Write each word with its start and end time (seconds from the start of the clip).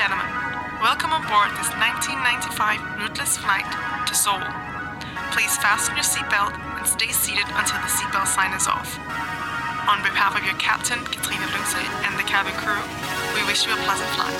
gentlemen, 0.00 0.32
welcome 0.80 1.12
on 1.12 1.20
board 1.28 1.52
this 1.60 1.68
1995 1.76 2.80
rootless 3.04 3.36
flight 3.36 3.68
to 4.08 4.14
Seoul. 4.14 4.40
Please 5.30 5.54
fasten 5.58 5.94
your 5.94 6.04
seatbelt 6.04 6.56
and 6.78 6.86
stay 6.86 7.12
seated 7.12 7.44
until 7.52 7.76
the 7.84 7.92
seatbelt 7.92 8.26
sign 8.26 8.54
is 8.56 8.66
off. 8.66 8.98
On 9.92 10.00
behalf 10.02 10.34
of 10.38 10.44
your 10.46 10.54
captain, 10.54 11.04
Katrina 11.04 11.44
Lungsø, 11.52 11.84
and 12.08 12.18
the 12.18 12.22
cabin 12.22 12.54
crew, 12.54 12.80
we 13.36 13.44
wish 13.46 13.66
you 13.66 13.74
a 13.74 13.76
pleasant 13.84 14.08
flight. 14.16 14.32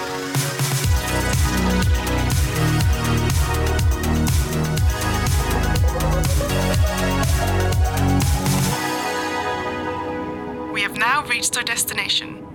We 10.73 10.81
have 10.81 10.97
now 10.97 11.23
reached 11.27 11.55
our 11.59 11.63
destination, 11.63 12.47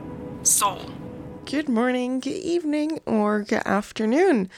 Seoul. 0.42 1.05
Good 1.46 1.70
morning, 1.70 2.22
good 2.22 2.42
evening, 2.42 3.00
or 3.06 3.44
good 3.44 3.62
afternoon, 3.68 4.50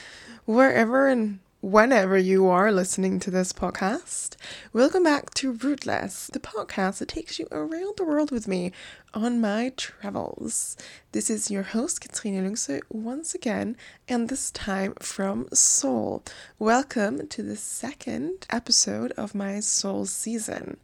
wherever 0.46 1.06
and 1.06 1.40
whenever 1.60 2.16
you 2.16 2.46
are 2.48 2.72
listening 2.72 3.20
to 3.20 3.30
this 3.30 3.52
podcast. 3.52 4.36
Welcome 4.72 5.02
back 5.02 5.34
to 5.34 5.52
Rootless, 5.52 6.28
the 6.32 6.40
podcast 6.40 6.98
that 6.98 7.08
takes 7.08 7.38
you 7.38 7.46
around 7.52 7.98
the 7.98 8.04
world 8.04 8.30
with 8.30 8.48
me 8.48 8.72
on 9.12 9.38
my 9.38 9.72
travels. 9.76 10.78
This 11.12 11.28
is 11.28 11.50
your 11.50 11.64
host, 11.64 12.00
Katrine 12.00 12.42
Lungsø, 12.42 12.80
once 12.88 13.34
again, 13.34 13.76
and 14.08 14.30
this 14.30 14.50
time 14.50 14.94
from 14.98 15.46
Seoul. 15.52 16.22
Welcome 16.58 17.26
to 17.28 17.42
the 17.42 17.56
second 17.56 18.46
episode 18.48 19.12
of 19.12 19.34
my 19.34 19.60
Seoul 19.60 20.06
season. 20.06 20.78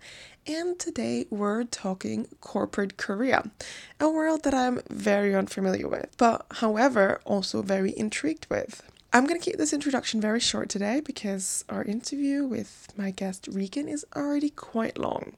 And 0.46 0.78
today 0.78 1.24
we're 1.30 1.64
talking 1.64 2.26
corporate 2.42 2.98
Korea, 2.98 3.50
a 3.98 4.10
world 4.10 4.42
that 4.42 4.52
I'm 4.52 4.82
very 4.90 5.34
unfamiliar 5.34 5.88
with, 5.88 6.14
but 6.18 6.44
however, 6.50 7.22
also 7.24 7.62
very 7.62 7.96
intrigued 7.96 8.46
with. 8.50 8.82
I'm 9.10 9.26
going 9.26 9.40
to 9.40 9.44
keep 9.44 9.56
this 9.56 9.72
introduction 9.72 10.20
very 10.20 10.40
short 10.40 10.68
today 10.68 11.00
because 11.00 11.64
our 11.70 11.82
interview 11.82 12.44
with 12.44 12.88
my 12.94 13.10
guest 13.10 13.48
Regan 13.50 13.88
is 13.88 14.04
already 14.14 14.50
quite 14.50 14.98
long. 14.98 15.32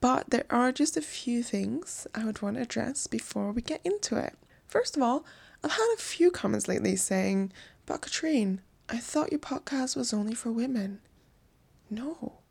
But 0.00 0.30
there 0.30 0.46
are 0.48 0.70
just 0.70 0.96
a 0.96 1.02
few 1.02 1.42
things 1.42 2.06
I 2.14 2.24
would 2.24 2.40
want 2.40 2.54
to 2.54 2.62
address 2.62 3.08
before 3.08 3.50
we 3.50 3.62
get 3.62 3.80
into 3.82 4.16
it. 4.16 4.34
First 4.68 4.96
of 4.96 5.02
all, 5.02 5.24
I've 5.64 5.72
had 5.72 5.94
a 5.96 6.00
few 6.00 6.30
comments 6.30 6.68
lately 6.68 6.94
saying, 6.94 7.52
But 7.84 8.02
Katrine, 8.02 8.60
I 8.88 8.98
thought 8.98 9.32
your 9.32 9.40
podcast 9.40 9.96
was 9.96 10.12
only 10.12 10.34
for 10.34 10.52
women. 10.52 11.00
No, 11.90 12.41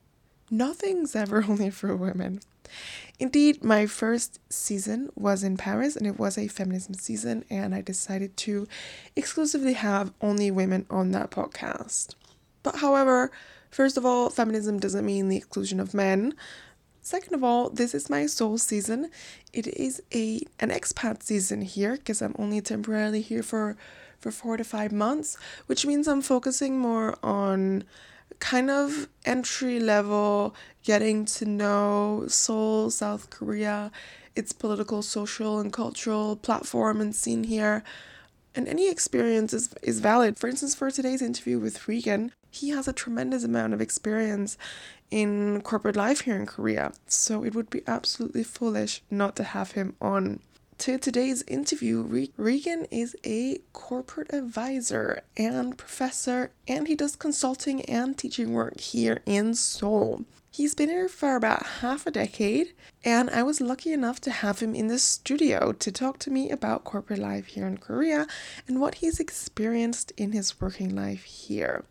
nothing's 0.51 1.15
ever 1.15 1.43
only 1.49 1.69
for 1.69 1.95
women. 1.95 2.41
Indeed, 3.19 3.63
my 3.63 3.85
first 3.85 4.39
season 4.49 5.09
was 5.15 5.43
in 5.43 5.57
Paris 5.57 5.95
and 5.95 6.07
it 6.07 6.17
was 6.17 6.37
a 6.37 6.47
feminism 6.47 6.95
season, 6.95 7.45
and 7.49 7.75
I 7.75 7.81
decided 7.81 8.35
to 8.37 8.67
exclusively 9.15 9.73
have 9.73 10.13
only 10.21 10.49
women 10.49 10.85
on 10.89 11.11
that 11.11 11.29
podcast. 11.29 12.15
But 12.63 12.77
however, 12.77 13.31
first 13.69 13.97
of 13.97 14.05
all, 14.05 14.29
feminism 14.29 14.79
doesn't 14.79 15.05
mean 15.05 15.29
the 15.29 15.37
exclusion 15.37 15.79
of 15.79 15.93
men. 15.93 16.33
Second 17.01 17.33
of 17.33 17.43
all, 17.43 17.69
this 17.69 17.95
is 17.95 18.09
my 18.09 18.25
Seoul 18.27 18.57
season. 18.57 19.09
It 19.53 19.67
is 19.67 20.01
a 20.13 20.41
an 20.59 20.69
expat 20.69 21.23
season 21.23 21.61
here 21.61 21.97
because 21.97 22.21
I'm 22.21 22.35
only 22.37 22.61
temporarily 22.61 23.21
here 23.21 23.43
for 23.43 23.75
for 24.19 24.31
4 24.31 24.57
to 24.57 24.63
5 24.63 24.91
months, 24.91 25.35
which 25.65 25.83
means 25.83 26.07
I'm 26.07 26.21
focusing 26.21 26.77
more 26.77 27.17
on 27.23 27.83
kind 28.41 28.69
of 28.69 29.07
entry 29.23 29.79
level 29.79 30.53
getting 30.83 31.23
to 31.25 31.45
know 31.45 32.25
Seoul, 32.27 32.89
South 32.89 33.29
Korea, 33.29 33.91
its 34.35 34.51
political, 34.51 35.01
social, 35.01 35.59
and 35.59 35.71
cultural 35.71 36.35
platform 36.35 36.99
and 36.99 37.15
scene 37.15 37.45
here. 37.45 37.83
And 38.53 38.67
any 38.67 38.89
experience 38.89 39.53
is, 39.53 39.73
is 39.81 40.01
valid. 40.01 40.37
For 40.37 40.49
instance, 40.49 40.75
for 40.75 40.91
today's 40.91 41.21
interview 41.21 41.59
with 41.59 41.87
Regan, 41.87 42.33
he 42.49 42.69
has 42.69 42.87
a 42.87 42.93
tremendous 42.93 43.45
amount 43.45 43.73
of 43.73 43.79
experience 43.79 44.57
in 45.09 45.61
corporate 45.61 45.95
life 45.95 46.21
here 46.21 46.35
in 46.35 46.45
Korea. 46.45 46.91
So 47.07 47.45
it 47.45 47.55
would 47.55 47.69
be 47.69 47.83
absolutely 47.87 48.43
foolish 48.43 49.01
not 49.09 49.37
to 49.37 49.43
have 49.43 49.71
him 49.71 49.95
on. 50.01 50.41
To 50.81 50.97
today's 50.97 51.43
interview, 51.43 52.01
Re- 52.01 52.31
Regan 52.37 52.85
is 52.89 53.15
a 53.23 53.59
corporate 53.71 54.33
advisor 54.33 55.21
and 55.37 55.77
professor, 55.77 56.53
and 56.67 56.87
he 56.87 56.95
does 56.95 57.15
consulting 57.15 57.83
and 57.85 58.17
teaching 58.17 58.51
work 58.51 58.79
here 58.79 59.21
in 59.27 59.53
Seoul. 59.53 60.25
He's 60.49 60.73
been 60.73 60.89
here 60.89 61.07
for 61.07 61.35
about 61.35 61.67
half 61.81 62.07
a 62.07 62.11
decade, 62.11 62.73
and 63.05 63.29
I 63.29 63.43
was 63.43 63.61
lucky 63.61 63.93
enough 63.93 64.19
to 64.21 64.31
have 64.31 64.59
him 64.59 64.73
in 64.73 64.87
the 64.87 64.97
studio 64.97 65.71
to 65.71 65.91
talk 65.91 66.17
to 66.17 66.31
me 66.31 66.49
about 66.49 66.83
corporate 66.83 67.19
life 67.19 67.45
here 67.45 67.67
in 67.67 67.77
Korea 67.77 68.25
and 68.67 68.81
what 68.81 68.95
he's 68.95 69.19
experienced 69.19 70.11
in 70.17 70.31
his 70.31 70.59
working 70.59 70.95
life 70.95 71.25
here. 71.25 71.85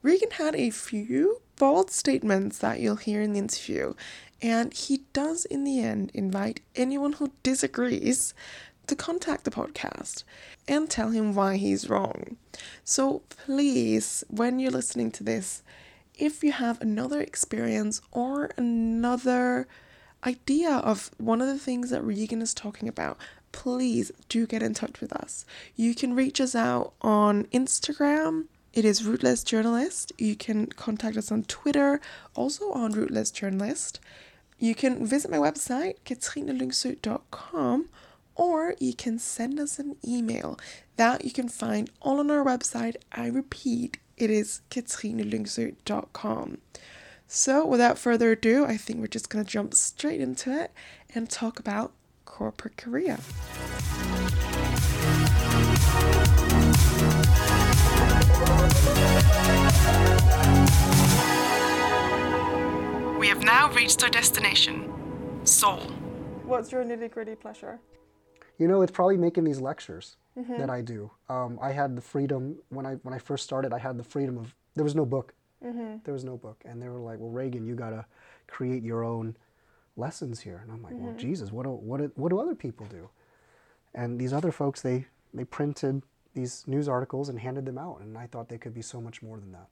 Regan 0.00 0.30
had 0.30 0.56
a 0.56 0.70
few 0.70 1.42
bold 1.56 1.90
statements 1.90 2.58
that 2.58 2.80
you'll 2.80 2.96
hear 2.96 3.20
in 3.20 3.34
the 3.34 3.38
interview, 3.38 3.94
and 4.42 4.74
he 4.74 5.04
does, 5.12 5.44
in 5.44 5.62
the 5.62 5.80
end, 5.80 6.10
invite 6.12 6.60
anyone 6.74 7.14
who 7.14 7.32
disagrees 7.44 8.34
to 8.88 8.96
contact 8.96 9.44
the 9.44 9.50
podcast 9.50 10.24
and 10.66 10.90
tell 10.90 11.10
him 11.10 11.34
why 11.34 11.56
he's 11.56 11.88
wrong. 11.88 12.36
So 12.84 13.22
please, 13.28 14.24
when 14.28 14.58
you're 14.58 14.72
listening 14.72 15.12
to 15.12 15.24
this, 15.24 15.62
if 16.18 16.42
you 16.42 16.52
have 16.52 16.80
another 16.80 17.20
experience 17.20 18.02
or 18.10 18.50
another 18.56 19.68
idea 20.24 20.70
of 20.70 21.10
one 21.18 21.40
of 21.40 21.46
the 21.46 21.58
things 21.58 21.90
that 21.90 22.04
Regan 22.04 22.42
is 22.42 22.52
talking 22.52 22.88
about, 22.88 23.16
please 23.52 24.10
do 24.28 24.46
get 24.46 24.62
in 24.62 24.74
touch 24.74 25.00
with 25.00 25.12
us. 25.12 25.44
You 25.76 25.94
can 25.94 26.14
reach 26.14 26.40
us 26.40 26.54
out 26.54 26.94
on 27.00 27.44
Instagram. 27.46 28.46
It 28.72 28.84
is 28.84 29.04
Rootless 29.04 29.44
Journalist. 29.44 30.12
You 30.18 30.34
can 30.34 30.66
contact 30.66 31.16
us 31.16 31.30
on 31.30 31.44
Twitter, 31.44 32.00
also 32.34 32.72
on 32.72 32.92
Rootless 32.92 33.30
Journalist. 33.30 34.00
You 34.62 34.76
can 34.76 35.04
visit 35.04 35.28
my 35.28 35.38
website, 35.38 35.96
katrinelungsut.com, 36.04 37.88
or 38.36 38.76
you 38.78 38.94
can 38.94 39.18
send 39.18 39.58
us 39.58 39.80
an 39.80 39.96
email 40.06 40.56
that 40.94 41.24
you 41.24 41.32
can 41.32 41.48
find 41.48 41.90
all 42.00 42.20
on 42.20 42.30
our 42.30 42.44
website. 42.44 42.94
I 43.10 43.26
repeat, 43.26 43.98
it 44.16 44.30
is 44.30 44.60
katrinelungsut.com. 44.70 46.58
So, 47.26 47.66
without 47.66 47.98
further 47.98 48.30
ado, 48.30 48.64
I 48.64 48.76
think 48.76 49.00
we're 49.00 49.08
just 49.08 49.28
going 49.28 49.44
to 49.44 49.50
jump 49.50 49.74
straight 49.74 50.20
into 50.20 50.56
it 50.56 50.70
and 51.12 51.28
talk 51.28 51.58
about 51.58 51.90
corporate 52.24 52.76
Korea. 52.76 53.18
We 63.22 63.28
have 63.28 63.44
now 63.44 63.70
reached 63.70 64.02
our 64.02 64.08
destination, 64.08 64.92
Seoul. 65.44 65.78
What's 66.42 66.72
your 66.72 66.82
nitty 66.82 67.12
gritty 67.12 67.36
pleasure? 67.36 67.78
You 68.58 68.66
know, 68.66 68.82
it's 68.82 68.90
probably 68.90 69.16
making 69.16 69.44
these 69.44 69.60
lectures 69.60 70.16
mm-hmm. 70.36 70.58
that 70.58 70.68
I 70.68 70.80
do. 70.80 71.08
Um, 71.28 71.56
I 71.62 71.70
had 71.70 71.94
the 71.94 72.00
freedom 72.00 72.56
when 72.70 72.84
I 72.84 72.94
when 73.04 73.14
I 73.14 73.18
first 73.18 73.44
started. 73.44 73.72
I 73.72 73.78
had 73.78 73.96
the 73.96 74.02
freedom 74.02 74.38
of 74.38 74.56
there 74.74 74.82
was 74.82 74.96
no 74.96 75.06
book. 75.06 75.34
Mm-hmm. 75.64 75.98
There 76.02 76.12
was 76.12 76.24
no 76.24 76.36
book, 76.36 76.64
and 76.64 76.82
they 76.82 76.88
were 76.88 76.98
like, 76.98 77.20
"Well, 77.20 77.30
Reagan, 77.30 77.64
you 77.64 77.76
gotta 77.76 78.06
create 78.48 78.82
your 78.82 79.04
own 79.04 79.36
lessons 79.96 80.40
here." 80.40 80.58
And 80.60 80.72
I'm 80.72 80.82
like, 80.82 80.94
"Well, 80.94 81.10
mm-hmm. 81.10 81.18
Jesus, 81.18 81.52
what 81.52 81.62
do 81.62 81.70
what 81.70 82.00
do, 82.00 82.10
what 82.16 82.30
do 82.30 82.40
other 82.40 82.56
people 82.56 82.86
do?" 82.86 83.08
And 83.94 84.18
these 84.18 84.32
other 84.32 84.50
folks, 84.50 84.82
they 84.82 85.06
they 85.32 85.44
printed 85.44 86.02
these 86.34 86.64
news 86.66 86.88
articles 86.88 87.28
and 87.28 87.38
handed 87.38 87.66
them 87.66 87.78
out, 87.78 88.00
and 88.00 88.18
I 88.18 88.26
thought 88.26 88.48
they 88.48 88.58
could 88.58 88.74
be 88.74 88.82
so 88.82 89.00
much 89.00 89.22
more 89.22 89.38
than 89.38 89.52
that. 89.52 89.68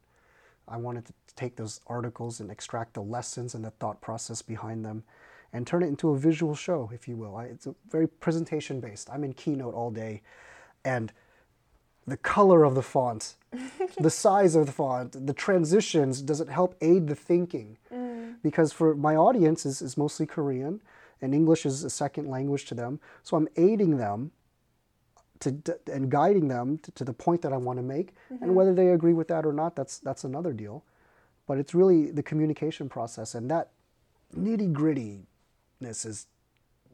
I 0.71 0.77
wanted 0.77 1.05
to 1.05 1.13
take 1.35 1.55
those 1.55 1.81
articles 1.87 2.39
and 2.39 2.49
extract 2.49 2.93
the 2.93 3.01
lessons 3.01 3.53
and 3.53 3.63
the 3.63 3.71
thought 3.71 4.01
process 4.01 4.41
behind 4.41 4.85
them 4.85 5.03
and 5.53 5.67
turn 5.67 5.83
it 5.83 5.87
into 5.87 6.11
a 6.11 6.17
visual 6.17 6.55
show, 6.55 6.89
if 6.93 7.07
you 7.07 7.17
will. 7.17 7.35
I, 7.35 7.45
it's 7.45 7.67
a 7.67 7.75
very 7.89 8.07
presentation 8.07 8.79
based. 8.79 9.09
I'm 9.09 9.23
in 9.23 9.33
Keynote 9.33 9.73
all 9.73 9.91
day, 9.91 10.21
and 10.85 11.11
the 12.07 12.17
color 12.17 12.63
of 12.63 12.73
the 12.73 12.81
font, 12.81 13.35
the 13.99 14.09
size 14.09 14.55
of 14.55 14.65
the 14.65 14.71
font, 14.71 15.27
the 15.27 15.33
transitions, 15.33 16.21
does 16.21 16.41
it 16.41 16.49
help 16.49 16.75
aid 16.81 17.07
the 17.07 17.15
thinking? 17.15 17.77
Mm. 17.93 18.35
Because 18.41 18.71
for 18.71 18.95
my 18.95 19.15
audience 19.15 19.65
is, 19.65 19.81
is 19.81 19.97
mostly 19.97 20.25
Korean, 20.25 20.81
and 21.21 21.35
English 21.35 21.65
is 21.65 21.83
a 21.83 21.89
second 21.89 22.27
language 22.27 22.65
to 22.65 22.75
them. 22.75 22.99
So 23.23 23.37
I'm 23.37 23.47
aiding 23.55 23.97
them 23.97 24.31
to, 25.41 25.79
and 25.91 26.09
guiding 26.09 26.47
them 26.47 26.77
to, 26.79 26.91
to 26.91 27.03
the 27.03 27.13
point 27.13 27.41
that 27.41 27.53
I 27.53 27.57
want 27.57 27.77
to 27.79 27.83
make. 27.83 28.13
And 28.29 28.39
mm-hmm. 28.39 28.53
whether 28.53 28.73
they 28.73 28.89
agree 28.89 29.13
with 29.13 29.27
that 29.27 29.45
or 29.45 29.53
not, 29.53 29.75
that's 29.75 29.99
that's 29.99 30.23
another 30.23 30.53
deal. 30.53 30.83
But 31.47 31.57
it's 31.57 31.73
really 31.73 32.11
the 32.11 32.23
communication 32.23 32.87
process 32.87 33.35
and 33.35 33.51
that 33.51 33.71
nitty 34.37 34.71
grittiness 34.71 36.05
is 36.05 36.27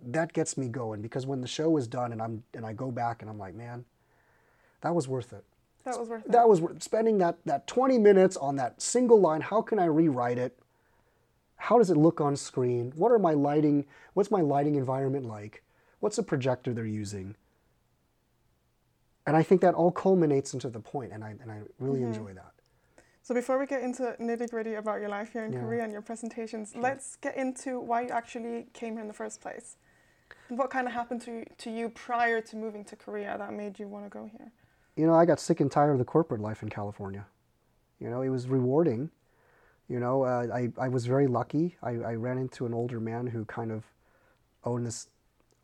that 0.05 0.33
gets 0.33 0.57
me 0.57 0.67
going 0.67 1.01
because 1.01 1.25
when 1.25 1.41
the 1.41 1.47
show 1.47 1.77
is 1.77 1.87
done 1.87 2.11
and 2.11 2.21
I'm 2.21 2.43
and 2.53 2.65
I 2.65 2.73
go 2.73 2.91
back 2.91 3.21
and 3.21 3.29
I'm 3.29 3.37
like, 3.37 3.55
man, 3.55 3.85
that 4.81 4.95
was 4.95 5.07
worth 5.07 5.33
it. 5.33 5.43
That 5.83 5.99
was 5.99 6.09
worth 6.09 6.25
it. 6.25 6.31
That 6.31 6.49
was 6.49 6.61
worth 6.61 6.81
spending 6.81 7.17
that 7.19 7.37
that 7.45 7.67
20 7.67 7.97
minutes 7.97 8.37
on 8.37 8.55
that 8.55 8.81
single 8.81 9.19
line. 9.19 9.41
How 9.41 9.61
can 9.61 9.79
I 9.79 9.85
rewrite 9.85 10.37
it? 10.37 10.57
How 11.57 11.77
does 11.77 11.89
it 11.89 11.97
look 11.97 12.21
on 12.21 12.35
screen? 12.35 12.93
What 12.95 13.11
are 13.11 13.19
my 13.19 13.33
lighting? 13.33 13.85
What's 14.13 14.31
my 14.31 14.41
lighting 14.41 14.75
environment 14.75 15.25
like? 15.25 15.63
What's 15.99 16.17
the 16.17 16.23
projector 16.23 16.73
they're 16.73 16.85
using? 16.85 17.35
And 19.27 19.37
I 19.37 19.43
think 19.43 19.61
that 19.61 19.75
all 19.75 19.91
culminates 19.91 20.53
into 20.53 20.69
the 20.69 20.79
point, 20.79 21.11
and 21.13 21.23
I 21.23 21.35
and 21.41 21.51
I 21.51 21.59
really 21.79 22.01
enjoy 22.01 22.33
that. 22.33 22.53
So 23.21 23.35
before 23.35 23.59
we 23.59 23.65
get 23.65 23.83
into 23.83 24.15
nitty 24.21 24.49
gritty 24.49 24.75
about 24.75 25.01
your 25.01 25.09
life 25.09 25.33
here 25.33 25.43
in 25.43 25.51
Yeah. 25.51 25.59
Korea 25.59 25.83
and 25.83 25.91
your 25.91 26.01
presentations, 26.01 26.73
let's 26.75 27.17
get 27.17 27.35
into 27.35 27.79
why 27.79 28.01
you 28.03 28.09
actually 28.09 28.67
came 28.73 28.93
here 28.93 29.01
in 29.01 29.07
the 29.09 29.13
first 29.13 29.41
place. 29.41 29.75
And 30.49 30.57
what 30.57 30.69
kind 30.69 30.87
of 30.87 30.93
happened 30.93 31.21
to 31.23 31.43
to 31.63 31.69
you 31.69 31.89
prior 31.89 32.39
to 32.41 32.55
moving 32.55 32.85
to 32.85 32.95
Korea 32.95 33.37
that 33.37 33.53
made 33.53 33.79
you 33.79 33.87
want 33.87 34.05
to 34.05 34.09
go 34.09 34.25
here? 34.37 34.51
you 34.97 35.05
know, 35.05 35.13
I 35.13 35.25
got 35.25 35.39
sick 35.39 35.59
and 35.59 35.71
tired 35.71 35.91
of 35.91 35.99
the 35.99 36.05
corporate 36.05 36.41
life 36.41 36.63
in 36.63 36.69
California. 36.69 37.25
You 37.99 38.09
know, 38.09 38.23
it 38.23 38.29
was 38.29 38.47
rewarding. 38.47 39.11
You 39.87 39.99
know, 39.99 40.23
uh, 40.23 40.47
I, 40.53 40.71
I 40.77 40.87
was 40.89 41.05
very 41.05 41.27
lucky. 41.27 41.77
I, 41.83 41.91
I 41.91 42.15
ran 42.15 42.37
into 42.39 42.65
an 42.65 42.73
older 42.73 42.99
man 42.99 43.27
who 43.27 43.45
kind 43.45 43.71
of 43.71 43.83
owned 44.63 44.85
this 44.85 45.07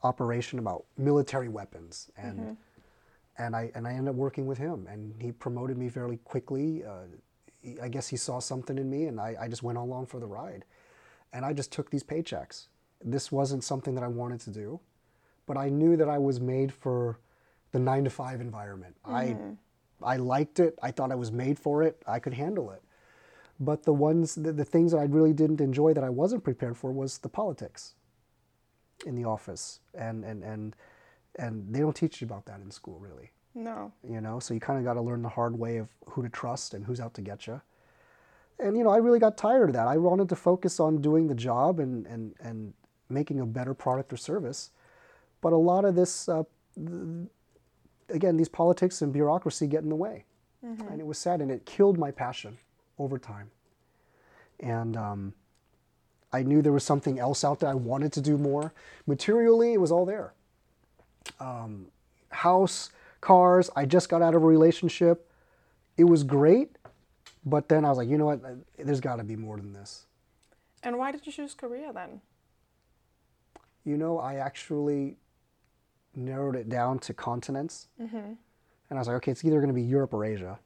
operation 0.04 0.60
about 0.60 0.86
military 0.98 1.50
weapons. 1.50 2.12
And, 2.16 2.58
and, 3.38 3.56
I, 3.56 3.72
and 3.76 3.88
I 3.88 3.92
ended 3.94 4.10
up 4.10 4.16
working 4.16 4.46
with 4.46 4.58
him. 4.58 4.88
And 4.90 5.16
he 5.22 5.32
promoted 5.32 5.78
me 5.78 5.90
fairly 5.90 6.18
quickly. 6.18 6.84
Uh, 6.84 7.06
he- 7.62 7.80
I 7.80 7.88
guess 7.88 8.08
he 8.08 8.18
saw 8.18 8.40
something 8.40 8.78
in 8.78 8.90
me, 8.90 9.06
and 9.06 9.20
I, 9.20 9.36
I 9.42 9.48
just 9.48 9.64
went 9.64 9.78
along 9.78 10.08
for 10.08 10.20
the 10.20 10.28
ride. 10.28 10.66
And 11.32 11.46
I 11.46 11.54
just 11.54 11.72
took 11.72 11.90
these 11.90 12.04
paychecks. 12.04 12.68
This 13.04 13.32
wasn't 13.32 13.64
something 13.64 13.96
that 13.96 14.04
I 14.04 14.08
wanted 14.08 14.40
to 14.42 14.50
do, 14.50 14.80
but 15.46 15.58
I 15.58 15.70
knew 15.70 15.98
that 15.98 16.08
I 16.10 16.18
was 16.20 16.40
made 16.40 16.72
for 16.74 17.20
the 17.72 17.80
nine 17.80 18.04
to 18.04 18.10
five 18.10 18.40
environment. 18.40 18.96
I 19.04 19.36
I 20.04 20.18
liked 20.18 20.60
it. 20.60 20.78
I 20.84 20.92
thought 20.92 21.12
I 21.12 21.16
was 21.16 21.32
made 21.32 21.58
for 21.58 21.82
it. 21.84 22.02
I 22.06 22.20
could 22.20 22.34
handle 22.34 22.72
it. 22.72 22.82
But 23.60 23.84
the 23.84 23.94
ones, 23.94 24.36
the, 24.36 24.52
the 24.52 24.66
things 24.66 24.92
that 24.92 24.98
I 25.00 25.04
really 25.06 25.34
didn't 25.34 25.62
enjoy 25.62 25.94
that 25.94 26.04
I 26.04 26.10
wasn't 26.10 26.44
prepared 26.44 26.76
for 26.78 26.92
was 26.92 27.18
the 27.20 27.30
politics 27.30 27.96
in 29.06 29.16
the 29.16 29.26
office, 29.26 29.80
and 29.94 30.24
and 30.24 30.44
and 30.44 30.76
and 31.38 31.74
they 31.74 31.80
don't 31.80 31.96
teach 31.96 32.22
you 32.22 32.26
about 32.26 32.46
that 32.46 32.60
in 32.62 32.72
school 32.72 33.00
really. 33.00 33.32
No. 33.56 33.92
You 34.08 34.20
know, 34.22 34.40
so 34.40 34.54
you 34.54 34.60
kind 34.60 34.80
of 34.80 34.86
got 34.86 34.94
to 34.96 35.02
learn 35.02 35.22
the 35.22 35.30
hard 35.30 35.58
way 35.58 35.78
of 35.78 35.90
who 36.08 36.24
to 36.24 36.30
trust 36.30 36.74
and 36.74 36.86
who's 36.86 37.00
out 37.00 37.14
to 37.16 37.22
get 37.22 37.46
you. 37.46 37.62
And 38.60 38.78
you 38.78 38.84
know, 38.84 38.90
I 38.90 38.98
really 38.98 39.20
got 39.20 39.38
tired 39.38 39.70
of 39.70 39.74
that. 39.74 39.88
I 39.88 39.98
wanted 39.98 40.30
to 40.30 40.36
focus 40.36 40.80
on 40.80 41.02
doing 41.02 41.28
the 41.28 41.36
job 41.36 41.80
and 41.80 42.06
and 42.08 42.34
and 42.40 42.74
making 43.10 43.40
a 43.40 43.46
better 43.46 43.74
product 43.74 44.12
or 44.14 44.18
service. 44.18 44.72
But 45.42 45.54
a 45.54 45.58
lot 45.58 45.86
of 45.86 45.94
this, 45.94 46.30
uh, 46.30 46.44
th- 46.76 47.28
again, 48.10 48.38
these 48.38 48.48
politics 48.50 49.02
and 49.02 49.12
bureaucracy 49.12 49.68
get 49.68 49.84
in 49.84 49.90
the 49.90 49.96
way, 49.96 50.26
and 50.90 51.00
it 51.00 51.06
was 51.06 51.18
sad, 51.18 51.42
and 51.42 51.52
it 51.52 51.66
killed 51.66 51.98
my 51.98 52.12
passion 52.12 52.58
over 52.98 53.20
time. 53.20 53.52
And 54.62 54.96
um, 54.96 55.34
I 56.32 56.44
knew 56.44 56.62
there 56.62 56.72
was 56.72 56.86
something 56.86 57.20
else 57.20 57.44
out 57.44 57.60
there. 57.60 57.70
I 57.70 57.74
wanted 57.74 58.14
to 58.14 58.22
do 58.22 58.38
more. 58.38 58.74
Materially, 59.06 59.74
it 59.74 59.82
was 59.82 59.92
all 59.92 60.06
there 60.06 60.34
Um, 61.40 61.88
house, 62.30 62.90
cars. 63.22 63.70
I 63.76 63.86
just 63.86 64.10
got 64.10 64.22
out 64.22 64.36
of 64.36 64.44
a 64.44 64.46
relationship. 64.46 65.30
It 65.98 66.06
was 66.06 66.24
great, 66.24 66.78
but 67.46 67.70
then 67.70 67.86
I 67.86 67.90
was 67.90 67.98
like, 67.98 68.10
you 68.10 68.18
know 68.18 68.26
what? 68.26 68.42
There's 68.78 69.02
got 69.02 69.18
to 69.18 69.24
be 69.24 69.36
more 69.36 69.58
than 69.58 69.74
this. 69.74 70.06
And 70.84 70.98
why 70.98 71.12
did 71.12 71.26
you 71.26 71.32
choose 71.32 71.54
Korea 71.54 71.94
then? 71.94 72.22
You 73.86 73.98
know, 73.98 74.20
I 74.20 74.36
actually 74.36 75.18
narrowed 76.16 76.56
it 76.56 76.70
down 76.70 77.00
to 77.00 77.14
continents. 77.14 77.88
Mm-hmm. 78.02 78.18
And 78.18 78.38
I 78.92 78.96
was 78.96 79.08
like, 79.08 79.18
okay, 79.18 79.32
it's 79.32 79.44
either 79.44 79.58
going 79.58 79.68
to 79.68 79.74
be 79.74 79.82
Europe 79.82 80.14
or 80.14 80.26
Asia. 80.26 80.60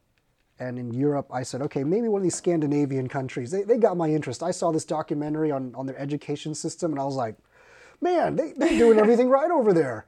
And 0.60 0.80
in 0.80 0.92
Europe, 0.92 1.28
I 1.32 1.44
said, 1.44 1.62
okay, 1.64 1.84
maybe 1.84 2.08
one 2.08 2.20
of 2.20 2.24
these 2.24 2.36
Scandinavian 2.36 3.08
countries. 3.08 3.52
They, 3.52 3.62
they 3.64 3.78
got 3.78 3.96
my 3.96 4.10
interest. 4.10 4.42
I 4.42 4.52
saw 4.52 4.72
this 4.72 4.86
documentary 4.86 5.52
on, 5.52 5.74
on 5.76 5.86
their 5.86 5.98
education 6.00 6.56
system, 6.56 6.92
and 6.92 7.00
I 7.00 7.06
was 7.06 7.16
like, 7.16 7.36
man, 8.02 8.36
they, 8.36 8.54
they're 8.58 8.70
doing 8.70 9.00
everything 9.04 9.30
right 9.30 9.52
over 9.52 9.72
there. 9.72 10.06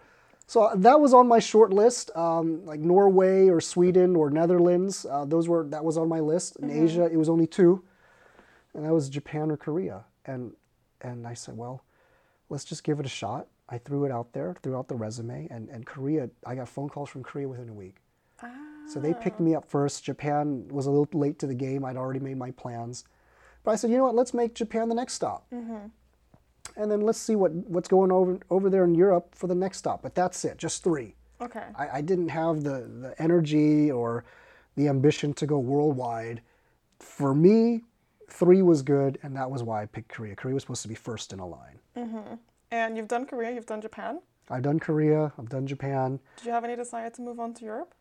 So 0.49 0.71
that 0.77 0.99
was 0.99 1.13
on 1.13 1.27
my 1.27 1.37
short 1.37 1.71
list, 1.71 2.09
um, 2.15 2.65
like 2.65 2.79
Norway 2.79 3.49
or 3.49 3.61
Sweden 3.61 4.15
or 4.15 4.31
Netherlands. 4.31 5.05
Uh, 5.05 5.23
those 5.23 5.47
were 5.47 5.63
that 5.65 5.85
was 5.85 5.95
on 5.95 6.09
my 6.09 6.21
list. 6.21 6.55
In 6.55 6.71
Asia, 6.71 7.05
it 7.05 7.17
was 7.17 7.29
only 7.29 7.45
two, 7.45 7.83
and 8.73 8.83
that 8.83 8.91
was 8.91 9.09
Japan 9.09 9.51
or 9.51 9.57
Korea. 9.57 10.05
And 10.25 10.53
and 11.01 11.27
I 11.27 11.35
said, 11.35 11.55
well, 11.55 11.83
let's 12.49 12.63
just 12.65 12.83
give 12.83 12.99
it 12.99 13.05
a 13.05 13.09
shot. 13.09 13.45
I 13.69 13.77
threw 13.77 14.05
it 14.05 14.11
out 14.11 14.33
there, 14.33 14.55
threw 14.63 14.75
out 14.75 14.87
the 14.87 14.95
resume, 14.95 15.47
and, 15.51 15.69
and 15.69 15.85
Korea, 15.85 16.31
I 16.43 16.55
got 16.55 16.67
phone 16.67 16.89
calls 16.89 17.09
from 17.09 17.21
Korea 17.21 17.47
within 17.47 17.69
a 17.69 17.73
week. 17.73 17.97
So 18.87 18.99
they 18.99 19.13
picked 19.13 19.39
me 19.39 19.53
up 19.53 19.69
first. 19.69 20.03
Japan 20.03 20.67
was 20.69 20.87
a 20.87 20.89
little 20.89 21.07
late 21.13 21.37
to 21.39 21.45
the 21.45 21.53
game. 21.53 21.85
I'd 21.85 21.95
already 21.95 22.19
made 22.19 22.37
my 22.37 22.49
plans. 22.49 23.03
But 23.63 23.71
I 23.71 23.75
said, 23.75 23.91
you 23.91 23.97
know 23.97 24.05
what, 24.05 24.15
let's 24.15 24.33
make 24.33 24.55
Japan 24.55 24.89
the 24.89 24.95
next 24.95 25.13
stop. 25.13 25.45
And 26.79 26.89
then 26.89 27.01
let's 27.01 27.19
see 27.19 27.35
what, 27.35 27.51
what's 27.51 27.89
going 27.89 28.09
over, 28.09 28.39
over 28.49 28.69
there 28.69 28.85
in 28.85 28.95
Europe 28.95 29.35
for 29.35 29.47
the 29.47 29.53
next 29.53 29.79
stop. 29.79 30.01
But 30.01 30.15
that's 30.15 30.45
it, 30.45 30.57
just 30.57 30.81
three. 30.81 31.13
Okay. 31.41 31.65
I, 31.75 31.89
I 31.97 32.01
didn't 32.01 32.29
have 32.29 32.63
the, 32.63 32.89
the 33.01 33.13
energy 33.21 33.91
or 33.91 34.23
the 34.75 34.87
ambition 34.87 35.33
to 35.33 35.45
go 35.45 35.59
worldwide. 35.59 36.41
For 36.99 37.35
me, 37.35 37.81
three 38.29 38.61
was 38.61 38.81
good, 38.81 39.19
and 39.23 39.35
that 39.35 39.51
was 39.51 39.61
why 39.61 39.81
I 39.83 39.87
picked 39.87 40.07
Korea. 40.07 40.35
Korea 40.35 40.53
was 40.53 40.63
supposed 40.63 40.81
to 40.83 40.87
be 40.87 40.95
first 40.95 41.33
in 41.33 41.39
a 41.39 41.45
line. 41.45 41.79
Mm-hmm. 41.97 42.35
And 42.71 42.95
you've 42.95 43.09
done 43.09 43.25
Korea, 43.25 43.51
you've 43.51 43.65
done 43.65 43.81
Japan. 43.81 44.21
I've 44.49 44.61
done 44.61 44.79
Korea, 44.79 45.33
I've 45.37 45.49
done 45.49 45.67
Japan. 45.67 46.19
Did 46.37 46.45
you 46.45 46.51
have 46.53 46.63
any 46.63 46.77
desire 46.77 47.09
to 47.09 47.21
move 47.21 47.39
on 47.41 47.53
to 47.55 47.65
Europe? 47.65 47.93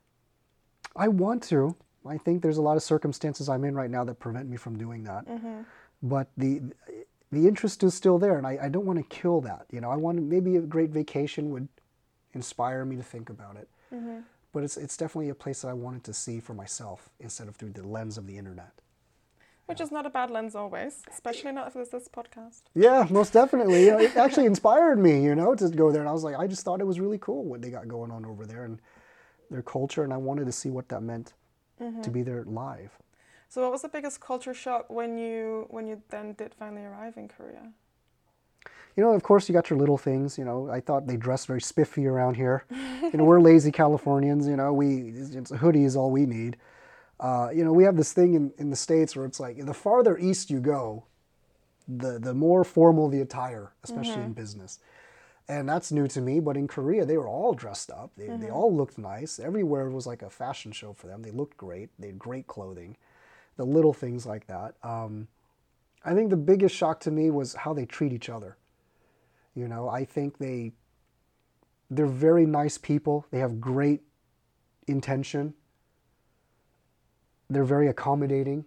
I 0.95 1.09
want 1.09 1.43
to. 1.45 1.75
I 2.07 2.17
think 2.17 2.43
there's 2.43 2.59
a 2.59 2.63
lot 2.63 2.77
of 2.77 2.83
circumstances 2.83 3.49
I'm 3.49 3.65
in 3.65 3.75
right 3.75 3.91
now 3.91 4.05
that 4.05 4.21
prevent 4.21 4.49
me 4.49 4.57
from 4.57 4.79
doing 4.79 5.03
that. 5.05 5.27
Mm-hmm. 5.27 5.63
But 6.03 6.29
the 6.37 6.63
the 7.31 7.47
interest 7.47 7.83
is 7.83 7.95
still 7.95 8.19
there, 8.19 8.39
and 8.39 8.47
I, 8.47 8.59
I 8.63 8.69
don't 8.69 8.87
want 8.87 8.99
to 8.99 9.17
kill 9.17 9.41
that. 9.43 9.67
You 9.71 9.81
know, 9.81 9.91
I 9.91 9.97
want 9.97 10.23
maybe 10.23 10.57
a 10.57 10.61
great 10.61 10.91
vacation 10.91 11.51
would 11.51 11.69
inspire 12.33 12.85
me 12.85 12.97
to 12.97 13.03
think 13.03 13.29
about 13.31 13.57
it. 13.57 13.69
Mm-hmm. 13.95 14.21
But 14.53 14.65
it's 14.65 14.77
it's 14.77 14.97
definitely 14.97 15.29
a 15.29 15.35
place 15.35 15.63
that 15.63 15.69
I 15.69 15.75
wanted 15.75 16.05
to 16.05 16.15
see 16.15 16.41
for 16.41 16.55
myself 16.55 17.11
instead 17.21 17.49
of 17.49 17.57
through 17.57 17.71
the 17.71 17.87
lens 17.87 18.17
of 18.17 18.27
the 18.27 18.39
internet. 18.39 18.73
Which 19.67 19.83
is 19.83 19.93
not 19.93 20.07
a 20.07 20.11
bad 20.11 20.31
lens 20.31 20.55
always, 20.55 21.03
especially 21.11 21.53
not 21.53 21.69
if 21.69 21.77
it's 21.77 21.91
this 21.91 22.09
podcast. 22.09 22.63
Yeah, 22.75 23.07
most 23.11 23.35
definitely. 23.35 23.85
You 23.85 23.91
know, 23.93 23.99
it 23.99 24.17
actually 24.17 24.47
inspired 24.47 24.99
me, 24.99 25.23
you 25.23 25.35
know, 25.35 25.55
to 25.55 25.69
go 25.69 25.93
there. 25.93 26.01
And 26.01 26.09
I 26.09 26.13
was 26.13 26.25
like, 26.25 26.37
I 26.37 26.47
just 26.47 26.65
thought 26.65 26.81
it 26.81 26.87
was 26.87 26.99
really 26.99 27.19
cool 27.19 27.45
what 27.45 27.61
they 27.61 27.69
got 27.69 27.87
going 27.87 28.11
on 28.11 28.25
over 28.25 28.47
there 28.47 28.65
and 28.65 28.81
their 29.51 29.61
culture, 29.61 30.05
and 30.05 30.13
I 30.13 30.17
wanted 30.17 30.47
to 30.47 30.53
see 30.53 30.71
what 30.71 30.89
that 30.89 31.03
meant 31.03 31.35
mm-hmm. 31.81 32.01
to 32.01 32.11
be 32.11 32.23
there 32.23 32.45
live. 32.45 32.97
So 33.49 33.63
what 33.63 33.73
was 33.73 33.83
the 33.83 33.89
biggest 33.89 34.21
culture 34.21 34.55
shock 34.55 34.91
when 34.91 35.17
you 35.17 35.67
when 35.71 35.87
you 35.87 36.03
then 36.11 36.35
did 36.35 36.55
finally 36.55 36.85
arrive 36.85 37.17
in 37.17 37.29
Korea? 37.29 37.73
You 38.95 39.05
know, 39.05 39.13
of 39.13 39.23
course, 39.23 39.49
you 39.49 39.53
got 39.53 39.71
your 39.71 39.79
little 39.79 39.97
things. 39.97 40.37
You 40.37 40.45
know, 40.45 40.69
I 40.69 40.81
thought 40.81 41.07
they 41.07 41.17
dressed 41.17 41.47
very 41.47 41.61
spiffy 41.61 42.07
around 42.07 42.35
here. 42.35 42.65
you 42.71 43.13
know, 43.15 43.25
we're 43.25 43.41
lazy 43.41 43.71
Californians. 43.71 44.47
You 44.47 44.57
know, 44.57 44.73
we 44.73 45.13
it's, 45.15 45.51
a 45.51 45.57
hoodie 45.57 45.85
is 45.85 45.97
all 45.97 46.11
we 46.11 46.27
need. 46.27 46.57
Uh, 47.21 47.49
you 47.55 47.65
know, 47.65 47.73
we 47.73 47.85
have 47.85 47.97
this 47.97 48.13
thing 48.13 48.35
in, 48.35 48.53
in 48.59 48.71
the 48.71 48.77
states 48.77 49.17
where 49.17 49.25
it's 49.25 49.41
like 49.41 49.65
the 49.65 49.75
farther 49.75 50.19
east 50.19 50.51
you 50.51 50.61
go, 50.61 51.05
the 51.87 52.19
the 52.19 52.35
more 52.35 52.65
formal 52.65 53.09
the 53.09 53.21
attire, 53.21 53.73
especially 53.83 54.23
in 54.23 54.33
business. 54.35 54.79
And 55.49 55.67
that's 55.67 55.91
new 55.91 56.07
to 56.09 56.21
me. 56.21 56.41
But 56.41 56.59
in 56.59 56.69
Korea, 56.69 57.07
they 57.07 57.17
were 57.17 57.29
all 57.29 57.55
dressed 57.55 57.91
up. 57.91 58.11
They, 58.19 58.29
they 58.29 58.51
all 58.51 58.77
looked 58.77 58.99
nice. 58.99 59.41
Everywhere 59.41 59.89
was 59.89 60.07
like 60.07 60.21
a 60.21 60.29
fashion 60.29 60.73
show 60.73 60.93
for 60.93 61.07
them. 61.07 61.23
They 61.23 61.31
looked 61.31 61.57
great. 61.57 61.89
They 61.99 62.09
had 62.09 62.19
great 62.19 62.47
clothing. 62.47 62.99
The 63.59 63.65
little 63.65 63.93
things 63.93 64.25
like 64.25 64.47
that. 64.47 64.75
Um, 64.83 65.29
I 66.05 66.15
think 66.15 66.31
the 66.31 66.37
biggest 66.37 66.75
shock 66.75 67.01
to 67.01 67.11
me 67.11 67.31
was 67.31 67.55
how 67.55 67.75
they 67.75 67.85
treat 67.85 68.13
each 68.13 68.31
other. 68.31 68.57
You 69.55 69.69
know, 69.69 69.89
I 69.89 70.05
think 70.05 70.39
they 70.39 70.73
they're 71.91 72.07
very 72.07 72.47
nice 72.47 72.79
people. 72.79 73.27
They 73.31 73.41
have 73.41 73.61
great 73.61 74.01
intention. 74.87 75.55
They're 77.51 77.65
very 77.65 77.89
accommodating. 77.89 78.65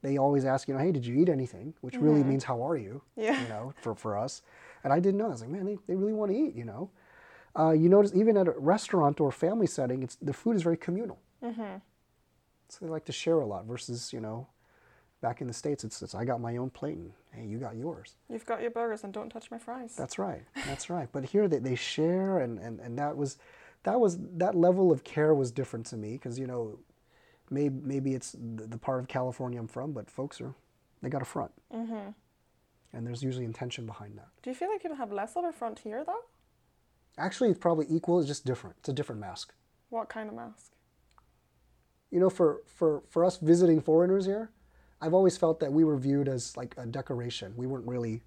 They 0.00 0.16
always 0.16 0.44
ask, 0.44 0.66
you 0.66 0.74
know, 0.74 0.80
hey, 0.80 0.92
did 0.92 1.06
you 1.06 1.14
eat 1.20 1.28
anything? 1.28 1.74
Which 1.80 1.96
really 1.96 2.24
means 2.24 2.44
how 2.44 2.62
are 2.66 2.76
you? 2.76 3.02
Yeah. 3.16 3.40
You 3.40 3.48
know, 3.48 3.74
for, 3.82 3.94
for 3.94 4.18
us. 4.18 4.42
And 4.82 4.92
I 4.92 4.98
didn't 4.98 5.18
know. 5.18 5.26
I 5.26 5.28
was 5.28 5.40
like, 5.42 5.50
man, 5.50 5.64
they, 5.64 5.78
they 5.86 5.94
really 5.94 6.12
want 6.12 6.32
to 6.32 6.36
eat, 6.36 6.54
you 6.56 6.64
know. 6.64 6.90
Uh, 7.56 7.70
you 7.70 7.88
notice 7.88 8.12
even 8.14 8.36
at 8.36 8.48
a 8.48 8.52
restaurant 8.52 9.20
or 9.20 9.30
family 9.30 9.66
setting, 9.66 10.02
it's 10.02 10.16
the 10.16 10.32
food 10.32 10.56
is 10.56 10.62
very 10.62 10.76
communal. 10.76 11.18
So 12.72 12.86
they 12.86 12.90
like 12.90 13.04
to 13.04 13.12
share 13.12 13.40
a 13.40 13.46
lot 13.46 13.66
versus, 13.66 14.14
you 14.14 14.20
know, 14.20 14.46
back 15.20 15.42
in 15.42 15.46
the 15.46 15.52
States, 15.52 15.84
it's, 15.84 16.00
it's 16.00 16.14
I 16.14 16.24
got 16.24 16.40
my 16.40 16.56
own 16.56 16.70
plate 16.70 16.96
and 16.96 17.12
hey, 17.32 17.44
you 17.44 17.58
got 17.58 17.76
yours. 17.76 18.14
You've 18.30 18.46
got 18.46 18.62
your 18.62 18.70
burgers 18.70 19.04
and 19.04 19.12
don't 19.12 19.28
touch 19.28 19.50
my 19.50 19.58
fries. 19.58 19.94
That's 19.94 20.18
right. 20.18 20.42
That's 20.66 20.88
right. 20.88 21.06
But 21.12 21.26
here 21.26 21.48
they, 21.48 21.58
they 21.58 21.74
share 21.74 22.38
and, 22.38 22.58
and, 22.58 22.80
and 22.80 22.98
that 22.98 23.14
was 23.14 23.36
that 23.82 24.00
was 24.00 24.16
that 24.36 24.54
level 24.54 24.90
of 24.90 25.04
care 25.04 25.34
was 25.34 25.50
different 25.50 25.84
to 25.86 25.98
me 25.98 26.12
because 26.12 26.38
you 26.38 26.46
know 26.46 26.78
maybe 27.50 27.78
maybe 27.82 28.14
it's 28.14 28.32
the, 28.32 28.66
the 28.66 28.78
part 28.78 29.00
of 29.00 29.08
California 29.08 29.60
I'm 29.60 29.68
from, 29.68 29.92
but 29.92 30.10
folks 30.10 30.40
are 30.40 30.54
they 31.02 31.10
got 31.10 31.20
a 31.20 31.26
front. 31.26 31.52
Mm-hmm. 31.74 32.10
And 32.94 33.06
there's 33.06 33.22
usually 33.22 33.44
intention 33.44 33.84
behind 33.84 34.16
that. 34.16 34.28
Do 34.42 34.48
you 34.48 34.56
feel 34.56 34.70
like 34.70 34.80
people 34.80 34.96
have 34.96 35.12
less 35.12 35.36
of 35.36 35.44
a 35.44 35.52
front 35.52 35.80
here 35.80 36.04
though? 36.06 36.24
Actually, 37.18 37.50
it's 37.50 37.58
probably 37.58 37.84
equal. 37.90 38.18
It's 38.18 38.28
just 38.28 38.46
different. 38.46 38.76
It's 38.78 38.88
a 38.88 38.94
different 38.94 39.20
mask. 39.20 39.52
What 39.90 40.08
kind 40.08 40.30
of 40.30 40.34
mask? 40.34 40.72
You 42.12 42.20
know, 42.20 42.30
for 42.30 42.60
for 42.66 43.02
for 43.08 43.24
us 43.24 43.38
visiting 43.38 43.80
foreigners 43.80 44.26
here, 44.26 44.50
I've 45.00 45.14
always 45.14 45.36
felt 45.36 45.58
that 45.60 45.72
we 45.72 45.82
were 45.82 45.96
viewed 45.96 46.28
as 46.28 46.56
like 46.56 46.74
a 46.76 46.86
decoration. 46.86 47.54
We 47.56 47.66
weren't 47.66 47.88
really 47.88 48.22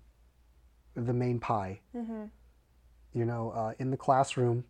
the 0.96 1.14
main 1.14 1.40
pie. 1.40 1.80
You 3.14 3.26
know, 3.26 3.52
uh, 3.52 3.74
in 3.80 3.92
the 3.92 3.98
classroom, 3.98 4.66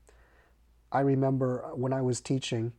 I 0.92 1.00
remember 1.00 1.72
when 1.74 1.94
I 1.94 2.02
was 2.02 2.22
teaching 2.22 2.74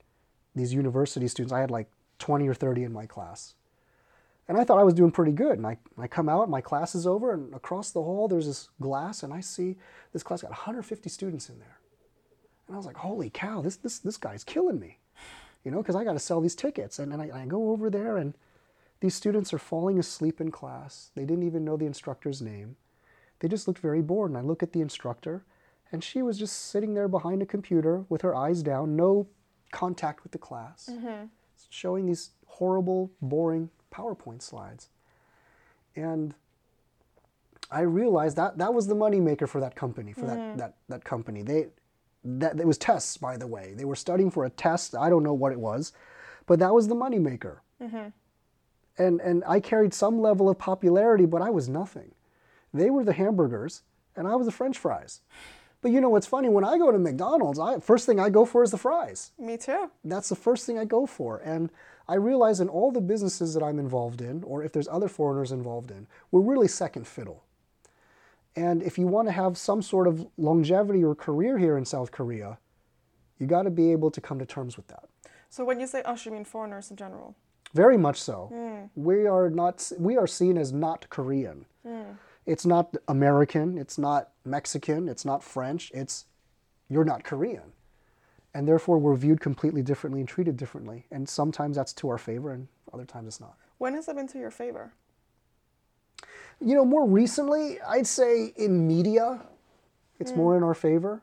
these 0.54 0.72
university 0.72 1.26
students, 1.26 1.52
I 1.52 1.60
had 1.60 1.70
like 1.70 1.90
20 2.18 2.48
or 2.48 2.54
30 2.54 2.84
in 2.84 2.92
my 2.92 3.06
class. 3.06 3.54
And 4.48 4.56
I 4.56 4.64
thought 4.64 4.78
I 4.78 4.84
was 4.84 4.94
doing 4.94 5.10
pretty 5.10 5.32
good. 5.32 5.58
And 5.58 5.66
I, 5.66 5.76
I 5.98 6.06
come 6.06 6.28
out, 6.28 6.48
my 6.48 6.60
class 6.60 6.94
is 6.94 7.06
over, 7.06 7.32
and 7.32 7.52
across 7.52 7.90
the 7.90 8.02
hall 8.02 8.28
there's 8.28 8.46
this 8.46 8.68
glass, 8.80 9.22
and 9.22 9.34
I 9.34 9.40
see 9.40 9.76
this 10.12 10.22
class 10.22 10.42
got 10.42 10.52
150 10.52 11.08
students 11.10 11.48
in 11.48 11.58
there. 11.58 11.78
And 12.66 12.74
I 12.74 12.76
was 12.76 12.86
like, 12.86 12.96
holy 12.96 13.28
cow, 13.28 13.60
this, 13.60 13.76
this, 13.76 13.98
this 13.98 14.16
guy's 14.16 14.44
killing 14.44 14.78
me. 14.78 14.98
You 15.66 15.72
know, 15.72 15.82
because 15.82 15.96
I 15.96 16.04
got 16.04 16.12
to 16.12 16.20
sell 16.20 16.40
these 16.40 16.54
tickets. 16.54 17.00
And 17.00 17.10
then 17.10 17.20
I, 17.20 17.42
I 17.42 17.44
go 17.44 17.70
over 17.72 17.90
there, 17.90 18.18
and 18.18 18.34
these 19.00 19.16
students 19.16 19.52
are 19.52 19.58
falling 19.58 19.98
asleep 19.98 20.40
in 20.40 20.52
class. 20.52 21.10
They 21.16 21.24
didn't 21.24 21.42
even 21.42 21.64
know 21.64 21.76
the 21.76 21.86
instructor's 21.86 22.40
name. 22.40 22.76
They 23.40 23.48
just 23.48 23.66
looked 23.66 23.80
very 23.80 24.00
bored. 24.00 24.30
And 24.30 24.38
I 24.38 24.42
look 24.42 24.62
at 24.62 24.72
the 24.72 24.80
instructor, 24.80 25.44
and 25.90 26.04
she 26.04 26.22
was 26.22 26.38
just 26.38 26.70
sitting 26.70 26.94
there 26.94 27.08
behind 27.08 27.42
a 27.42 27.46
computer 27.46 28.04
with 28.08 28.22
her 28.22 28.32
eyes 28.32 28.62
down, 28.62 28.94
no 28.94 29.26
contact 29.72 30.22
with 30.22 30.30
the 30.30 30.38
class, 30.38 30.88
mm-hmm. 30.88 31.24
showing 31.68 32.06
these 32.06 32.30
horrible, 32.46 33.10
boring 33.20 33.68
PowerPoint 33.92 34.42
slides. 34.42 34.90
And 35.96 36.32
I 37.72 37.80
realized 37.80 38.36
that 38.36 38.58
that 38.58 38.72
was 38.72 38.86
the 38.86 38.94
moneymaker 38.94 39.48
for 39.48 39.60
that 39.60 39.74
company, 39.74 40.12
for 40.12 40.26
that, 40.26 40.38
mm-hmm. 40.38 40.58
that, 40.58 40.76
that 40.88 41.04
company. 41.04 41.42
They, 41.42 41.66
that, 42.26 42.58
it 42.58 42.66
was 42.66 42.78
tests, 42.78 43.16
by 43.16 43.36
the 43.36 43.46
way. 43.46 43.74
They 43.76 43.84
were 43.84 43.96
studying 43.96 44.30
for 44.30 44.44
a 44.44 44.50
test. 44.50 44.94
I 44.94 45.08
don't 45.08 45.22
know 45.22 45.34
what 45.34 45.52
it 45.52 45.60
was, 45.60 45.92
but 46.46 46.58
that 46.58 46.74
was 46.74 46.88
the 46.88 46.94
moneymaker. 46.94 47.58
Mm-hmm. 47.82 48.08
And, 48.98 49.20
and 49.20 49.44
I 49.46 49.60
carried 49.60 49.94
some 49.94 50.20
level 50.20 50.48
of 50.48 50.58
popularity, 50.58 51.26
but 51.26 51.42
I 51.42 51.50
was 51.50 51.68
nothing. 51.68 52.12
They 52.72 52.90
were 52.90 53.04
the 53.04 53.12
hamburgers, 53.12 53.82
and 54.16 54.26
I 54.26 54.36
was 54.36 54.46
the 54.46 54.52
french 54.52 54.78
fries. 54.78 55.20
But 55.82 55.92
you 55.92 56.00
know 56.00 56.08
what's 56.08 56.26
funny? 56.26 56.48
When 56.48 56.64
I 56.64 56.78
go 56.78 56.90
to 56.90 56.98
McDonald's, 56.98 57.58
I, 57.58 57.78
first 57.78 58.06
thing 58.06 58.18
I 58.18 58.30
go 58.30 58.44
for 58.44 58.62
is 58.62 58.70
the 58.70 58.78
fries. 58.78 59.32
Me 59.38 59.56
too. 59.56 59.90
That's 60.04 60.28
the 60.28 60.36
first 60.36 60.66
thing 60.66 60.78
I 60.78 60.84
go 60.84 61.06
for. 61.06 61.38
And 61.38 61.70
I 62.08 62.14
realize 62.14 62.60
in 62.60 62.68
all 62.68 62.90
the 62.90 63.00
businesses 63.00 63.54
that 63.54 63.62
I'm 63.62 63.78
involved 63.78 64.20
in, 64.20 64.42
or 64.44 64.62
if 64.64 64.72
there's 64.72 64.88
other 64.88 65.08
foreigners 65.08 65.52
involved 65.52 65.90
in, 65.90 66.06
we're 66.30 66.40
really 66.40 66.68
second 66.68 67.06
fiddle. 67.06 67.44
And 68.56 68.82
if 68.82 68.98
you 68.98 69.06
want 69.06 69.28
to 69.28 69.32
have 69.32 69.58
some 69.58 69.82
sort 69.82 70.08
of 70.08 70.26
longevity 70.38 71.04
or 71.04 71.14
career 71.14 71.58
here 71.58 71.76
in 71.76 71.84
South 71.84 72.10
Korea, 72.10 72.58
you 73.38 73.46
got 73.46 73.62
to 73.62 73.70
be 73.70 73.92
able 73.92 74.10
to 74.10 74.20
come 74.20 74.38
to 74.38 74.46
terms 74.46 74.76
with 74.76 74.86
that. 74.88 75.04
So 75.50 75.64
when 75.64 75.78
you 75.78 75.86
say 75.86 76.02
us, 76.02 76.24
you 76.24 76.32
mean 76.32 76.44
foreigners 76.44 76.90
in 76.90 76.96
general? 76.96 77.36
Very 77.74 77.98
much 77.98 78.20
so. 78.20 78.50
Hmm. 78.52 79.00
We 79.00 79.26
are 79.26 79.50
not. 79.50 79.92
We 79.98 80.16
are 80.16 80.26
seen 80.26 80.56
as 80.56 80.72
not 80.72 81.08
Korean. 81.10 81.66
Hmm. 81.86 82.12
It's 82.46 82.64
not 82.64 82.96
American. 83.08 83.76
It's 83.76 83.98
not 83.98 84.30
Mexican. 84.44 85.08
It's 85.08 85.24
not 85.24 85.42
French. 85.44 85.90
It's 85.92 86.24
you're 86.88 87.04
not 87.04 87.24
Korean, 87.24 87.72
and 88.54 88.66
therefore 88.66 88.98
we're 88.98 89.16
viewed 89.16 89.40
completely 89.40 89.82
differently 89.82 90.20
and 90.20 90.28
treated 90.28 90.56
differently. 90.56 91.06
And 91.10 91.28
sometimes 91.28 91.76
that's 91.76 91.92
to 91.94 92.08
our 92.08 92.18
favor, 92.18 92.52
and 92.52 92.68
other 92.92 93.04
times 93.04 93.26
it's 93.26 93.40
not. 93.40 93.56
When 93.78 93.94
has 93.94 94.06
that 94.06 94.16
been 94.16 94.28
to 94.28 94.38
your 94.38 94.52
favor? 94.52 94.92
You 96.60 96.74
know, 96.74 96.84
more 96.84 97.06
recently, 97.06 97.80
I'd 97.82 98.06
say 98.06 98.52
in 98.56 98.86
media, 98.86 99.40
it's 100.18 100.32
more 100.32 100.56
in 100.56 100.62
our 100.62 100.74
favor. 100.74 101.22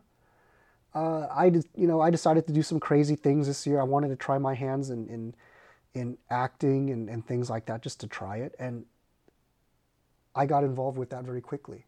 Uh, 0.93 1.21
I, 1.31 1.45
you 1.45 1.87
know, 1.87 2.01
I 2.01 2.11
decided 2.11 2.45
to 2.47 2.53
do 2.53 2.61
some 2.61 2.79
crazy 2.79 3.15
things 3.15 3.47
this 3.47 3.65
year. 3.65 3.79
I 3.79 3.83
wanted 3.83 4.09
to 4.09 4.15
try 4.15 4.37
my 4.37 4.53
hands 4.53 4.91
in 4.91 5.07
in, 5.07 5.35
in 5.95 6.17
acting 6.29 6.91
and, 6.91 7.09
and 7.09 7.25
things 7.25 7.49
like 7.49 7.65
that, 7.65 7.81
just 7.81 7.99
to 8.01 8.07
try 8.07 8.37
it. 8.37 8.53
And 8.59 8.85
I 10.35 10.45
got 10.45 10.63
involved 10.63 10.97
with 10.99 11.09
that 11.09 11.23
very 11.23 11.41
quickly. 11.41 11.85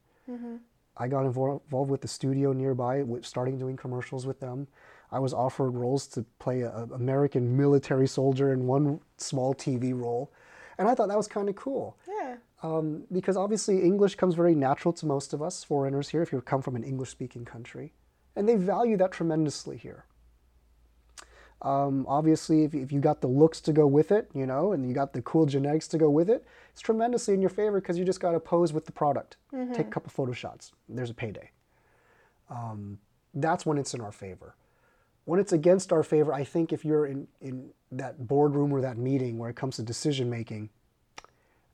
I 0.97 1.07
got 1.07 1.25
invol- 1.25 1.61
involved 1.65 1.91
with 1.91 2.01
the 2.01 2.07
studio 2.07 2.51
nearby, 2.51 3.03
with 3.03 3.25
starting 3.25 3.59
doing 3.59 3.75
commercials 3.77 4.25
with 4.25 4.39
them. 4.39 4.67
I 5.11 5.19
was 5.19 5.33
offered 5.33 5.71
roles 5.71 6.07
to 6.07 6.25
play 6.39 6.61
a, 6.61 6.71
a 6.71 6.83
American 6.95 7.55
military 7.55 8.07
soldier 8.07 8.53
in 8.53 8.65
one 8.65 9.01
small 9.17 9.53
TV 9.53 9.93
role, 9.93 10.31
and 10.77 10.87
I 10.87 10.95
thought 10.95 11.07
that 11.09 11.17
was 11.17 11.27
kind 11.27 11.49
of 11.49 11.55
cool 11.55 11.97
Yeah. 12.07 12.35
um, 12.63 13.03
because 13.11 13.37
obviously 13.37 13.81
English 13.83 14.15
comes 14.15 14.35
very 14.35 14.55
natural 14.55 14.93
to 14.93 15.05
most 15.05 15.33
of 15.33 15.41
us 15.41 15.63
foreigners 15.63 16.09
here 16.09 16.21
if 16.21 16.31
you 16.31 16.41
come 16.41 16.61
from 16.61 16.75
an 16.75 16.83
English 16.83 17.09
speaking 17.09 17.45
country. 17.45 17.93
And 18.35 18.47
they 18.49 18.55
value 18.55 18.97
that 18.97 19.11
tremendously 19.11 19.77
here. 19.77 20.05
Um, 21.61 22.05
obviously, 22.07 22.63
if, 22.65 22.75
if 22.75 22.91
you 22.91 22.99
got 22.99 23.21
the 23.21 23.27
looks 23.27 23.61
to 23.61 23.71
go 23.73 23.87
with 23.87 24.11
it, 24.11 24.29
you 24.33 24.45
know, 24.45 24.73
and 24.73 24.85
you 24.87 24.93
got 24.93 25.13
the 25.13 25.21
cool 25.21 25.45
genetics 25.45 25.87
to 25.89 25.97
go 25.97 26.09
with 26.09 26.29
it, 26.29 26.45
it's 26.71 26.81
tremendously 26.81 27.33
in 27.33 27.41
your 27.41 27.49
favor 27.49 27.79
because 27.79 27.97
you 27.97 28.03
just 28.05 28.19
got 28.19 28.31
to 28.31 28.39
pose 28.39 28.73
with 28.73 28.85
the 28.85 28.91
product, 28.91 29.37
take 29.73 29.87
a 29.87 29.89
couple 29.89 30.09
photo 30.09 30.33
shots. 30.33 30.73
There's 30.89 31.09
a 31.09 31.13
payday. 31.13 31.49
Um, 32.49 32.99
that's 33.33 33.65
when 33.65 33.77
it's 33.77 33.93
in 33.93 34.01
our 34.01 34.11
favor. 34.11 34.55
When 35.25 35.39
it's 35.39 35.53
against 35.53 35.91
our 35.91 36.03
favor, 36.03 36.33
I 36.33 36.43
think 36.43 36.71
if 36.71 36.85
you're 36.85 37.07
in, 37.07 37.27
in 37.41 37.71
that 37.91 38.27
boardroom 38.27 38.71
or 38.71 38.81
that 38.81 38.97
meeting 38.97 39.37
where 39.37 39.49
it 39.49 39.55
comes 39.55 39.75
to 39.75 39.83
decision 39.83 40.29
making, 40.29 40.69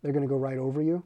they're 0.02 0.14
going 0.14 0.26
to 0.26 0.30
go 0.30 0.38
right 0.38 0.58
over 0.58 0.82
you. 0.82 1.04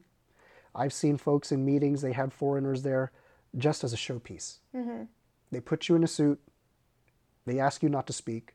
I've 0.74 0.92
seen 0.92 1.16
folks 1.16 1.52
in 1.52 1.64
meetings, 1.64 2.02
they 2.02 2.12
had 2.12 2.32
foreigners 2.32 2.82
there 2.82 3.10
just 3.56 3.82
as 3.82 3.92
a 3.92 3.96
showpiece. 3.96 4.58
Mm-hmm. 4.74 5.04
They 5.50 5.60
put 5.60 5.88
you 5.88 5.96
in 5.96 6.04
a 6.04 6.08
suit, 6.08 6.40
they 7.46 7.58
ask 7.58 7.82
you 7.82 7.88
not 7.88 8.06
to 8.08 8.12
speak, 8.12 8.54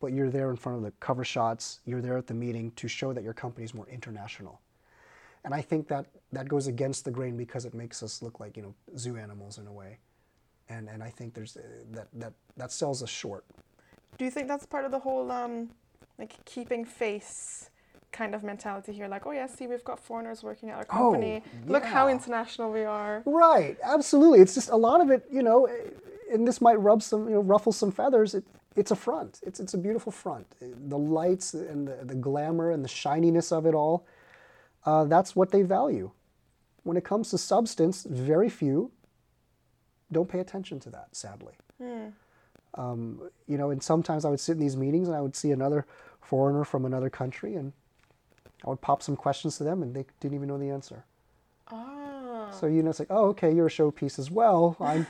but 0.00 0.12
you're 0.12 0.30
there 0.30 0.50
in 0.50 0.56
front 0.56 0.78
of 0.78 0.84
the 0.84 0.92
cover 1.00 1.24
shots, 1.24 1.80
you're 1.84 2.00
there 2.00 2.16
at 2.16 2.26
the 2.26 2.34
meeting 2.34 2.72
to 2.76 2.88
show 2.88 3.12
that 3.12 3.22
your 3.22 3.34
company 3.34 3.64
is 3.64 3.74
more 3.74 3.86
international. 3.88 4.60
And 5.44 5.54
I 5.54 5.60
think 5.62 5.88
that 5.88 6.06
that 6.32 6.48
goes 6.48 6.66
against 6.66 7.04
the 7.04 7.10
grain 7.10 7.36
because 7.36 7.64
it 7.64 7.74
makes 7.74 8.02
us 8.02 8.22
look 8.22 8.40
like, 8.40 8.56
you 8.56 8.62
know, 8.62 8.74
zoo 8.96 9.16
animals 9.16 9.58
in 9.58 9.66
a 9.66 9.72
way. 9.72 9.98
And, 10.70 10.88
and 10.88 11.02
I 11.02 11.10
think 11.10 11.34
there's 11.34 11.56
uh, 11.56 11.62
that, 11.90 12.06
that, 12.14 12.32
that 12.56 12.72
sells 12.72 13.02
us 13.02 13.10
short. 13.10 13.44
Do 14.18 14.24
you 14.24 14.30
think 14.30 14.48
that's 14.48 14.66
part 14.66 14.84
of 14.84 14.92
the 14.92 15.00
whole 15.00 15.30
um, 15.32 15.70
like 16.18 16.32
keeping 16.44 16.84
face 16.84 17.70
kind 18.12 18.34
of 18.34 18.44
mentality 18.44 18.92
here? 18.92 19.08
Like, 19.08 19.26
oh 19.26 19.32
yeah, 19.32 19.46
see, 19.46 19.66
we've 19.66 19.84
got 19.84 19.98
foreigners 19.98 20.42
working 20.42 20.70
at 20.70 20.76
our 20.76 20.84
company. 20.84 21.42
Oh, 21.44 21.50
company. 21.50 21.72
Look 21.72 21.84
how 21.84 22.08
international 22.08 22.70
we 22.70 22.84
are. 22.84 23.22
Right, 23.26 23.76
absolutely. 23.82 24.40
It's 24.40 24.54
just 24.54 24.70
a 24.70 24.76
lot 24.76 25.00
of 25.00 25.10
it, 25.10 25.26
you 25.30 25.42
know, 25.42 25.68
and 26.32 26.46
this 26.46 26.60
might 26.60 26.78
rub 26.78 27.02
some, 27.02 27.28
you 27.28 27.34
know, 27.34 27.40
ruffle 27.40 27.72
some 27.72 27.90
feathers. 27.90 28.34
It, 28.34 28.44
it's 28.76 28.92
a 28.92 28.96
front. 28.96 29.40
It's, 29.44 29.58
it's 29.58 29.74
a 29.74 29.78
beautiful 29.78 30.12
front. 30.12 30.46
The 30.60 30.98
lights 30.98 31.54
and 31.54 31.88
the, 31.88 31.98
the 32.04 32.14
glamour 32.14 32.70
and 32.70 32.84
the 32.84 32.88
shininess 32.88 33.50
of 33.50 33.66
it 33.66 33.74
all, 33.74 34.06
uh, 34.86 35.04
that's 35.04 35.34
what 35.34 35.50
they 35.50 35.62
value. 35.62 36.12
When 36.84 36.96
it 36.96 37.04
comes 37.04 37.30
to 37.30 37.38
substance, 37.38 38.06
very 38.08 38.48
few 38.48 38.92
don't 40.12 40.28
pay 40.28 40.40
attention 40.40 40.80
to 40.80 40.90
that, 40.90 41.08
sadly. 41.12 41.54
Um, 42.74 43.28
you 43.46 43.58
know, 43.58 43.70
and 43.70 43.82
sometimes 43.82 44.24
I 44.24 44.30
would 44.30 44.40
sit 44.40 44.52
in 44.52 44.60
these 44.60 44.76
meetings 44.76 45.08
and 45.08 45.16
I 45.16 45.20
would 45.20 45.34
see 45.34 45.50
another 45.50 45.86
foreigner 46.20 46.64
from 46.64 46.84
another 46.84 47.10
country 47.10 47.54
and 47.56 47.72
I 48.64 48.68
would 48.68 48.80
pop 48.80 49.02
some 49.02 49.16
questions 49.16 49.56
to 49.58 49.64
them 49.64 49.82
and 49.82 49.94
they 49.94 50.04
didn't 50.20 50.34
even 50.34 50.48
know 50.48 50.58
the 50.58 50.70
answer. 50.70 51.04
Ah. 51.68 52.50
So 52.50 52.66
you 52.66 52.82
know, 52.82 52.90
it's 52.90 52.98
like, 52.98 53.10
oh, 53.10 53.28
okay, 53.28 53.52
you're 53.52 53.66
a 53.66 53.70
showpiece 53.70 54.18
as 54.18 54.30
well. 54.30 54.76
I'm, 54.80 55.06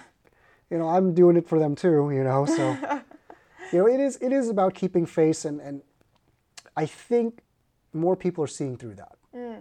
you 0.71 0.79
know, 0.79 0.89
I'm 0.89 1.15
doing 1.15 1.37
it 1.37 1.49
for 1.49 1.59
them 1.59 1.75
too. 1.75 2.11
You 2.13 2.25
know, 2.25 2.47
so 2.47 2.77
you 3.73 3.79
know, 3.79 3.87
it 3.87 4.01
is 4.01 4.19
it 4.21 4.33
is 4.33 4.49
about 4.49 4.75
keeping 4.75 5.07
face, 5.07 5.45
and 5.45 5.61
and 5.61 5.83
I 6.77 6.87
think 6.87 7.41
more 7.93 8.17
people 8.17 8.45
are 8.45 8.49
seeing 8.49 8.77
through 8.77 8.95
that. 8.97 9.17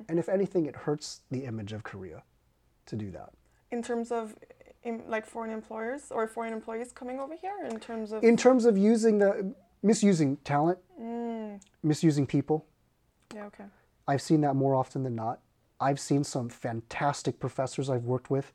And 0.08 0.20
if 0.20 0.30
anything, 0.30 0.66
it 0.66 0.76
hurts 0.76 1.22
the 1.32 1.46
image 1.46 1.74
of 1.74 1.84
Korea 1.84 2.24
to 2.88 2.96
do 2.96 3.12
that. 3.12 3.32
In 3.72 3.84
terms 3.84 4.12
of 4.12 4.36
in, 4.84 5.04
like 5.08 5.26
foreign 5.26 5.52
employers 5.52 6.12
or 6.12 6.28
foreign 6.28 6.54
employees 6.54 6.92
coming 6.92 7.20
over 7.20 7.36
here, 7.36 7.68
in 7.70 7.80
terms 7.80 8.12
of 8.12 8.24
In 8.24 8.38
terms 8.38 8.66
of 8.66 8.78
using 8.78 9.20
the 9.20 9.54
misusing 9.84 10.38
talent, 10.38 10.80
mm. 11.00 11.60
misusing 11.84 12.26
people, 12.26 12.66
yeah, 13.34 13.46
okay. 13.46 13.66
I've 14.08 14.22
seen 14.22 14.42
that 14.42 14.56
more 14.56 14.76
often 14.76 15.04
than 15.04 15.16
not. 15.16 15.40
I've 15.80 16.00
seen 16.00 16.24
some 16.24 16.50
fantastic 16.50 17.40
professors 17.40 17.90
I've 17.90 18.04
worked 18.04 18.30
with 18.30 18.54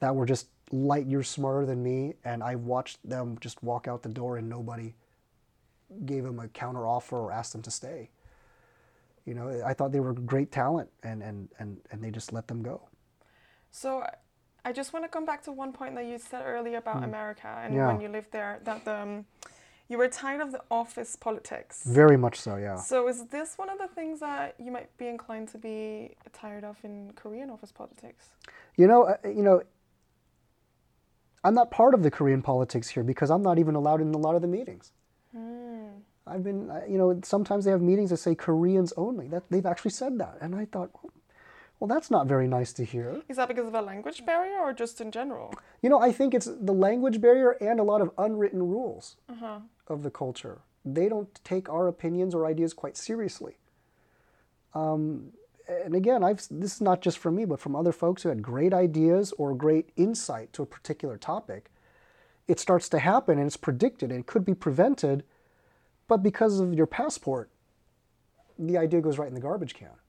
that 0.00 0.14
were 0.14 0.26
just 0.26 0.48
light 0.72 1.06
years 1.06 1.28
smarter 1.28 1.66
than 1.66 1.82
me, 1.82 2.14
and 2.24 2.42
I 2.42 2.56
watched 2.56 2.98
them 3.08 3.38
just 3.40 3.62
walk 3.62 3.88
out 3.88 4.02
the 4.02 4.08
door 4.08 4.36
and 4.36 4.48
nobody 4.48 4.94
gave 6.06 6.24
them 6.24 6.38
a 6.38 6.48
counter 6.48 6.86
offer 6.86 7.16
or 7.16 7.32
asked 7.32 7.52
them 7.52 7.62
to 7.62 7.70
stay. 7.70 8.10
You 9.26 9.34
know, 9.34 9.62
I 9.64 9.74
thought 9.74 9.92
they 9.92 10.00
were 10.00 10.12
great 10.12 10.50
talent, 10.50 10.90
and, 11.02 11.22
and, 11.22 11.48
and, 11.58 11.78
and 11.90 12.02
they 12.02 12.10
just 12.10 12.32
let 12.32 12.48
them 12.48 12.62
go. 12.62 12.88
So 13.70 14.04
I 14.64 14.72
just 14.72 14.92
want 14.92 15.04
to 15.04 15.08
come 15.08 15.24
back 15.24 15.42
to 15.44 15.52
one 15.52 15.72
point 15.72 15.94
that 15.96 16.04
you 16.06 16.18
said 16.18 16.42
earlier 16.44 16.78
about 16.78 17.02
America 17.02 17.48
and 17.62 17.72
Mm. 17.74 17.76
Yeah. 17.76 17.86
when 17.88 18.00
you 18.00 18.08
lived 18.08 18.30
there, 18.32 18.60
that 18.64 18.84
the, 18.84 18.94
um, 18.94 19.24
you 19.88 19.98
were 19.98 20.08
tired 20.08 20.40
of 20.40 20.52
the 20.52 20.62
office 20.70 21.16
politics. 21.16 21.82
Very 21.84 22.16
much 22.16 22.38
so, 22.40 22.56
yeah. 22.56 22.76
So 22.76 23.08
is 23.08 23.24
this 23.26 23.58
one 23.58 23.68
of 23.68 23.78
the 23.78 23.88
things 23.88 24.20
that 24.20 24.54
you 24.58 24.70
might 24.70 24.96
be 24.98 25.08
inclined 25.08 25.48
to 25.48 25.58
be 25.58 26.14
tired 26.32 26.64
of 26.64 26.76
in 26.84 27.12
Korean 27.16 27.50
office 27.50 27.72
politics? 27.72 28.28
You 28.76 28.86
know, 28.86 29.04
uh, 29.04 29.16
you 29.24 29.42
know, 29.42 29.62
I'm 31.42 31.54
not 31.54 31.70
part 31.70 31.94
of 31.94 32.02
the 32.02 32.10
Korean 32.10 32.42
politics 32.42 32.88
here 32.88 33.02
because 33.02 33.30
I'm 33.30 33.42
not 33.42 33.58
even 33.58 33.74
allowed 33.74 34.00
in 34.02 34.12
a 34.14 34.18
lot 34.18 34.34
of 34.36 34.42
the 34.42 34.48
meetings. 34.48 34.92
I've 36.26 36.44
been, 36.44 36.70
uh, 36.70 36.82
you 36.88 36.98
know, 36.98 37.18
sometimes 37.24 37.64
they 37.64 37.70
have 37.72 37.80
meetings 37.80 38.10
that 38.10 38.18
say 38.18 38.34
Koreans 38.34 38.92
only. 38.96 39.26
That 39.26 39.44
they've 39.50 39.66
actually 39.66 39.90
said 39.92 40.18
that, 40.18 40.36
and 40.40 40.54
I 40.54 40.66
thought, 40.66 40.90
Well, 41.80 41.88
that's 41.88 42.10
not 42.10 42.26
very 42.26 42.46
nice 42.46 42.74
to 42.74 42.84
hear. 42.84 43.22
Is 43.26 43.38
that 43.38 43.48
because 43.48 43.66
of 43.66 43.74
a 43.74 43.80
language 43.80 44.26
barrier 44.26 44.58
or 44.58 44.74
just 44.74 45.00
in 45.00 45.10
general? 45.10 45.54
You 45.80 45.88
know, 45.88 45.98
I 45.98 46.12
think 46.12 46.34
it's 46.34 46.44
the 46.44 46.74
language 46.74 47.22
barrier 47.22 47.52
and 47.52 47.80
a 47.80 47.82
lot 47.82 48.02
of 48.02 48.10
unwritten 48.18 48.62
rules 48.62 49.16
of 49.88 50.02
the 50.02 50.10
culture. 50.10 50.58
They 50.84 51.08
don't 51.08 51.40
take 51.42 51.70
our 51.70 51.88
opinions 51.88 52.34
or 52.34 52.44
ideas 52.44 52.74
quite 52.74 52.98
seriously. 52.98 53.56
Um, 54.74 55.32
and 55.66 55.94
again, 55.94 56.22
I've, 56.22 56.46
this 56.50 56.74
is 56.74 56.80
not 56.82 57.00
just 57.00 57.16
from 57.16 57.36
me, 57.36 57.46
but 57.46 57.60
from 57.60 57.74
other 57.74 57.92
folks 57.92 58.22
who 58.22 58.28
had 58.28 58.42
great 58.42 58.74
ideas 58.74 59.32
or 59.38 59.54
great 59.54 59.88
insight 59.96 60.52
to 60.54 60.62
a 60.62 60.66
particular 60.66 61.16
topic. 61.16 61.70
It 62.46 62.60
starts 62.60 62.90
to 62.90 62.98
happen 62.98 63.38
and 63.38 63.46
it's 63.46 63.56
predicted 63.56 64.10
and 64.10 64.20
it 64.20 64.26
could 64.26 64.44
be 64.44 64.54
prevented, 64.54 65.24
but 66.08 66.18
because 66.18 66.60
of 66.60 66.74
your 66.74 66.86
passport, 66.86 67.48
the 68.58 68.76
idea 68.76 69.00
goes 69.00 69.16
right 69.16 69.28
in 69.28 69.34
the 69.34 69.40
garbage 69.40 69.74
can. 69.74 69.99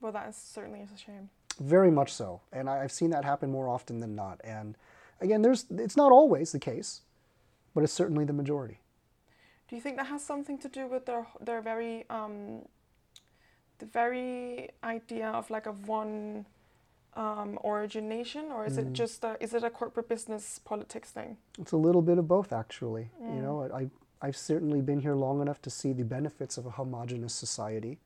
Well, 0.00 0.12
that 0.12 0.28
is 0.28 0.36
certainly 0.36 0.80
is 0.80 0.92
a 0.92 0.96
shame. 0.96 1.30
Very 1.60 1.90
much 1.90 2.12
so, 2.12 2.40
and 2.52 2.68
I- 2.70 2.82
I've 2.82 2.92
seen 2.92 3.10
that 3.10 3.24
happen 3.24 3.50
more 3.50 3.68
often 3.68 3.98
than 4.00 4.14
not. 4.14 4.40
And 4.44 4.76
again, 5.20 5.42
there's 5.42 5.66
it's 5.70 5.96
not 5.96 6.12
always 6.12 6.52
the 6.52 6.60
case, 6.60 7.02
but 7.74 7.82
it's 7.84 7.92
certainly 7.92 8.24
the 8.24 8.32
majority. 8.32 8.78
Do 9.68 9.76
you 9.76 9.82
think 9.82 9.96
that 9.96 10.06
has 10.06 10.24
something 10.24 10.58
to 10.58 10.68
do 10.68 10.86
with 10.86 11.06
their 11.06 11.26
their 11.40 11.60
very 11.60 12.04
um, 12.10 12.62
the 13.78 13.86
very 13.86 14.70
idea 14.84 15.28
of 15.28 15.50
like 15.50 15.66
a 15.66 15.72
one 15.72 16.46
um, 17.14 17.58
origin 17.62 18.08
nation, 18.08 18.52
or 18.52 18.64
is 18.64 18.78
it 18.78 18.92
just 18.92 19.24
a, 19.24 19.36
is 19.40 19.52
it 19.54 19.64
a 19.64 19.70
corporate 19.70 20.08
business 20.08 20.60
politics 20.60 21.10
thing? 21.10 21.36
It's 21.58 21.72
a 21.72 21.76
little 21.76 22.02
bit 22.02 22.18
of 22.18 22.28
both, 22.28 22.52
actually. 22.52 23.10
You 23.20 23.42
know, 23.42 23.68
I 23.74 23.90
I've 24.22 24.36
certainly 24.36 24.80
been 24.80 25.00
here 25.00 25.14
long 25.14 25.40
enough 25.42 25.60
to 25.62 25.70
see 25.70 25.92
the 25.92 26.04
benefits 26.04 26.56
of 26.58 26.66
a 26.66 26.70
homogenous 26.70 27.34
society. 27.34 27.98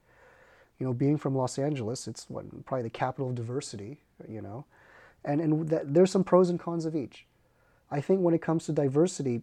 You 0.83 0.89
know, 0.89 0.93
being 0.93 1.17
from 1.17 1.37
Los 1.37 1.61
Angeles, 1.61 2.09
it's 2.09 2.29
what 2.29 2.45
probably 2.67 2.83
the 2.83 2.91
capital 2.91 3.29
of 3.29 3.37
diversity. 3.37 4.01
You 4.29 4.43
know, 4.43 4.65
and 5.25 5.41
and 5.41 5.69
that, 5.69 5.95
there's 5.95 6.11
some 6.11 6.25
pros 6.25 6.51
and 6.51 6.59
cons 6.59 6.87
of 6.87 6.97
each. 6.97 7.25
I 7.89 8.01
think 8.01 8.21
when 8.21 8.35
it 8.35 8.43
comes 8.43 8.67
to 8.67 8.73
diversity, 8.73 9.43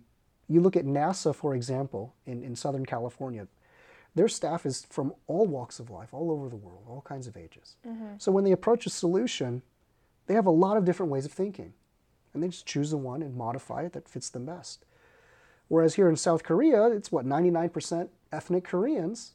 you 0.49 0.59
look 0.59 0.75
at 0.75 0.83
NASA, 0.83 1.33
for 1.33 1.55
example, 1.55 2.13
in, 2.25 2.43
in 2.43 2.57
Southern 2.57 2.85
California, 2.85 3.47
their 4.15 4.27
staff 4.27 4.65
is 4.65 4.85
from 4.89 5.13
all 5.27 5.45
walks 5.45 5.79
of 5.79 5.89
life, 5.89 6.13
all 6.13 6.29
over 6.29 6.49
the 6.49 6.57
world, 6.57 6.83
all 6.89 7.03
kinds 7.07 7.25
of 7.25 7.37
ages. 7.37 7.77
Mm-hmm. 7.87 8.15
So 8.17 8.33
when 8.33 8.43
they 8.43 8.51
approach 8.51 8.85
a 8.85 8.89
solution, 8.89 9.61
they 10.27 10.33
have 10.33 10.45
a 10.45 10.51
lot 10.51 10.75
of 10.75 10.83
different 10.83 11.09
ways 11.09 11.23
of 11.23 11.31
thinking. 11.31 11.71
And 12.33 12.43
they 12.43 12.49
just 12.49 12.65
choose 12.65 12.91
the 12.91 12.97
one 12.97 13.21
and 13.21 13.33
modify 13.33 13.83
it 13.83 13.93
that 13.93 14.09
fits 14.09 14.29
them 14.29 14.45
best. 14.45 14.83
Whereas 15.69 15.95
here 15.95 16.09
in 16.09 16.17
South 16.17 16.43
Korea, 16.43 16.87
it's 16.87 17.13
what, 17.13 17.25
99% 17.25 18.09
ethnic 18.31 18.63
Koreans, 18.65 19.33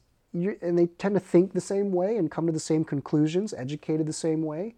and 0.61 0.77
they 0.77 0.87
tend 0.87 1.15
to 1.15 1.19
think 1.19 1.53
the 1.53 1.61
same 1.61 1.91
way 1.91 2.17
and 2.17 2.29
come 2.29 2.45
to 2.45 2.51
the 2.51 2.59
same 2.59 2.83
conclusions, 2.83 3.53
educated 3.53 4.05
the 4.05 4.13
same 4.13 4.41
way, 4.41 4.75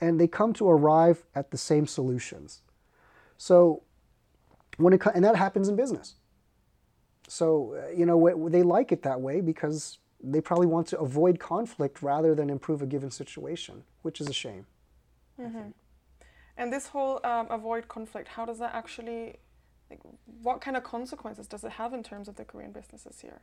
and 0.00 0.20
they 0.20 0.28
come 0.28 0.52
to 0.54 0.68
arrive 0.68 1.24
at 1.34 1.50
the 1.50 1.58
same 1.58 1.86
solutions. 1.86 2.62
So 3.36 3.82
when 4.76 4.92
it 4.92 5.02
and 5.14 5.24
that 5.24 5.36
happens 5.36 5.68
in 5.68 5.76
business. 5.76 6.16
So 7.28 7.76
uh, 7.76 7.90
you 7.96 8.06
know 8.06 8.48
they 8.48 8.62
like 8.62 8.92
it 8.92 9.02
that 9.02 9.20
way 9.20 9.40
because 9.40 9.98
they 10.22 10.40
probably 10.40 10.66
want 10.66 10.86
to 10.88 10.98
avoid 10.98 11.38
conflict 11.38 12.02
rather 12.02 12.34
than 12.34 12.50
improve 12.50 12.82
a 12.82 12.86
given 12.86 13.10
situation, 13.10 13.84
which 14.02 14.20
is 14.20 14.28
a 14.28 14.32
shame. 14.32 14.66
Mm-hmm. 15.40 15.70
And 16.56 16.72
this 16.72 16.88
whole 16.88 17.20
um, 17.24 17.46
avoid 17.50 17.88
conflict, 17.88 18.28
how 18.28 18.44
does 18.44 18.58
that 18.60 18.74
actually, 18.74 19.36
like, 19.90 20.00
what 20.42 20.60
kind 20.60 20.76
of 20.76 20.84
consequences 20.84 21.46
does 21.46 21.64
it 21.64 21.72
have 21.72 21.92
in 21.92 22.02
terms 22.02 22.28
of 22.28 22.36
the 22.36 22.44
Korean 22.44 22.72
businesses 22.72 23.20
here? 23.20 23.42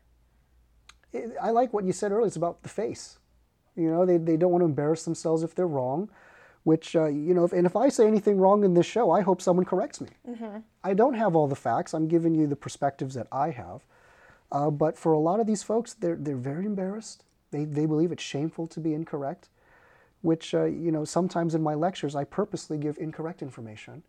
It, 1.14 1.36
I 1.42 1.52
like 1.52 1.74
what 1.74 1.86
you 1.86 1.94
said 1.94 2.12
earlier. 2.12 2.28
It's 2.28 2.36
about 2.36 2.64
the 2.64 2.70
face. 2.70 3.20
You 3.76 3.90
know, 3.90 4.06
they, 4.06 4.18
they 4.18 4.38
don't 4.38 4.52
want 4.52 4.62
to 4.62 4.66
embarrass 4.66 5.04
themselves 5.04 5.44
if 5.44 5.56
they're 5.56 5.68
wrong, 5.68 6.10
which, 6.64 6.96
uh, 6.96 7.06
you 7.06 7.34
know, 7.34 7.46
if, 7.46 7.54
and 7.54 7.66
if 7.66 7.76
I 7.76 7.90
say 7.90 8.06
anything 8.06 8.38
wrong 8.38 8.64
in 8.64 8.74
this 8.74 8.86
show, 8.86 9.12
I 9.12 9.22
hope 9.22 9.42
someone 9.42 9.66
corrects 9.66 10.02
me. 10.02 10.10
I 10.84 10.94
don't 10.94 11.14
have 11.14 11.36
all 11.36 11.48
the 11.48 11.56
facts. 11.56 11.94
I'm 11.94 12.08
giving 12.08 12.36
you 12.36 12.48
the 12.48 12.56
perspectives 12.56 13.16
that 13.16 13.28
I 13.32 13.52
have. 13.52 13.82
Uh, 14.52 14.70
but 14.70 14.98
for 14.98 15.14
a 15.14 15.20
lot 15.20 15.40
of 15.40 15.48
these 15.48 15.64
folks, 15.64 15.94
they're, 15.94 16.18
they're 16.18 16.36
very 16.36 16.66
embarrassed. 16.66 17.24
They, 17.52 17.64
they 17.64 17.86
believe 17.86 18.12
it's 18.12 18.24
shameful 18.24 18.68
to 18.68 18.80
be 18.80 18.94
incorrect, 18.94 19.50
which, 20.22 20.54
uh, 20.54 20.66
you 20.66 20.92
know, 20.92 21.06
sometimes 21.06 21.56
in 21.56 21.62
my 21.62 21.74
lectures, 21.74 22.16
I 22.16 22.26
purposely 22.26 22.78
give 22.78 22.98
incorrect 22.98 23.42
information 23.42 24.04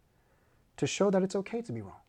to 0.77 0.87
show 0.87 1.11
that 1.11 1.23
it's 1.23 1.37
okay 1.37 1.63
to 1.63 1.73
be 1.73 1.81
wrong. 1.81 2.01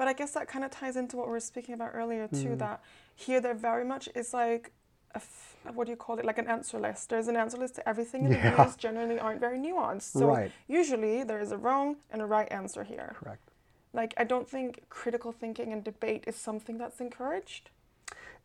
But 0.00 0.08
I 0.08 0.14
guess 0.14 0.30
that 0.30 0.48
kind 0.48 0.64
of 0.64 0.70
ties 0.70 0.96
into 0.96 1.18
what 1.18 1.26
we 1.26 1.32
were 1.32 1.40
speaking 1.40 1.74
about 1.74 1.90
earlier 1.92 2.26
Mm. 2.26 2.42
too. 2.42 2.56
That 2.56 2.80
here 3.14 3.38
there 3.38 3.52
very 3.52 3.84
much 3.84 4.08
is 4.14 4.32
like, 4.32 4.72
a 5.14 5.16
f- 5.18 5.56
what 5.74 5.84
do 5.84 5.90
you 5.90 5.96
call 6.04 6.18
it? 6.18 6.24
Like 6.24 6.38
an 6.38 6.46
answer 6.48 6.78
list. 6.80 7.10
There's 7.10 7.28
an 7.28 7.36
answer 7.36 7.58
list 7.58 7.74
to 7.74 7.86
everything, 7.86 8.24
and 8.24 8.32
Yeah. 8.34 8.56
the 8.56 8.62
views 8.62 8.76
generally 8.76 9.18
aren't 9.20 9.40
very 9.40 9.58
nuanced. 9.58 10.12
So 10.20 10.26
Right. 10.28 10.52
usually 10.68 11.22
there 11.22 11.38
is 11.38 11.52
a 11.52 11.58
wrong 11.58 11.96
and 12.10 12.22
a 12.22 12.24
right 12.24 12.50
answer 12.50 12.82
here. 12.82 13.12
Correct. 13.14 13.50
Like 13.92 14.14
I 14.16 14.24
don't 14.24 14.48
think 14.48 14.88
critical 14.88 15.32
thinking 15.32 15.70
and 15.70 15.84
debate 15.84 16.24
is 16.26 16.36
something 16.36 16.78
that's 16.78 16.98
encouraged. 17.02 17.68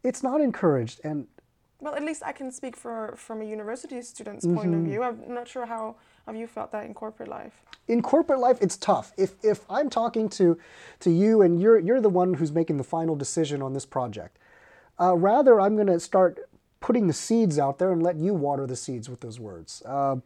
It's 0.03 0.21
not 0.21 0.41
encouraged. 0.41 0.99
And 1.05 1.27
Well, 1.79 1.95
at 1.95 2.03
least 2.03 2.21
I 2.25 2.33
can 2.33 2.51
speak 2.51 2.75
for 2.75 3.13
from 3.15 3.41
a 3.41 3.45
university 3.45 4.01
student's 4.01 4.45
point 4.45 4.71
Mm-hmm. 4.71 4.73
of 4.73 4.81
view. 4.91 5.03
I'm 5.03 5.33
not 5.33 5.47
sure 5.47 5.65
how 5.67 5.95
have 6.25 6.35
you 6.35 6.47
felt 6.47 6.71
that 6.71 6.85
in 6.85 6.93
corporate 6.93 7.29
life. 7.29 7.61
in 7.88 8.01
corporate 8.01 8.39
life 8.39 8.57
it's 8.61 8.77
tough. 8.77 9.13
If 9.17 9.35
if 9.43 9.59
i'm 9.69 9.89
talking 9.89 10.27
to 10.29 10.57
to 11.01 11.11
you 11.11 11.41
and 11.41 11.61
you're 11.61 11.79
you're 11.79 12.01
the 12.01 12.09
one 12.09 12.33
who's 12.35 12.51
making 12.51 12.77
the 12.77 12.83
final 12.83 13.15
decision 13.15 13.61
on 13.61 13.73
this 13.73 13.85
project 13.85 14.38
uh, 14.99 15.15
rather 15.15 15.59
i'm 15.61 15.75
going 15.75 15.88
to 15.88 15.99
start 15.99 16.49
putting 16.79 17.07
the 17.07 17.13
seeds 17.13 17.57
out 17.57 17.79
there 17.79 17.91
and 17.91 18.01
let 18.03 18.15
you 18.17 18.33
water 18.33 18.67
the 18.67 18.75
seeds 18.75 19.09
with 19.09 19.21
those 19.21 19.39
words. 19.39 19.81
Uh, 19.85 20.17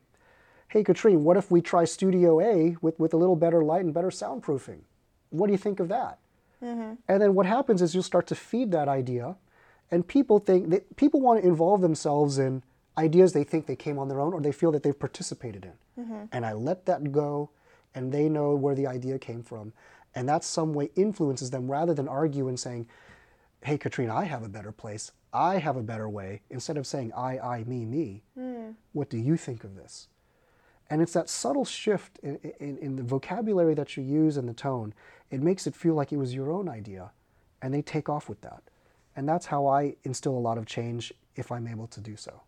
hey 0.69 0.83
katrine 0.83 1.23
what 1.23 1.37
if 1.37 1.49
we 1.51 1.61
try 1.61 1.83
studio 1.85 2.39
a 2.39 2.75
with 2.81 2.97
with 2.99 3.13
a 3.13 3.17
little 3.17 3.35
better 3.35 3.63
light 3.63 3.83
and 3.83 3.93
better 3.93 4.09
soundproofing? 4.09 4.79
What 5.31 5.47
do 5.47 5.51
you 5.53 5.57
think 5.57 5.79
of 5.79 5.89
that? 5.89 6.19
And 7.07 7.21
then 7.21 7.35
what 7.35 7.45
happens 7.45 7.81
is 7.81 7.93
you'll 7.93 8.03
start 8.03 8.27
to 8.27 8.35
feed 8.35 8.71
that 8.71 8.87
idea 8.89 9.35
and 9.91 10.05
people 10.07 10.39
think 10.39 10.69
that 10.69 10.95
people 10.97 11.21
want 11.21 11.41
to 11.41 11.47
involve 11.47 11.81
themselves 11.81 12.37
in 12.37 12.63
ideas 12.97 13.33
they 13.33 13.43
think 13.43 13.65
they 13.65 13.75
came 13.75 13.97
on 13.97 14.07
their 14.07 14.19
own 14.19 14.33
or 14.33 14.41
they 14.41 14.51
feel 14.51 14.71
that 14.71 14.83
they've 14.83 14.99
participated 14.99 15.65
in. 15.65 16.03
Mm-hmm. 16.03 16.25
And 16.31 16.45
i 16.45 16.53
let 16.53 16.85
that 16.85 17.11
go 17.11 17.49
and 17.95 18.11
they 18.11 18.29
know 18.29 18.55
where 18.55 18.75
the 18.75 18.87
idea 18.87 19.17
came 19.19 19.43
from. 19.43 19.73
And 20.15 20.27
that 20.27 20.43
some 20.43 20.73
way 20.73 20.89
influences 20.95 21.51
them 21.51 21.69
rather 21.69 21.93
than 21.93 22.07
argue 22.07 22.47
and 22.47 22.59
saying 22.59 22.87
hey 23.63 23.77
katrina 23.77 24.15
i 24.15 24.25
have 24.25 24.43
a 24.43 24.49
better 24.49 24.71
place. 24.71 25.11
I 25.31 25.57
have 25.57 25.77
a 25.77 25.83
better 25.83 26.09
way 26.09 26.41
instead 26.49 26.77
of 26.77 26.87
saying 26.87 27.13
i 27.13 27.37
i 27.39 27.63
me 27.63 27.85
me. 27.85 28.23
Mm. 28.37 28.75
What 28.93 29.09
do 29.09 29.17
you 29.17 29.37
think 29.37 29.63
of 29.63 29.75
this? 29.75 30.07
And 30.89 31.01
it's 31.01 31.13
that 31.13 31.29
subtle 31.29 31.65
shift 31.65 32.17
in, 32.23 32.39
in, 32.59 32.77
in 32.79 32.95
the 32.95 33.03
vocabulary 33.03 33.75
that 33.75 33.95
you 33.95 34.03
use 34.03 34.37
and 34.37 34.49
the 34.49 34.53
tone. 34.53 34.93
It 35.29 35.41
makes 35.41 35.67
it 35.67 35.75
feel 35.75 35.93
like 35.93 36.11
it 36.11 36.17
was 36.17 36.33
your 36.33 36.51
own 36.51 36.67
idea, 36.67 37.11
and 37.61 37.71
they 37.71 37.83
take 37.83 38.09
off 38.09 38.27
with 38.27 38.41
that. 38.41 38.63
And 39.15 39.29
that's 39.29 39.45
how 39.47 39.67
I 39.67 39.95
instill 40.03 40.35
a 40.35 40.39
lot 40.39 40.57
of 40.57 40.65
change 40.65 41.13
if 41.35 41.51
I'm 41.51 41.67
able 41.67 41.87
to 41.87 42.01
do 42.01 42.15
so. 42.15 42.41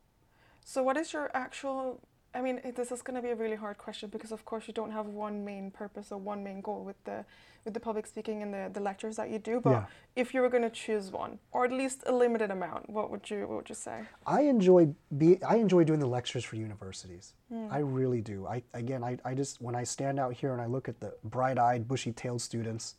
So, 0.71 0.81
what 0.81 0.95
is 0.95 1.11
your 1.11 1.29
actual? 1.33 1.99
I 2.33 2.39
mean, 2.39 2.61
this 2.77 2.93
is 2.93 3.01
going 3.01 3.15
to 3.15 3.21
be 3.21 3.31
a 3.31 3.35
really 3.35 3.57
hard 3.57 3.77
question 3.77 4.07
because, 4.07 4.31
of 4.31 4.45
course, 4.45 4.69
you 4.69 4.73
don't 4.73 4.91
have 4.91 5.05
one 5.07 5.43
main 5.43 5.69
purpose 5.69 6.13
or 6.13 6.17
one 6.17 6.45
main 6.45 6.61
goal 6.61 6.85
with 6.85 6.95
the 7.03 7.25
with 7.65 7.73
the 7.73 7.79
public 7.81 8.07
speaking 8.07 8.41
and 8.41 8.53
the, 8.53 8.69
the 8.71 8.79
lectures 8.79 9.17
that 9.17 9.29
you 9.29 9.37
do. 9.37 9.59
But 9.59 9.71
Yeah. 9.71 9.85
if 10.15 10.33
you 10.33 10.39
were 10.39 10.47
going 10.47 10.63
to 10.63 10.69
choose 10.69 11.11
one, 11.11 11.39
or 11.51 11.65
at 11.65 11.73
least 11.73 12.03
a 12.05 12.13
limited 12.13 12.51
amount, 12.51 12.89
what 12.89 13.11
would 13.11 13.29
you 13.29 13.39
what 13.47 13.57
would 13.57 13.67
you 13.67 13.75
say? 13.75 13.97
I 14.25 14.43
enjoy 14.43 14.95
be 15.17 15.43
I 15.43 15.55
enjoy 15.57 15.83
doing 15.83 15.99
the 15.99 16.13
lectures 16.17 16.45
for 16.45 16.55
universities. 16.55 17.33
Hmm. 17.49 17.67
I 17.69 17.79
really 17.79 18.21
do. 18.21 18.47
I 18.47 18.63
again 18.73 19.03
I, 19.03 19.17
I 19.25 19.33
just 19.33 19.61
when 19.61 19.75
I 19.75 19.83
stand 19.83 20.21
out 20.21 20.33
here 20.35 20.53
and 20.53 20.61
I 20.61 20.67
look 20.67 20.87
at 20.87 21.01
the 21.01 21.11
bright-eyed, 21.25 21.85
bushy-tailed 21.85 22.41
students, 22.41 22.95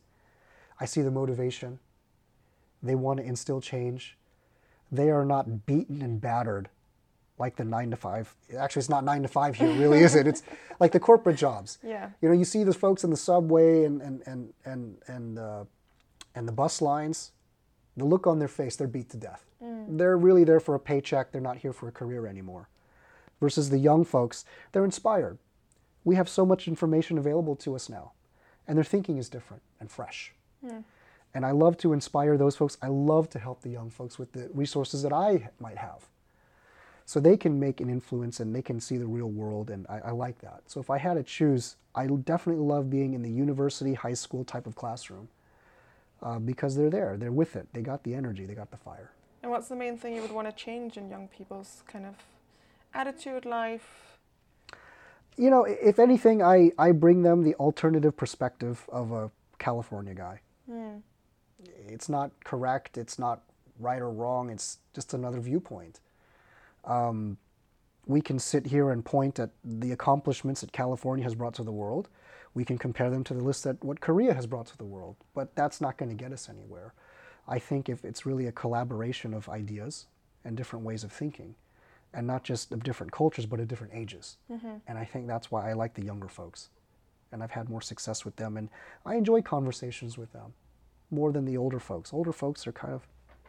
I 0.79 0.85
see 0.85 1.01
the 1.01 1.15
motivation. 1.23 1.79
They 2.83 2.97
want 2.97 3.21
to 3.21 3.25
instill 3.25 3.63
change. 3.63 4.19
They 5.01 5.09
are 5.09 5.25
not 5.25 5.65
beaten 5.65 6.03
and 6.03 6.21
battered 6.21 6.69
like 7.38 7.57
the 7.57 7.64
nine 7.64 7.90
to 7.90 7.97
five. 7.97 8.35
Actually, 8.57 8.81
it's 8.81 8.88
not 8.88 9.05
nine 9.05 9.23
to 9.23 9.29
five 9.29 9.57
here, 9.57 9.73
really, 9.73 10.01
is 10.01 10.14
it? 10.14 10.27
It's 10.27 10.42
like 10.81 10.92
the 10.92 11.01
corporate 11.01 11.37
jobs. 11.37 11.79
Yeah. 11.83 12.11
You 12.21 12.29
know, 12.29 12.35
you 12.35 12.45
see 12.45 12.64
the 12.64 12.73
folks 12.73 13.05
in 13.05 13.11
the 13.11 13.16
subway 13.16 13.85
and 13.85 14.01
and 14.03 14.23
and 14.27 14.53
and 14.64 14.99
and 15.07 15.38
uh, 15.38 15.64
and 16.35 16.47
the 16.47 16.53
bus 16.53 16.81
lines. 16.81 17.33
The 17.97 18.05
look 18.05 18.27
on 18.27 18.38
their 18.38 18.49
face, 18.49 18.77
they're 18.77 18.87
beat 18.88 19.11
to 19.11 19.18
death. 19.18 19.45
They're 19.99 20.16
really 20.16 20.45
there 20.45 20.61
for 20.61 20.75
a 20.75 20.81
paycheck. 20.81 21.31
They're 21.31 21.40
not 21.40 21.59
here 21.59 21.73
for 21.73 21.88
a 21.88 21.92
career 21.92 22.27
anymore. 22.27 22.68
Versus 23.40 23.71
the 23.71 23.79
young 23.79 24.05
folks, 24.05 24.45
they're 24.73 24.85
inspired. 24.85 25.38
We 26.05 26.16
have 26.16 26.29
so 26.29 26.47
much 26.47 26.66
information 26.66 27.18
available 27.18 27.55
to 27.57 27.75
us 27.77 27.88
now, 27.88 28.12
and 28.66 28.77
their 28.77 28.85
thinking 28.85 29.18
is 29.18 29.29
different 29.29 29.62
and 29.79 29.90
fresh. 29.90 30.33
And 31.35 31.47
I 31.47 31.51
love 31.53 31.77
to 31.79 31.92
inspire 31.92 32.37
those 32.37 32.57
folks. 32.57 32.77
I 32.83 32.88
love 32.88 33.29
to 33.31 33.38
help 33.38 33.62
the 33.62 33.71
young 33.71 33.90
folks 33.90 34.18
with 34.18 34.33
the 34.33 34.49
resources 34.53 35.03
that 35.03 35.12
I 35.12 35.51
might 35.61 35.79
have. 35.79 36.09
So 37.05 37.21
they 37.21 37.37
can 37.37 37.59
make 37.59 37.81
an 37.81 37.91
influence 37.91 38.41
and 38.41 38.55
they 38.55 38.62
can 38.62 38.81
see 38.81 38.97
the 38.97 39.07
real 39.07 39.29
world, 39.29 39.71
and 39.71 39.87
I, 39.88 39.99
I 40.07 40.11
like 40.12 40.41
that. 40.41 40.62
So 40.67 40.81
if 40.81 40.91
I 40.91 40.99
had 40.99 41.15
to 41.15 41.23
choose, 41.23 41.77
I 41.95 42.07
definitely 42.07 42.65
love 42.65 42.91
being 42.91 43.15
in 43.15 43.23
the 43.23 43.31
university, 43.31 43.95
high 43.95 44.15
school 44.15 44.45
type 44.45 44.67
of 44.67 44.77
classroom 44.77 45.29
uh, 46.23 46.38
because 46.38 46.77
they're 46.77 46.91
there, 46.91 47.17
they're 47.17 47.33
with 47.33 47.57
it, 47.57 47.69
they 47.73 47.83
got 47.83 48.05
the 48.05 48.15
energy, 48.15 48.47
they 48.47 48.55
got 48.55 48.71
the 48.71 48.77
fire. 48.77 49.11
And 49.43 49.51
what's 49.51 49.69
the 49.69 49.77
main 49.77 49.99
thing 49.99 50.15
you 50.15 50.23
would 50.23 50.33
want 50.33 50.49
to 50.49 50.55
change 50.55 50.97
in 50.97 51.11
young 51.11 51.29
people's 51.29 51.83
kind 51.88 52.07
of 52.07 52.15
attitude, 52.95 53.45
life, 53.45 54.12
you 55.37 55.51
know, 55.51 55.65
if 55.65 55.99
anything, 55.99 56.43
I, 56.43 56.73
I 56.79 56.93
bring 56.93 57.23
them 57.23 57.43
the 57.43 57.55
alternative 57.57 58.17
perspective 58.17 58.87
of 58.93 59.12
a 59.12 59.31
California 59.59 60.15
guy. 60.15 60.41
It's 61.88 62.09
not 62.09 62.33
correct, 62.45 62.99
it's 62.99 63.19
not 63.19 63.43
right 63.79 64.01
or 64.01 64.11
wrong, 64.11 64.51
it's 64.51 64.79
just 64.95 65.15
another 65.15 65.41
viewpoint. 65.41 66.01
Um, 66.85 67.38
we 68.07 68.21
can 68.21 68.38
sit 68.38 68.66
here 68.66 68.90
and 68.90 69.05
point 69.05 69.38
at 69.38 69.51
the 69.64 69.92
accomplishments 69.92 70.61
that 70.62 70.73
California 70.73 71.25
has 71.25 71.35
brought 71.35 71.55
to 71.55 71.62
the 71.62 71.73
world. 71.73 72.09
We 72.55 72.64
can 72.64 72.77
compare 72.77 73.11
them 73.11 73.25
to 73.25 73.35
the 73.35 73.42
list 73.42 73.64
that 73.64 73.83
what 73.83 74.01
Korea 74.01 74.35
has 74.35 74.47
brought 74.47 74.66
to 74.66 74.77
the 74.77 74.85
world, 74.85 75.16
but 75.35 75.55
that's 75.55 75.81
not 75.81 75.97
going 75.97 76.09
to 76.09 76.14
get 76.25 76.33
us 76.33 76.49
anywhere. 76.49 76.92
I 77.49 77.59
think 77.59 77.88
if 77.88 78.05
it's 78.05 78.27
really 78.27 78.47
a 78.47 78.53
collaboration 78.53 79.33
of 79.35 79.49
ideas 79.49 80.07
and 80.45 80.57
different 80.57 80.85
ways 80.85 81.05
of 81.05 81.12
thinking, 81.12 81.55
and 82.14 82.27
not 82.27 82.45
just 82.45 82.73
of 82.73 82.83
different 82.83 83.11
cultures, 83.11 83.47
but 83.47 83.59
of 83.61 83.68
different 83.68 83.95
ages. 83.95 84.37
And 84.87 84.99
I 84.99 85.05
think 85.05 85.27
that's 85.27 85.51
why 85.51 85.71
I 85.71 85.73
like 85.73 85.95
the 85.95 86.05
younger 86.05 86.29
folks, 86.29 86.68
and 87.31 87.42
I've 87.42 87.53
had 87.53 87.71
more 87.71 87.81
success 87.81 88.25
with 88.25 88.37
them, 88.37 88.57
and 88.57 88.68
I 89.07 89.14
enjoy 89.14 89.40
conversations 89.42 90.18
with 90.18 90.33
them 90.33 90.53
more 91.11 91.33
than 91.33 91.45
the 91.47 91.57
older 91.57 91.79
folks. 91.79 92.12
Older 92.12 92.33
folks 92.33 92.66
are 92.66 92.73
kind 92.73 92.92
of, 92.92 93.07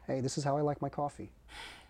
hey, 0.08 0.22
this 0.22 0.38
is 0.38 0.44
how 0.44 0.58
I 0.58 0.62
like 0.62 0.82
my 0.82 0.90
coffee. 0.90 1.32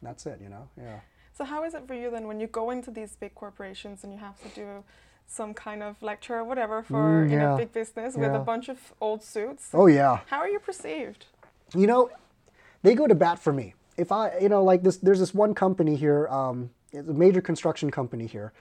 That's 0.02 0.26
it, 0.26 0.40
you 0.42 0.50
know. 0.50 0.68
Yeah. 0.78 1.00
So 1.36 1.44
how 1.44 1.64
is 1.64 1.74
it 1.74 1.88
for 1.88 1.96
you 1.96 2.12
then 2.12 2.28
when 2.28 2.40
you 2.40 2.48
go 2.48 2.70
into 2.72 2.92
these 2.92 3.16
big 3.16 3.34
corporations 3.36 4.04
and 4.04 4.14
you 4.14 4.20
have 4.20 4.40
to 4.44 4.50
do 4.50 4.84
some 5.26 5.54
kind 5.54 5.82
of 5.82 6.02
lecture 6.02 6.36
or 6.36 6.44
whatever 6.44 6.84
for 6.84 7.26
Mm, 7.26 7.32
you 7.32 7.38
know 7.38 7.52
yeah. 7.54 7.58
big 7.58 7.74
business 7.74 8.16
with 8.16 8.32
Yeah. 8.32 8.42
a 8.42 8.44
bunch 8.44 8.70
of 8.70 8.94
old 9.02 9.24
suits? 9.24 9.70
Oh 9.74 9.88
yeah. 9.88 10.20
How 10.28 10.38
are 10.40 10.48
you 10.50 10.60
perceived? 10.60 11.26
you 11.76 11.88
know, 11.88 12.10
they 12.84 12.94
go 12.94 13.08
to 13.08 13.16
bat 13.16 13.40
for 13.40 13.52
me. 13.52 13.74
If 13.98 14.12
I, 14.12 14.38
you 14.38 14.48
know, 14.50 14.64
like 14.64 14.84
this, 14.84 14.98
there's 14.98 15.20
this 15.20 15.34
one 15.34 15.56
company 15.56 15.96
here, 15.96 16.28
um, 16.28 16.70
it's 16.92 17.08
a 17.10 17.14
major 17.14 17.42
construction 17.42 17.90
company 17.90 18.28
here. 18.28 18.54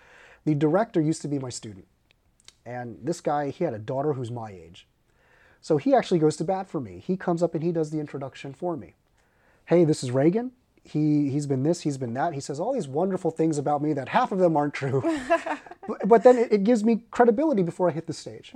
The 0.46 0.54
director 0.54 0.98
used 1.00 1.20
to 1.22 1.28
be 1.28 1.38
my 1.38 1.50
student, 1.50 1.86
and 2.64 2.96
this 3.02 3.20
guy, 3.20 3.50
he 3.50 3.64
had 3.64 3.74
a 3.74 3.78
daughter 3.78 4.14
who's 4.14 4.30
my 4.30 4.50
age, 4.50 4.86
so 5.60 5.76
he 5.76 5.94
actually 5.94 6.20
goes 6.20 6.36
to 6.38 6.44
bat 6.44 6.68
for 6.70 6.80
me. 6.80 7.02
He 7.06 7.16
comes 7.18 7.42
up 7.42 7.54
and 7.54 7.62
he 7.62 7.70
does 7.72 7.90
the 7.90 8.00
introduction 8.00 8.54
for 8.54 8.76
me. 8.78 8.94
Hey, 9.66 9.84
this 9.84 10.02
is 10.02 10.10
Reagan. 10.10 10.52
He 10.84 11.30
he's 11.30 11.46
been 11.46 11.62
this, 11.62 11.82
he's 11.82 11.96
been 11.98 12.14
that. 12.14 12.34
He 12.34 12.40
says 12.40 12.58
all 12.58 12.72
these 12.72 12.88
wonderful 12.88 13.30
things 13.30 13.56
about 13.58 13.82
me 13.82 13.92
that 13.92 14.08
half 14.08 14.32
of 14.32 14.38
them 14.38 14.56
aren't 14.56 14.74
true, 14.74 15.00
but, 15.88 16.08
but 16.08 16.22
then 16.24 16.36
it, 16.36 16.52
it 16.52 16.64
gives 16.64 16.82
me 16.82 17.02
credibility 17.10 17.62
before 17.62 17.88
I 17.88 17.92
hit 17.92 18.06
the 18.06 18.12
stage. 18.12 18.52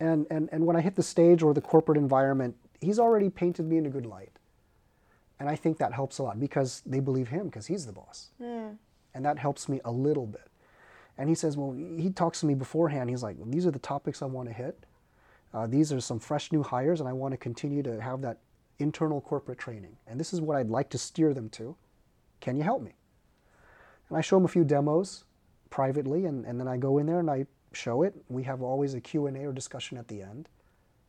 And, 0.00 0.26
and, 0.30 0.48
and 0.50 0.64
when 0.64 0.76
I 0.76 0.80
hit 0.80 0.96
the 0.96 1.02
stage 1.02 1.42
or 1.42 1.52
the 1.52 1.60
corporate 1.60 1.98
environment, 1.98 2.56
he's 2.80 2.98
already 2.98 3.28
painted 3.28 3.66
me 3.66 3.76
in 3.76 3.84
a 3.84 3.90
good 3.90 4.06
light. 4.06 4.30
And 5.38 5.48
I 5.48 5.56
think 5.56 5.76
that 5.78 5.92
helps 5.92 6.18
a 6.18 6.22
lot 6.22 6.40
because 6.40 6.82
they 6.86 7.00
believe 7.00 7.28
him 7.28 7.46
because 7.46 7.66
he's 7.66 7.84
the 7.84 7.92
boss. 7.92 8.30
And 9.14 9.24
that 9.26 9.38
helps 9.38 9.68
me 9.68 9.80
a 9.84 9.90
little 9.90 10.26
bit. 10.26 10.48
And 11.18 11.28
he 11.28 11.34
says, 11.34 11.56
well, 11.58 11.72
he 11.72 12.08
talks 12.10 12.40
to 12.40 12.46
me 12.46 12.54
beforehand. 12.54 13.10
He's 13.10 13.22
like, 13.22 13.36
these 13.50 13.66
are 13.66 13.70
the 13.70 13.78
topics 13.78 14.22
I 14.22 14.26
want 14.26 14.48
to 14.48 14.54
hit. 14.54 14.86
Uh, 15.52 15.66
these 15.66 15.92
are 15.92 16.00
some 16.00 16.18
fresh 16.18 16.52
new 16.52 16.62
hires, 16.62 17.00
and 17.00 17.08
I 17.08 17.12
want 17.12 17.32
to 17.32 17.36
continue 17.36 17.82
to 17.82 18.00
have 18.00 18.22
that 18.22 18.38
internal 18.80 19.20
corporate 19.20 19.58
training. 19.58 19.96
And 20.06 20.18
this 20.18 20.32
is 20.32 20.40
what 20.40 20.56
I'd 20.56 20.70
like 20.70 20.90
to 20.90 20.98
steer 20.98 21.34
them 21.34 21.48
to. 21.50 21.76
Can 22.40 22.56
you 22.56 22.62
help 22.62 22.82
me? 22.82 22.94
And 24.08 24.18
I 24.18 24.20
show 24.20 24.36
them 24.36 24.44
a 24.44 24.48
few 24.48 24.64
demos 24.64 25.24
privately, 25.68 26.26
and, 26.26 26.44
and 26.44 26.58
then 26.58 26.66
I 26.66 26.76
go 26.76 26.98
in 26.98 27.06
there 27.06 27.20
and 27.20 27.30
I 27.30 27.46
show 27.72 28.02
it. 28.02 28.14
We 28.28 28.42
have 28.44 28.62
always 28.62 28.94
a 28.94 29.00
Q&A 29.00 29.44
or 29.44 29.52
discussion 29.52 29.96
at 29.98 30.08
the 30.08 30.22
end 30.22 30.48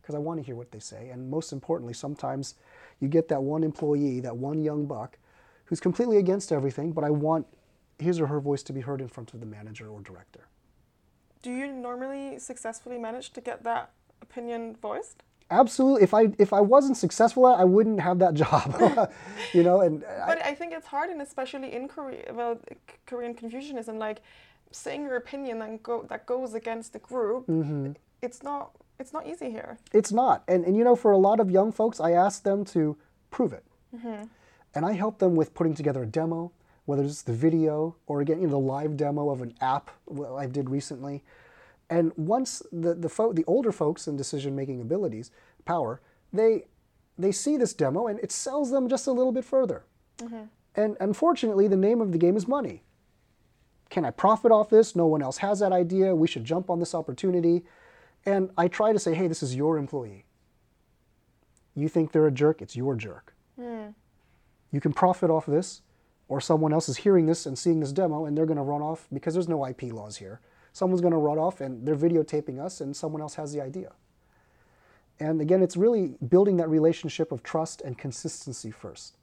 because 0.01 0.15
I 0.15 0.19
want 0.19 0.39
to 0.39 0.45
hear 0.45 0.55
what 0.55 0.71
they 0.71 0.79
say. 0.79 1.09
And 1.09 1.29
most 1.29 1.51
importantly, 1.51 1.93
sometimes 1.93 2.55
you 2.99 3.07
get 3.07 3.27
that 3.29 3.41
one 3.41 3.63
employee, 3.63 4.19
that 4.19 4.35
one 4.35 4.61
young 4.61 4.85
buck, 4.85 5.17
who's 5.65 5.79
completely 5.79 6.17
against 6.17 6.51
everything, 6.51 6.91
but 6.91 7.03
I 7.03 7.09
want 7.09 7.47
his 7.97 8.19
or 8.19 8.27
her 8.27 8.39
voice 8.39 8.63
to 8.63 8.73
be 8.73 8.81
heard 8.81 8.99
in 8.99 9.07
front 9.07 9.33
of 9.33 9.39
the 9.39 9.45
manager 9.45 9.87
or 9.87 10.01
director. 10.01 10.47
Do 11.41 11.51
you 11.51 11.71
normally 11.71 12.39
successfully 12.39 12.97
manage 12.97 13.31
to 13.33 13.41
get 13.41 13.63
that 13.63 13.91
opinion 14.21 14.75
voiced? 14.79 15.23
Absolutely. 15.51 16.01
If 16.01 16.13
I 16.13 16.29
if 16.39 16.53
I 16.53 16.61
wasn't 16.61 16.97
successful 16.97 17.47
at, 17.47 17.59
it, 17.59 17.61
I 17.61 17.65
wouldn't 17.65 17.99
have 17.99 18.19
that 18.19 18.33
job. 18.43 19.11
you 19.53 19.63
know, 19.63 19.81
and 19.81 20.03
But 20.25 20.43
I 20.45 20.55
think 20.55 20.73
it's 20.73 20.87
hard, 20.87 21.09
and 21.09 21.21
especially 21.21 21.73
in 21.73 21.87
Korea, 21.87 22.33
well, 22.33 22.57
Korean 23.05 23.33
Confucianism, 23.33 23.99
like 23.99 24.21
saying 24.71 25.03
your 25.03 25.17
opinion 25.17 25.61
and 25.61 25.83
go 25.83 26.05
that 26.09 26.25
goes 26.25 26.53
against 26.53 26.93
the 26.93 26.99
group. 26.99 27.45
Mm-hmm. 27.47 27.91
It's 28.21 28.41
not. 28.41 28.71
It's 28.99 29.13
not 29.13 29.27
easy 29.27 29.49
here. 29.49 29.79
It's 29.93 30.11
not. 30.11 30.43
And, 30.47 30.63
and 30.63 30.77
you 30.77 30.83
know, 30.83 30.95
for 30.95 31.11
a 31.11 31.17
lot 31.17 31.39
of 31.39 31.49
young 31.49 31.71
folks, 31.71 31.99
I 31.99 32.11
ask 32.11 32.43
them 32.43 32.63
to 32.65 32.95
prove 33.31 33.51
it. 33.51 33.65
And 34.73 34.85
I 34.85 34.93
help 34.93 35.17
them 35.19 35.35
with 35.35 35.53
putting 35.53 35.73
together 35.73 36.03
a 36.03 36.05
demo, 36.05 36.51
whether 36.85 37.03
it's 37.03 37.23
the 37.23 37.33
video 37.33 37.95
or 38.05 38.21
again, 38.21 38.39
you 38.39 38.47
know, 38.47 38.51
the 38.51 38.59
live 38.59 38.95
demo 38.95 39.29
of 39.29 39.41
an 39.41 39.55
app 39.59 39.89
I 40.37 40.45
did 40.45 40.69
recently. 40.69 41.23
And 41.91 42.13
once 42.15 42.63
the, 42.71 42.95
the, 42.95 43.09
fo- 43.09 43.33
the 43.33 43.43
older 43.45 43.73
folks 43.73 44.07
in 44.07 44.15
decision 44.15 44.55
making 44.55 44.79
abilities, 44.81 45.29
power, 45.65 46.01
they, 46.31 46.63
they 47.17 47.33
see 47.33 47.57
this 47.57 47.73
demo 47.73 48.07
and 48.07 48.17
it 48.21 48.31
sells 48.31 48.71
them 48.71 48.87
just 48.87 49.07
a 49.07 49.11
little 49.11 49.33
bit 49.33 49.43
further. 49.43 49.83
Mm-hmm. 50.19 50.43
And 50.75 50.95
unfortunately, 51.01 51.67
the 51.67 51.75
name 51.75 51.99
of 51.99 52.13
the 52.13 52.17
game 52.17 52.37
is 52.37 52.47
money. 52.47 52.83
Can 53.89 54.05
I 54.05 54.11
profit 54.11 54.53
off 54.53 54.69
this? 54.69 54.95
No 54.95 55.05
one 55.05 55.21
else 55.21 55.37
has 55.39 55.59
that 55.59 55.73
idea. 55.73 56.15
We 56.15 56.29
should 56.29 56.45
jump 56.45 56.69
on 56.69 56.79
this 56.79 56.95
opportunity. 56.95 57.65
And 58.25 58.51
I 58.57 58.69
try 58.69 58.93
to 58.93 58.99
say, 58.99 59.13
hey, 59.13 59.27
this 59.27 59.43
is 59.43 59.53
your 59.53 59.77
employee. 59.77 60.23
You 61.75 61.89
think 61.89 62.13
they're 62.13 62.27
a 62.27 62.31
jerk, 62.31 62.61
it's 62.61 62.75
your 62.75 62.95
jerk. 62.95 63.35
Hmm. 63.59 63.87
You 64.71 64.79
can 64.79 64.93
profit 64.93 65.29
off 65.29 65.45
this, 65.45 65.81
or 66.29 66.39
someone 66.39 66.71
else 66.71 66.87
is 66.87 66.97
hearing 66.97 67.25
this 67.25 67.45
and 67.45 67.59
seeing 67.59 67.81
this 67.81 67.91
demo 67.91 68.25
and 68.25 68.37
they're 68.37 68.45
going 68.45 68.55
to 68.55 68.63
run 68.63 68.81
off 68.81 69.09
because 69.11 69.33
there's 69.33 69.49
no 69.49 69.65
IP 69.65 69.83
laws 69.83 70.15
here. 70.15 70.39
Someone's 70.73 71.01
going 71.01 71.11
to 71.11 71.17
run 71.17 71.37
off 71.37 71.61
and 71.61 71.85
they're 71.85 71.95
videotaping 71.95 72.59
us 72.59 72.81
and 72.81 72.95
someone 72.95 73.21
else 73.21 73.35
has 73.35 73.53
the 73.53 73.61
idea. 73.61 73.91
And 75.19 75.41
again, 75.41 75.61
it's 75.61 75.77
really 75.77 76.15
building 76.29 76.57
that 76.57 76.69
relationship 76.69 77.31
of 77.31 77.43
trust 77.43 77.81
and 77.81 77.97
consistency 77.97 78.71
first. 78.71 79.17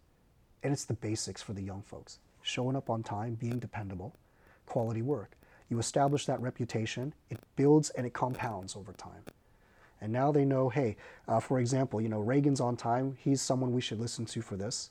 And 0.63 0.73
it's 0.73 0.85
the 0.85 0.95
basics 0.95 1.43
for 1.43 1.53
the 1.55 1.63
young 1.63 1.83
folks 1.83 2.19
showing 2.43 2.77
up 2.77 2.89
on 2.89 3.03
time, 3.03 3.35
being 3.35 3.59
dependable, 3.59 4.15
quality 4.67 5.03
work. 5.03 5.33
You 5.69 5.79
establish 5.79 6.25
that 6.27 6.41
reputation, 6.41 7.13
it 7.31 7.39
builds 7.57 7.91
and 7.91 8.07
it 8.07 8.15
compounds 8.15 8.75
over 8.75 8.93
time. 8.93 9.23
And 10.01 10.13
now 10.13 10.33
they 10.33 10.45
know, 10.45 10.69
hey, 10.69 10.97
uh, 11.27 11.41
for 11.41 11.59
example, 11.59 12.01
you 12.01 12.09
know, 12.09 12.21
Reagan's 12.21 12.61
on 12.61 12.77
time. 12.77 13.17
He's 13.19 13.43
someone 13.43 13.73
we 13.73 13.81
should 13.81 14.01
listen 14.01 14.25
to 14.27 14.41
for 14.41 14.57
this. 14.57 14.91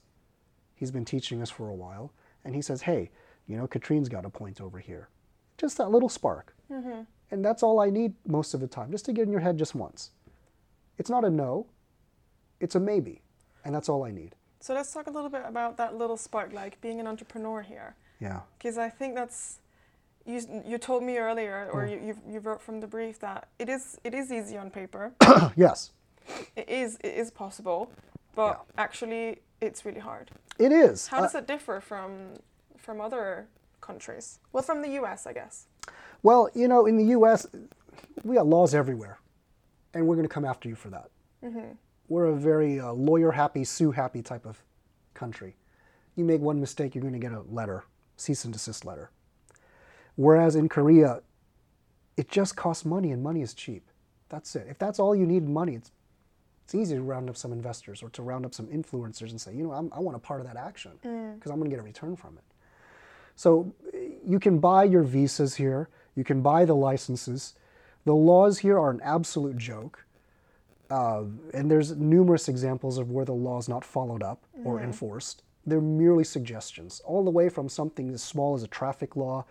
He's 0.76 0.92
been 0.92 1.06
teaching 1.06 1.42
us 1.42 1.50
for 1.50 1.70
a 1.70 1.74
while. 1.74 2.12
And 2.44 2.54
he 2.54 2.62
says, 2.62 2.82
hey, 2.82 3.10
you 3.48 3.58
know, 3.58 3.68
Katrine's 3.68 4.10
got 4.10 4.26
a 4.26 4.30
point 4.30 4.62
over 4.62 4.80
here. 4.80 5.08
Just 5.58 5.78
that 5.78 5.90
little 5.92 6.10
spark. 6.10 6.54
And 7.30 7.44
that's 7.44 7.62
all 7.64 7.80
I 7.80 7.90
need 7.90 8.14
most 8.26 8.54
of 8.54 8.60
the 8.62 8.68
time, 8.68 8.92
just 8.92 9.06
to 9.06 9.14
get 9.14 9.24
in 9.24 9.32
your 9.32 9.42
head 9.42 9.58
just 9.58 9.76
once. 9.76 10.12
It's 10.98 11.10
not 11.10 11.26
a 11.26 11.30
no, 11.30 11.68
it's 12.60 12.76
a 12.76 12.80
maybe. 12.80 13.22
And 13.66 13.76
that's 13.76 13.90
all 13.90 14.04
I 14.06 14.12
need. 14.12 14.36
So 14.60 14.74
let's 14.74 14.94
talk 14.94 15.08
a 15.08 15.12
little 15.12 15.30
bit 15.30 15.44
about 15.46 15.78
that 15.78 15.96
little 15.96 16.18
spark, 16.18 16.54
like 16.54 16.80
being 16.82 17.00
an 17.00 17.08
entrepreneur 17.08 17.62
here, 17.62 17.96
Yeah. 18.20 18.42
because 18.58 18.78
I 18.78 18.90
think 18.90 19.16
that's. 19.16 19.60
You, 20.26 20.42
you 20.66 20.78
told 20.78 21.04
me 21.04 21.18
earlier, 21.18 21.70
or 21.72 21.86
you, 21.86 22.02
you, 22.08 22.18
you 22.34 22.40
wrote 22.40 22.62
from 22.62 22.82
the 22.82 22.88
brief 22.88 23.18
that 23.20 23.48
it 23.60 23.70
is 23.70 23.98
it 24.04 24.14
is 24.14 24.30
easy 24.30 24.58
on 24.58 24.70
paper. 24.70 25.14
yes, 25.56 25.92
it 26.58 26.68
is 26.68 26.98
it 27.02 27.14
is 27.16 27.32
possible, 27.32 27.90
but 28.36 28.62
actually 28.78 29.38
it's 29.62 29.86
really 29.86 30.02
hard. 30.02 30.32
it 30.60 30.74
is. 30.74 31.08
How 31.08 31.20
Uh, 31.20 31.22
does 31.22 31.36
it 31.36 31.48
differ 31.48 31.80
from 31.80 32.34
from 32.78 33.00
other 33.00 33.48
countries? 33.82 34.40
Well, 34.52 34.64
from 34.64 34.82
the 34.82 34.90
U.S., 34.90 35.28
I 35.28 35.34
guess. 35.34 35.68
Well, 36.24 36.50
you 36.54 36.68
know, 36.68 36.86
in 36.86 36.98
the 36.98 37.06
U.S., 37.06 37.48
we 38.24 38.36
got 38.36 38.48
laws 38.48 38.74
everywhere, 38.74 39.20
and 39.94 40.08
we're 40.08 40.16
going 40.16 40.28
to 40.28 40.34
come 40.34 40.46
after 40.46 40.68
you 40.70 40.76
for 40.76 40.90
that. 40.90 41.10
We're 42.10 42.26
a 42.26 42.36
very 42.36 42.80
uh, 42.80 42.94
lawyer-happy, 42.94 43.64
sue-happy 43.64 44.22
type 44.22 44.46
of 44.46 44.64
country. 45.14 45.56
You 46.16 46.24
make 46.24 46.42
one 46.42 46.60
mistake, 46.60 46.96
you're 46.96 47.02
going 47.02 47.14
to 47.14 47.20
get 47.20 47.32
a 47.32 47.42
letter, 47.42 47.84
cease 48.16 48.44
and 48.46 48.54
desist 48.54 48.86
letter. 48.86 49.12
Whereas 50.16 50.56
in 50.56 50.68
Korea, 50.70 51.22
it 52.16 52.30
just 52.30 52.56
costs 52.56 52.86
money, 52.86 53.12
and 53.12 53.22
money 53.22 53.42
is 53.42 53.54
cheap. 53.54 53.88
That's 54.30 54.56
it. 54.56 54.68
If 54.70 54.80
that's 54.80 55.00
all 55.00 55.16
you 55.16 55.26
need 55.26 55.48
money, 55.48 55.76
it's 55.76 55.92
it's 56.66 56.76
easy 56.76 56.96
to 56.96 57.02
round 57.02 57.30
up 57.30 57.38
some 57.38 57.54
investors 57.54 58.04
or 58.04 58.10
to 58.10 58.22
round 58.22 58.46
up 58.46 58.54
some 58.54 58.68
influencers 58.68 59.30
and 59.30 59.40
say, 59.40 59.54
you 59.54 59.64
know, 59.64 59.72
I'm, 59.72 59.90
I 59.94 60.02
want 60.02 60.18
a 60.18 60.20
part 60.20 60.42
of 60.42 60.48
that 60.48 60.58
action 60.58 60.92
because 61.02 61.50
I'm 61.50 61.60
going 61.60 61.70
to 61.70 61.74
get 61.74 61.80
a 61.80 61.84
return 61.84 62.18
from 62.18 62.38
it. 62.38 62.44
So 63.38 63.72
you 64.26 64.40
can 64.40 64.58
buy 64.58 64.84
your 64.84 65.04
visas 65.04 65.56
here, 65.56 65.90
you 66.16 66.26
can 66.26 66.42
buy 66.42 66.66
the 66.66 66.76
licenses. 66.76 67.54
The 68.04 68.16
laws 68.16 68.58
here 68.60 68.78
are 68.80 68.90
an 68.90 69.00
absolute 69.04 69.58
joke. 69.58 70.04
Uh, 70.90 71.26
and 71.54 71.70
there's 71.70 71.96
numerous 71.96 72.48
examples 72.50 72.98
of 72.98 73.12
where 73.12 73.26
the 73.26 73.34
law 73.34 73.60
is 73.60 73.70
not 73.70 73.86
followed 73.86 74.24
up 74.24 74.44
or 74.64 74.82
enforced. 74.82 75.44
They're 75.66 75.82
merely 75.82 76.24
suggestions, 76.24 77.02
all 77.06 77.24
the 77.24 77.30
way 77.30 77.50
from 77.50 77.70
something 77.70 78.10
as 78.14 78.24
small 78.24 78.56
as 78.56 78.64
a 78.64 78.68
traffic 78.68 79.16
law 79.16 79.46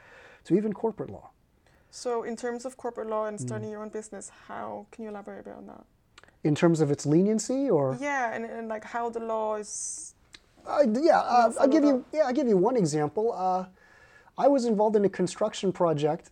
to 0.45 0.57
even 0.57 0.73
corporate 0.73 1.11
law. 1.11 1.31
So, 1.91 2.25
in 2.25 2.37
terms 2.37 2.65
of 2.65 2.77
corporate 2.77 3.09
law 3.09 3.27
and 3.27 3.39
Mm. 3.39 3.43
starting 3.43 3.71
your 3.71 3.83
own 3.83 3.91
business, 3.91 4.31
how 4.49 4.87
can 4.91 5.05
you 5.05 5.11
elaborate 5.11 5.41
a 5.41 5.43
bit 5.45 5.55
on 5.55 5.67
that? 5.67 5.85
In 6.43 6.55
terms 6.55 6.81
of 6.81 6.91
its 6.91 7.07
leniency, 7.07 7.71
or 7.71 7.97
Yeah, 8.01 8.33
and, 8.33 8.45
and 8.45 8.67
like 8.69 8.85
how 8.85 9.11
the 9.11 9.21
law 9.21 9.57
is. 9.57 10.15
Uh, 10.67 10.85
yeah, 11.01 11.21
uh, 11.21 11.53
I'll 11.61 11.69
give 11.69 11.85
you. 11.85 12.05
Yeah, 12.13 12.27
I'll 12.27 12.33
give 12.33 12.49
you 12.49 12.57
one 12.57 12.77
example. 12.77 13.33
Uh, 13.33 13.67
I 14.39 14.49
was 14.49 14.65
involved 14.65 14.97
in 14.97 15.05
a 15.05 15.09
construction 15.09 15.73
project 15.73 16.31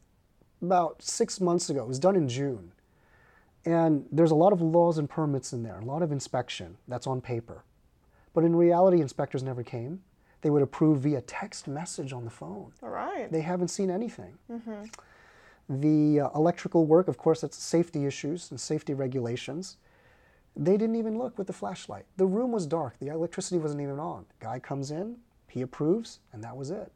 about 0.60 1.02
six 1.02 1.40
months 1.40 1.70
ago. 1.70 1.82
It 1.84 1.88
was 1.88 1.98
done 1.98 2.16
in 2.16 2.28
June. 2.28 2.72
And 3.66 4.04
there's 4.12 4.30
a 4.30 4.34
lot 4.34 4.52
of 4.52 4.60
laws 4.60 4.98
and 4.98 5.08
permits 5.08 5.52
in 5.52 5.62
there, 5.62 5.78
a 5.78 5.84
lot 5.84 6.02
of 6.02 6.12
inspection 6.12 6.76
that's 6.86 7.06
on 7.06 7.20
paper. 7.20 7.64
But 8.34 8.44
in 8.44 8.54
reality, 8.54 9.00
inspectors 9.00 9.42
never 9.42 9.62
came. 9.62 10.02
They 10.42 10.50
would 10.50 10.60
approve 10.60 11.00
via 11.00 11.22
text 11.22 11.66
message 11.66 12.12
on 12.12 12.24
the 12.24 12.30
phone. 12.30 12.72
All 12.82 12.90
right. 12.90 13.32
They 13.32 13.40
haven't 13.40 13.68
seen 13.68 13.90
anything. 13.90 14.36
The 15.70 16.20
uh, 16.20 16.28
electrical 16.34 16.84
work, 16.84 17.08
of 17.08 17.16
course, 17.16 17.40
that's 17.40 17.56
safety 17.56 18.04
issues 18.04 18.50
and 18.50 18.60
safety 18.60 18.92
regulations. 18.92 19.78
They 20.56 20.76
didn't 20.76 20.96
even 20.96 21.18
look 21.18 21.36
with 21.36 21.46
the 21.48 21.52
flashlight. 21.52 22.04
The 22.16 22.26
room 22.26 22.52
was 22.52 22.66
dark. 22.66 22.98
The 23.00 23.08
electricity 23.08 23.58
wasn't 23.58 23.82
even 23.82 23.98
on. 23.98 24.26
Guy 24.38 24.60
comes 24.60 24.90
in, 24.90 25.16
he 25.48 25.62
approves, 25.62 26.20
and 26.32 26.42
that 26.44 26.56
was 26.56 26.70
it. 26.70 26.92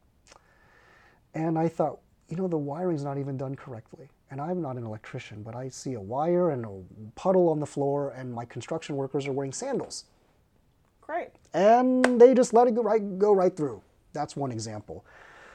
And 1.35 1.59
I 1.59 1.68
thought, 1.68 1.99
you 2.29 2.37
know, 2.37 2.47
the 2.47 2.59
wiring's 2.59 3.05
not 3.05 3.18
even 3.18 3.37
done 3.37 3.57
correctly. 3.57 4.09
And 4.31 4.40
I'm 4.40 4.61
not 4.61 4.77
an 4.77 4.85
electrician, 4.85 5.42
but 5.42 5.57
I 5.57 5.71
see 5.71 5.94
a 5.94 6.01
wire 6.01 6.51
and 6.51 6.64
a 6.64 6.83
puddle 7.14 7.49
on 7.49 7.61
the 7.61 7.66
floor, 7.66 8.11
and 8.11 8.33
my 8.33 8.44
construction 8.44 8.97
workers 8.97 9.27
are 9.27 9.33
wearing 9.33 9.53
sandals. 9.53 10.05
Great. 11.01 11.31
And 11.55 12.21
they 12.21 12.35
just 12.35 12.53
let 12.53 12.68
it 12.68 12.75
go 12.75 12.83
right, 12.83 13.18
go 13.18 13.33
right 13.33 13.57
through. 13.57 13.83
That's 14.12 14.37
one 14.37 14.53
example. 14.53 15.05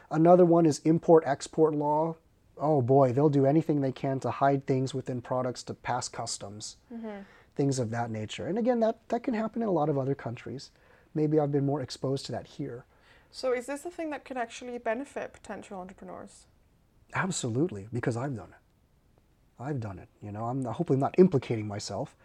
Another 0.10 0.46
one 0.46 0.66
is 0.66 0.80
import 0.80 1.24
export 1.26 1.76
law. 1.76 2.16
Oh 2.58 2.82
boy, 2.82 3.14
they'll 3.14 3.30
do 3.30 3.46
anything 3.46 3.82
they 3.82 3.92
can 3.92 4.20
to 4.22 4.32
hide 4.32 4.66
things 4.66 4.94
within 4.94 5.22
products 5.22 5.64
to 5.64 5.74
pass 5.74 6.08
customs, 6.08 6.78
mm-hmm. 6.92 7.22
Things 7.56 7.80
of 7.80 7.90
that 7.92 8.12
nature. 8.12 8.48
And 8.48 8.58
again, 8.58 8.80
that, 8.82 9.08
that 9.10 9.24
can 9.24 9.34
happen 9.34 9.62
in 9.62 9.68
a 9.68 9.72
lot 9.72 9.90
of 9.90 9.98
other 9.98 10.16
countries. 10.16 10.72
Maybe 11.14 11.40
I've 11.40 11.52
been 11.52 11.66
more 11.66 11.82
exposed 11.82 12.26
to 12.28 12.32
that 12.32 12.48
here. 12.48 12.86
So 13.32 13.54
is 13.54 13.66
this 13.66 13.86
a 13.86 13.90
thing 13.90 14.10
that 14.12 14.26
could 14.26 14.38
actually 14.38 14.78
benefit 14.78 15.34
potential 15.34 15.80
entrepreneurs? 15.80 16.46
Absolutely, 17.16 17.88
because 17.92 18.18
I've 18.18 18.36
done 18.36 18.50
it. 18.50 19.62
I've 19.62 19.80
done 19.80 20.00
it. 20.00 20.10
You 20.22 20.32
know, 20.32 20.46
I'm 20.46 20.66
hopefully 20.66 21.00
not 21.00 21.16
implicating 21.18 21.68
myself. 21.68 22.16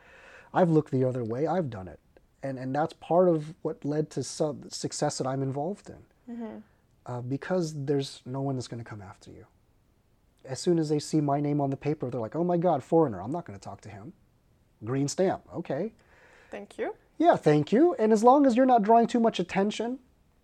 I've 0.52 0.70
looked 0.70 0.90
the 0.90 1.04
other 1.04 1.24
way. 1.24 1.46
I've 1.46 1.70
done 1.70 1.88
it, 1.88 2.00
and 2.42 2.58
and 2.58 2.74
that's 2.74 2.94
part 2.94 3.28
of 3.28 3.54
what 3.62 3.84
led 3.84 4.10
to 4.10 4.22
some 4.22 4.68
success 4.70 5.18
that 5.18 5.26
I'm 5.26 5.42
involved 5.42 5.90
in. 5.90 6.34
Uh, 7.06 7.20
because 7.20 7.74
there's 7.84 8.22
no 8.26 8.40
one 8.40 8.56
that's 8.56 8.68
going 8.68 8.82
to 8.82 8.88
come 8.88 9.02
after 9.02 9.30
you. 9.30 9.46
As 10.44 10.58
soon 10.60 10.78
as 10.78 10.88
they 10.88 10.98
see 10.98 11.20
my 11.20 11.40
name 11.40 11.60
on 11.60 11.70
the 11.70 11.76
paper, 11.76 12.10
they're 12.10 12.20
like, 12.20 12.36
"Oh 12.36 12.44
my 12.44 12.56
God, 12.56 12.82
foreigner! 12.82 13.20
I'm 13.22 13.32
not 13.32 13.44
going 13.44 13.58
to 13.58 13.62
talk 13.62 13.80
to 13.82 13.90
him." 13.90 14.12
Green 14.84 15.08
stamp. 15.08 15.42
Okay. 15.54 15.92
Thank 16.50 16.78
you. 16.78 16.94
Yeah, 17.18 17.36
thank 17.36 17.72
you. 17.72 17.94
And 17.98 18.12
as 18.12 18.22
long 18.22 18.46
as 18.46 18.56
you're 18.56 18.66
not 18.66 18.82
drawing 18.82 19.06
too 19.06 19.20
much 19.20 19.40
attention, 19.40 19.98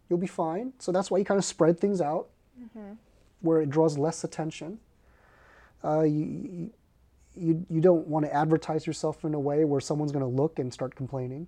you'll 0.09 0.19
be 0.19 0.27
fine. 0.27 0.73
So 0.79 0.93
that's 0.93 1.11
why 1.11 1.19
you 1.19 1.25
kind 1.25 1.39
of 1.39 1.45
spread 1.45 1.79
things 1.79 2.01
out 2.01 2.29
where 3.41 3.61
it 3.61 3.71
draws 3.71 3.97
less 3.97 4.25
attention. 4.25 4.79
Uh, 5.85 6.03
you, 6.03 6.71
you, 7.35 7.67
you 7.69 7.81
don't 7.81 8.07
want 8.09 8.25
to 8.25 8.35
advertise 8.35 8.87
yourself 8.87 9.25
in 9.25 9.35
a 9.35 9.41
way 9.41 9.65
where 9.65 9.81
someone's 9.81 10.13
going 10.13 10.25
to 10.25 10.43
look 10.43 10.59
and 10.59 10.73
start 10.73 10.95
complaining. 10.95 11.47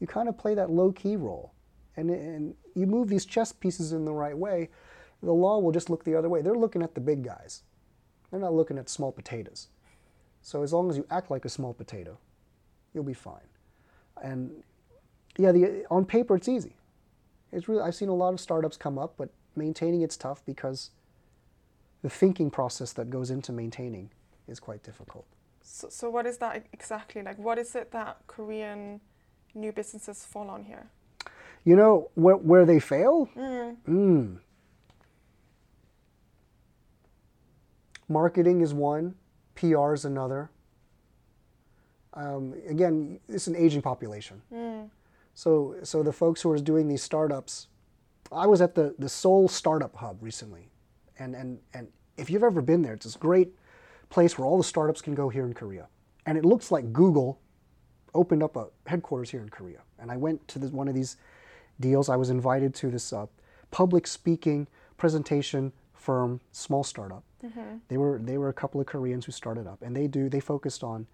You 0.00 0.06
kind 0.06 0.28
of 0.28 0.36
play 0.36 0.54
that 0.54 0.70
low 0.70 0.92
key 0.92 1.16
role. 1.16 1.52
And, 1.96 2.10
and 2.10 2.54
you 2.74 2.86
move 2.86 3.08
these 3.08 3.24
chess 3.24 3.52
pieces 3.52 3.92
in 3.92 4.04
the 4.04 4.12
right 4.12 4.36
way, 4.36 4.68
the 5.22 5.32
law 5.32 5.58
will 5.58 5.72
just 5.72 5.90
look 5.90 6.04
the 6.04 6.14
other 6.14 6.28
way. 6.28 6.42
They're 6.42 6.54
looking 6.54 6.82
at 6.82 6.94
the 6.94 7.00
big 7.00 7.24
guys, 7.24 7.62
they're 8.30 8.40
not 8.40 8.54
looking 8.54 8.78
at 8.78 8.88
small 8.88 9.12
potatoes. 9.12 9.68
So 10.42 10.62
as 10.62 10.72
long 10.72 10.90
as 10.90 10.96
you 10.96 11.06
act 11.10 11.30
like 11.30 11.44
a 11.44 11.48
small 11.48 11.74
potato, 11.74 12.18
you'll 12.94 13.04
be 13.04 13.14
fine. 13.14 13.48
And 14.22 14.62
yeah, 15.36 15.52
the, 15.52 15.84
on 15.90 16.04
paper 16.04 16.36
it's 16.36 16.48
easy. 16.48 16.76
It's 17.52 17.68
really 17.68 17.82
I've 17.82 17.94
seen 17.94 18.08
a 18.08 18.14
lot 18.14 18.34
of 18.34 18.40
startups 18.40 18.76
come 18.76 18.98
up, 18.98 19.14
but 19.16 19.30
maintaining 19.56 20.02
it's 20.02 20.16
tough 20.16 20.44
because 20.44 20.90
the 22.02 22.10
thinking 22.10 22.50
process 22.50 22.92
that 22.94 23.10
goes 23.10 23.30
into 23.30 23.52
maintaining 23.52 24.10
is 24.46 24.60
quite 24.60 24.82
difficult. 24.82 25.26
So, 25.62 25.88
so 25.90 26.10
what 26.10 26.26
is 26.26 26.38
that 26.38 26.64
exactly? 26.72 27.22
Like, 27.22 27.38
what 27.38 27.58
is 27.58 27.74
it 27.74 27.90
that 27.92 28.18
Korean 28.26 29.00
new 29.54 29.72
businesses 29.72 30.24
fall 30.24 30.48
on 30.48 30.64
here? 30.64 30.86
You 31.64 31.76
know 31.76 32.10
where 32.14 32.36
where 32.36 32.64
they 32.64 32.80
fail? 32.80 33.28
Mm. 33.36 34.38
Marketing 38.08 38.62
is 38.62 38.72
one, 38.72 39.14
PR 39.58 39.92
is 39.92 40.04
another. 40.04 40.50
Um, 42.14 42.54
again, 42.68 43.18
it's 43.28 43.48
an 43.48 43.56
aging 43.56 43.82
population. 43.82 44.40
So, 45.34 45.76
so 45.82 46.02
the 46.02 46.12
folks 46.12 46.42
who 46.42 46.50
are 46.50 46.58
doing 46.58 46.88
these 46.88 47.02
startups, 47.02 47.68
I 48.32 48.46
was 48.46 48.60
at 48.60 48.74
the, 48.74 48.94
the 48.98 49.08
Seoul 49.08 49.48
Startup 49.48 49.94
Hub 49.96 50.18
recently, 50.20 50.68
and, 51.18 51.34
and, 51.34 51.58
and 51.74 51.88
if 52.16 52.30
you've 52.30 52.42
ever 52.42 52.62
been 52.62 52.82
there, 52.82 52.94
it's 52.94 53.04
this 53.04 53.16
great 53.16 53.50
place 54.10 54.38
where 54.38 54.46
all 54.46 54.58
the 54.58 54.64
startups 54.64 55.02
can 55.02 55.14
go 55.14 55.28
here 55.28 55.44
in 55.44 55.54
Korea. 55.54 55.88
And 56.26 56.38
it 56.38 56.44
looks 56.44 56.70
like 56.70 56.92
Google 56.92 57.40
opened 58.14 58.42
up 58.42 58.56
a 58.56 58.66
headquarters 58.86 59.30
here 59.30 59.42
in 59.42 59.48
Korea. 59.48 59.80
And 59.98 60.10
I 60.10 60.16
went 60.16 60.46
to 60.48 60.58
this, 60.58 60.70
one 60.70 60.88
of 60.88 60.94
these 60.94 61.16
deals. 61.80 62.08
I 62.08 62.16
was 62.16 62.30
invited 62.30 62.74
to 62.76 62.90
this 62.90 63.12
uh, 63.12 63.26
public 63.70 64.06
speaking 64.06 64.66
presentation 64.96 65.72
firm, 66.08 66.40
small 66.52 66.82
startup. 66.82 67.22
Mm-hmm. 67.44 67.76
They 67.88 67.98
were 67.98 68.18
they 68.18 68.38
were 68.38 68.48
a 68.48 68.54
couple 68.54 68.80
of 68.80 68.86
Koreans 68.86 69.26
who 69.26 69.32
started 69.32 69.66
up, 69.66 69.82
and 69.82 69.94
they 69.94 70.06
do 70.06 70.30
they 70.30 70.40
focused 70.40 70.82
on 70.82 71.06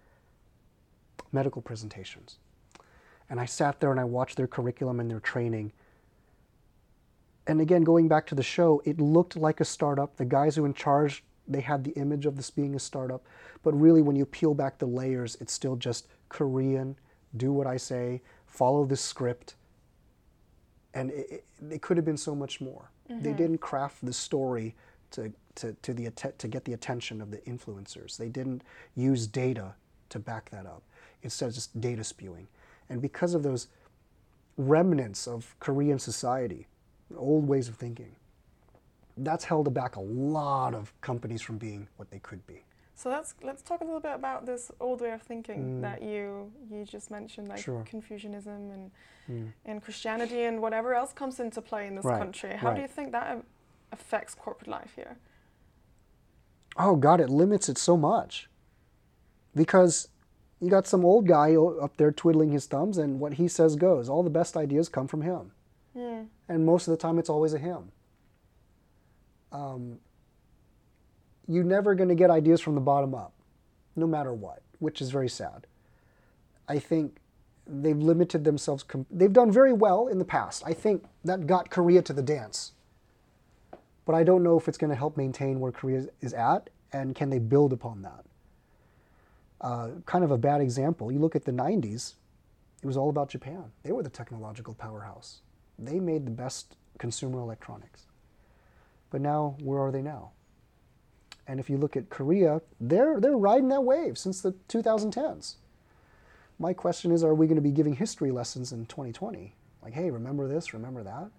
medical 1.33 1.61
presentations. 1.61 2.37
And 3.29 3.37
I 3.37 3.45
sat 3.45 3.81
there 3.81 3.91
and 3.91 3.99
I 3.99 4.05
watched 4.05 4.37
their 4.37 4.47
curriculum 4.47 5.01
and 5.01 5.11
their 5.11 5.19
training. 5.19 5.73
And 7.45 7.59
again, 7.59 7.83
going 7.83 8.07
back 8.07 8.25
to 8.27 8.35
the 8.35 8.43
show, 8.43 8.81
it 8.85 9.01
looked 9.01 9.35
like 9.35 9.59
a 9.59 9.65
startup. 9.65 10.15
The 10.15 10.23
guys 10.23 10.55
who 10.55 10.61
were 10.61 10.69
in 10.69 10.73
charge, 10.73 11.25
they 11.45 11.59
had 11.59 11.83
the 11.83 11.91
image 12.03 12.25
of 12.25 12.37
this 12.37 12.49
being 12.49 12.73
a 12.73 12.79
startup. 12.79 13.25
But 13.63 13.73
really, 13.73 14.01
when 14.01 14.15
you 14.15 14.25
peel 14.25 14.53
back 14.53 14.77
the 14.77 14.85
layers, 14.85 15.35
it's 15.41 15.51
still 15.51 15.75
just 15.75 16.07
Korean, 16.29 16.95
do 17.35 17.51
what 17.51 17.67
I 17.67 17.75
say, 17.75 18.21
follow 18.45 18.85
the 18.85 18.95
script. 18.95 19.55
And 20.93 21.11
it, 21.11 21.27
it, 21.29 21.45
it 21.69 21.81
could 21.81 21.97
have 21.97 22.05
been 22.05 22.23
so 22.29 22.33
much 22.33 22.61
more. 22.61 22.91
They 23.07 23.15
mm-hmm. 23.15 23.37
didn't 23.37 23.57
craft 23.59 24.05
the 24.05 24.13
story 24.13 24.75
to, 25.11 25.31
to, 25.55 25.73
to, 25.81 25.93
the, 25.93 26.09
to 26.09 26.47
get 26.47 26.65
the 26.65 26.73
attention 26.73 27.21
of 27.21 27.31
the 27.31 27.37
influencers. 27.39 28.17
They 28.17 28.29
didn't 28.29 28.63
use 28.95 29.27
data 29.27 29.75
to 30.09 30.19
back 30.19 30.49
that 30.49 30.65
up. 30.65 30.81
Instead, 31.23 31.53
just 31.53 31.79
data 31.79 32.03
spewing. 32.03 32.47
And 32.89 33.01
because 33.01 33.33
of 33.33 33.43
those 33.43 33.67
remnants 34.57 35.27
of 35.27 35.55
Korean 35.59 35.99
society, 35.99 36.67
old 37.15 37.47
ways 37.47 37.67
of 37.67 37.75
thinking, 37.75 38.15
that's 39.17 39.45
held 39.45 39.73
back 39.73 39.95
a 39.95 40.01
lot 40.01 40.73
of 40.73 40.93
companies 41.01 41.41
from 41.41 41.57
being 41.57 41.87
what 41.97 42.11
they 42.11 42.19
could 42.19 42.45
be. 42.47 42.63
So 42.97 43.09
let's 43.09 43.35
let's 43.43 43.61
talk 43.61 43.81
a 43.81 43.83
little 43.83 43.99
bit 43.99 44.15
about 44.15 44.45
this 44.45 44.71
old 44.79 45.01
way 45.01 45.11
of 45.11 45.21
thinking 45.21 45.81
that 45.81 46.01
you 46.01 46.51
you 46.71 46.85
just 46.85 47.11
mentioned, 47.11 47.49
like 47.49 47.59
Mm. 47.59 47.63
Sure. 47.63 47.81
Mm. 47.81 47.85
Confucianism 47.85 48.71
and 48.71 48.91
and 49.65 49.81
Christianity 49.83 50.43
and 50.43 50.61
whatever 50.61 50.93
else 50.93 51.11
comes 51.11 51.39
into 51.39 51.61
play 51.61 51.87
in 51.87 51.95
this 51.95 52.05
Right, 52.05 52.17
country. 52.17 52.53
How 52.55 52.73
do 52.73 52.81
you 52.81 52.87
think 52.87 53.11
that 53.11 53.43
affects 53.91 54.33
corporate 54.33 54.69
life 54.69 54.93
here? 54.95 55.17
Oh 56.77 56.95
God, 56.95 57.19
it 57.19 57.29
limits 57.29 57.69
it 57.69 57.77
so 57.77 57.97
much. 57.97 58.49
Because 59.55 60.09
you 60.61 60.69
got 60.69 60.87
some 60.87 61.03
old 61.05 61.27
guy 61.27 61.55
up 61.55 61.97
there 61.97 62.11
twiddling 62.11 62.51
his 62.51 62.65
thumbs, 62.65 62.97
and 62.97 63.19
what 63.19 63.33
he 63.33 63.47
says 63.47 63.75
goes. 63.75 64.09
All 64.09 64.23
the 64.23 64.29
best 64.29 64.55
ideas 64.55 64.87
come 64.89 65.07
from 65.07 65.21
him, 65.21 65.51
and 66.47 66.65
most 66.65 66.87
of 66.87 66.91
the 66.91 66.97
time, 66.97 67.19
it's 67.19 67.29
always 67.29 67.53
a 67.53 67.59
him. 67.59 67.91
Um, 69.51 69.99
you're 71.47 71.63
never 71.63 71.95
going 71.95 72.09
to 72.09 72.15
get 72.15 72.29
ideas 72.29 72.61
from 72.61 72.75
the 72.75 72.81
bottom 72.81 73.13
up, 73.13 73.33
no 73.95 74.07
matter 74.07 74.33
what, 74.33 74.61
which 74.79 75.01
is 75.01 75.11
very 75.11 75.29
sad. 75.29 75.67
I 76.67 76.79
think 76.79 77.17
they've 77.67 77.97
limited 77.97 78.43
themselves. 78.43 78.83
Com- 78.83 79.05
they've 79.11 79.33
done 79.33 79.51
very 79.51 79.73
well 79.73 80.07
in 80.07 80.19
the 80.19 80.25
past. 80.25 80.63
I 80.65 80.73
think 80.73 81.05
that 81.23 81.47
got 81.47 81.69
Korea 81.69 82.01
to 82.03 82.13
the 82.13 82.21
dance 82.21 82.71
but 84.05 84.13
I 84.13 84.23
don't 84.23 84.43
know 84.43 84.57
if 84.57 84.67
it's 84.67 84.77
going 84.77 84.91
to 84.91 84.95
help 84.95 85.17
maintain 85.17 85.59
where 85.59 85.71
Korea 85.71 86.05
is 86.21 86.33
at 86.33 86.69
and 86.93 87.15
can 87.15 87.29
they 87.29 87.39
build 87.39 87.73
upon 87.73 88.03
that. 88.03 88.25
Uh, 89.59 89.89
kind 90.05 90.23
of 90.23 90.31
a 90.31 90.37
bad 90.37 90.61
example. 90.61 91.11
You 91.11 91.19
look 91.19 91.35
at 91.35 91.43
the 91.43 91.51
90s, 91.51 92.13
it 92.83 92.85
was 92.85 92.97
all 92.97 93.09
about 93.09 93.29
Japan. 93.29 93.63
They 93.83 93.91
were 93.91 94.03
the 94.03 94.09
technological 94.09 94.75
powerhouse. 94.75 95.41
They 95.79 95.99
made 95.99 96.25
the 96.25 96.31
best 96.31 96.77
consumer 96.99 97.39
electronics. 97.39 98.03
But 99.09 99.21
now, 99.21 99.55
where 99.61 99.81
are 99.81 99.91
they 99.91 100.01
now? 100.01 100.31
And 101.47 101.59
if 101.59 101.69
you 101.69 101.77
look 101.77 101.95
at 101.95 102.09
Korea, 102.09 102.61
they're, 102.79 103.19
they're 103.19 103.37
riding 103.37 103.69
that 103.69 103.83
wave 103.83 104.17
since 104.17 104.41
the 104.41 104.53
2010s. 104.69 105.55
My 106.57 106.73
question 106.73 107.11
is 107.11 107.23
are 107.23 107.35
we 107.35 107.47
going 107.47 107.57
to 107.57 107.61
be 107.61 107.71
giving 107.71 107.95
history 107.95 108.31
lessons 108.31 108.71
in 108.71 108.85
2020? 108.87 109.53
Like, 109.83 109.93
hey, 109.93 110.09
remember 110.09 110.47
this, 110.47 110.73
remember 110.73 111.03
that? 111.03 111.29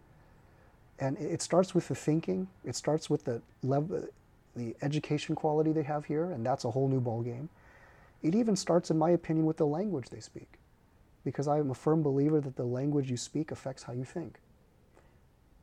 and 0.99 1.19
it 1.19 1.43
starts 1.43 1.75
with 1.75 1.89
the 1.89 1.95
thinking. 1.95 2.49
It 2.65 2.75
starts 2.75 3.11
with 3.11 3.25
the 3.25 3.43
level, 3.63 4.05
the 4.55 4.75
education 4.83 5.35
quality 5.35 5.73
they 5.73 5.83
have 5.83 6.07
here, 6.07 6.31
and 6.31 6.45
that's 6.45 6.65
a 6.65 6.71
whole 6.71 6.89
new 6.89 7.01
ballgame. 7.01 7.49
It 8.23 8.35
even 8.35 8.57
starts, 8.57 8.91
in 8.91 8.99
my 8.99 9.11
opinion, 9.11 9.47
with 9.47 9.59
the 9.59 9.67
language 9.67 10.09
they 10.09 10.21
speak, 10.21 10.59
because 11.25 11.49
I 11.49 11.59
am 11.59 11.71
a 11.71 11.75
firm 11.75 12.03
believer 12.03 12.41
that 12.41 12.57
the 12.57 12.65
language 12.65 13.11
you 13.11 13.17
speak 13.17 13.51
affects 13.51 13.83
how 13.83 13.93
you 13.93 14.05
think. 14.05 14.41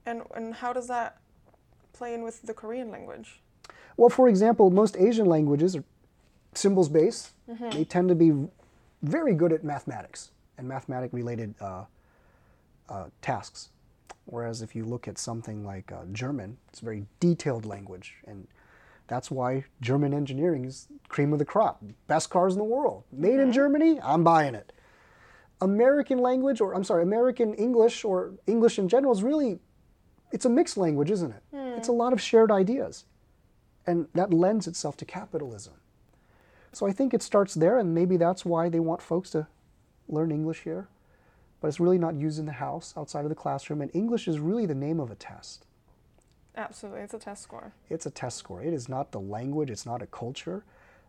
And 0.05 0.21
and 0.35 0.53
how 0.53 0.73
does 0.73 0.87
that 0.87 1.17
play 1.93 2.13
in 2.13 2.23
with 2.23 2.41
the 2.43 2.53
Korean 2.53 2.91
language? 2.91 3.41
Well, 3.97 4.09
for 4.09 4.27
example, 4.27 4.69
most 4.69 4.97
Asian 4.97 5.25
languages 5.25 5.75
are 5.75 5.83
symbols 6.53 6.89
based. 6.89 7.31
They 7.71 7.83
tend 7.83 8.09
to 8.09 8.15
be 8.15 8.31
very 9.01 9.33
good 9.33 9.51
at 9.51 9.63
mathematics 9.63 10.31
and 10.57 10.67
mathematic 10.67 11.11
related 11.13 11.55
uh, 11.61 11.85
uh, 12.89 13.05
tasks. 13.21 13.69
Whereas 14.25 14.61
if 14.61 14.75
you 14.75 14.85
look 14.85 15.07
at 15.07 15.17
something 15.17 15.65
like 15.65 15.91
uh, 15.91 16.05
German, 16.11 16.57
it's 16.69 16.81
a 16.81 16.85
very 16.85 17.05
detailed 17.19 17.65
language. 17.65 18.15
And 18.25 18.47
that's 19.07 19.29
why 19.29 19.65
German 19.81 20.13
engineering 20.13 20.65
is 20.65 20.87
cream 21.09 21.33
of 21.33 21.39
the 21.39 21.45
crop. 21.45 21.83
Best 22.07 22.29
cars 22.29 22.53
in 22.53 22.59
the 22.59 22.63
world. 22.65 23.03
Made 23.11 23.39
in 23.39 23.51
Germany, 23.51 23.99
I'm 24.01 24.23
buying 24.23 24.55
it. 24.55 24.71
American 25.59 26.19
language, 26.19 26.61
or 26.61 26.73
I'm 26.73 26.83
sorry, 26.83 27.03
American 27.03 27.53
English 27.55 28.05
or 28.05 28.33
English 28.47 28.79
in 28.79 28.87
general 28.87 29.13
is 29.13 29.23
really, 29.23 29.59
it's 30.31 30.45
a 30.45 30.49
mixed 30.49 30.77
language, 30.77 31.11
isn't 31.11 31.31
it? 31.31 31.43
It's 31.77 31.89
a 31.89 31.91
lot 31.91 32.13
of 32.13 32.21
shared 32.21 32.51
ideas. 32.51 33.05
And 33.85 34.07
that 34.13 34.33
lends 34.33 34.67
itself 34.67 34.97
to 34.97 35.05
capitalism. 35.05 35.73
So 36.71 36.87
I 36.87 36.91
think 36.91 37.13
it 37.13 37.21
starts 37.21 37.53
there, 37.53 37.77
and 37.77 37.93
maybe 37.93 38.17
that's 38.17 38.45
why 38.45 38.69
they 38.69 38.79
want 38.79 39.01
folks 39.01 39.29
to 39.31 39.47
learn 40.07 40.31
English 40.31 40.61
here. 40.61 40.87
But 41.61 41.67
it's 41.67 41.79
really 41.79 41.97
not 41.97 42.15
used 42.15 42.39
in 42.39 42.45
the 42.45 42.53
house, 42.53 42.93
outside 42.97 43.23
of 43.23 43.29
the 43.29 43.35
classroom. 43.35 43.81
And 43.81 43.91
English 43.93 44.27
is 44.27 44.39
really 44.39 44.65
the 44.65 44.75
name 44.75 44.99
of 44.99 45.11
a 45.11 45.15
test. 45.15 45.65
Absolutely, 46.55 47.01
it's 47.01 47.13
a 47.13 47.19
test 47.19 47.43
score. 47.43 47.73
It's 47.89 48.05
a 48.05 48.11
test 48.11 48.37
score. 48.37 48.61
It 48.61 48.73
is 48.73 48.87
not 48.87 49.11
the 49.11 49.19
language, 49.19 49.71
it's 49.71 49.85
not 49.85 50.01
a 50.01 50.07
culture, 50.07 50.63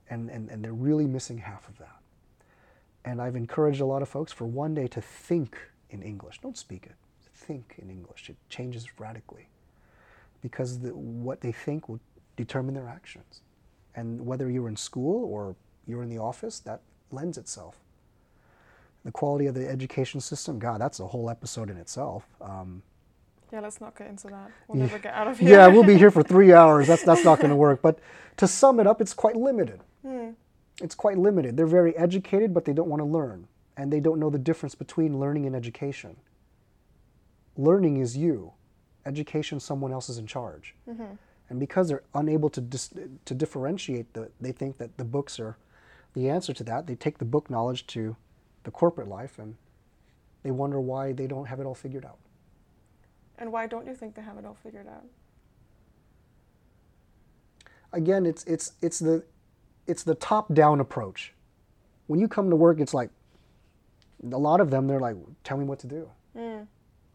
and, 0.08 0.30
and, 0.30 0.48
and 0.48 0.64
they're 0.64 0.72
really 0.72 1.06
missing 1.06 1.38
half 1.38 1.68
of 1.68 1.78
that. 1.78 1.98
And 3.04 3.20
I've 3.20 3.36
encouraged 3.36 3.80
a 3.80 3.84
lot 3.84 4.00
of 4.00 4.08
folks 4.08 4.32
for 4.32 4.46
one 4.46 4.74
day 4.74 4.86
to 4.88 5.00
think 5.00 5.58
in 5.90 6.02
English. 6.02 6.40
Don't 6.40 6.56
speak 6.56 6.86
it, 6.86 6.94
think 7.34 7.74
in 7.78 7.90
English. 7.90 8.30
It 8.30 8.36
changes 8.48 8.98
radically 8.98 9.48
because 10.40 10.80
the, 10.80 10.94
what 10.94 11.42
they 11.42 11.52
think 11.52 11.88
will 11.88 12.00
determine 12.36 12.74
their 12.74 12.88
actions. 12.88 13.40
And 13.94 14.26
whether 14.26 14.50
you're 14.50 14.68
in 14.68 14.76
school 14.76 15.24
or 15.24 15.54
you're 15.86 16.02
in 16.02 16.08
the 16.08 16.18
office, 16.18 16.58
that 16.60 16.80
lends 17.10 17.38
itself. 17.38 17.76
The 19.04 19.12
quality 19.12 19.46
of 19.46 19.54
the 19.54 19.68
education 19.68 20.20
system, 20.20 20.58
God, 20.58 20.80
that's 20.80 20.98
a 21.00 21.06
whole 21.06 21.28
episode 21.30 21.70
in 21.70 21.76
itself. 21.76 22.26
Um, 22.40 22.82
Yeah, 23.52 23.60
let's 23.60 23.80
not 23.80 23.96
get 23.96 24.08
into 24.08 24.26
that. 24.28 24.50
We'll 24.66 24.78
Yeah. 24.78 24.86
never 24.86 24.98
get 24.98 25.14
out 25.14 25.28
of 25.28 25.38
here. 25.40 25.50
yeah, 25.50 25.66
we'll 25.68 25.84
be 25.84 25.96
here 25.96 26.10
for 26.10 26.22
three 26.32 26.52
hours. 26.52 26.86
That's 26.88 27.04
that's 27.04 27.24
not 27.24 27.38
going 27.38 27.50
to 27.50 27.56
work. 27.56 27.82
But 27.82 27.98
to 28.38 28.48
sum 28.48 28.80
it 28.80 28.86
up, 28.86 29.00
it's 29.00 29.14
quite 29.14 29.36
limited. 29.36 29.80
It's 30.82 30.94
quite 30.96 31.16
limited. 31.18 31.56
They're 31.56 31.66
very 31.68 31.96
educated, 31.96 32.52
but 32.52 32.64
they 32.64 32.72
don't 32.72 32.88
want 32.88 33.00
to 33.00 33.04
learn, 33.06 33.46
and 33.76 33.92
they 33.92 34.00
don't 34.00 34.18
know 34.18 34.28
the 34.28 34.40
difference 34.40 34.74
between 34.74 35.20
learning 35.20 35.46
and 35.46 35.54
education. 35.54 36.16
Learning 37.56 37.98
is 37.98 38.16
you. 38.16 38.52
Education, 39.06 39.60
someone 39.60 39.92
else 39.92 40.08
is 40.08 40.18
in 40.18 40.26
charge. 40.26 40.74
And 41.50 41.60
because 41.60 41.88
they're 41.88 42.02
unable 42.14 42.48
to 42.50 42.60
dis- 42.60 42.94
to 43.24 43.34
differentiate, 43.34 44.12
the, 44.14 44.30
they 44.40 44.52
think 44.52 44.78
that 44.78 44.96
the 44.96 45.04
books 45.04 45.38
are 45.38 45.56
the 46.14 46.28
answer 46.28 46.52
to 46.52 46.64
that. 46.64 46.86
They 46.86 46.94
take 46.94 47.18
the 47.18 47.24
book 47.24 47.50
knowledge 47.50 47.86
to 47.88 48.16
the 48.62 48.70
corporate 48.70 49.08
life, 49.08 49.38
and 49.38 49.56
they 50.42 50.50
wonder 50.50 50.80
why 50.80 51.12
they 51.12 51.26
don't 51.26 51.46
have 51.46 51.60
it 51.60 51.66
all 51.66 51.74
figured 51.74 52.04
out. 52.04 52.18
And 53.36 53.52
why 53.52 53.66
don't 53.66 53.86
you 53.86 53.94
think 53.94 54.14
they 54.14 54.22
have 54.22 54.38
it 54.38 54.44
all 54.44 54.56
figured 54.62 54.86
out? 54.86 55.04
again 57.94 58.26
it's 58.26 58.44
it's 58.44 58.72
it's 58.82 58.98
the 58.98 59.24
it's 59.86 60.02
the 60.02 60.14
top 60.16 60.52
down 60.52 60.80
approach 60.80 61.32
when 62.08 62.20
you 62.20 62.28
come 62.28 62.50
to 62.50 62.56
work 62.56 62.80
it's 62.80 62.92
like 62.92 63.08
a 64.32 64.36
lot 64.36 64.60
of 64.60 64.70
them 64.70 64.86
they're 64.86 65.00
like 65.00 65.16
tell 65.44 65.56
me 65.56 65.64
what 65.64 65.78
to 65.78 65.86
do 65.86 66.10
hmm. 66.36 66.62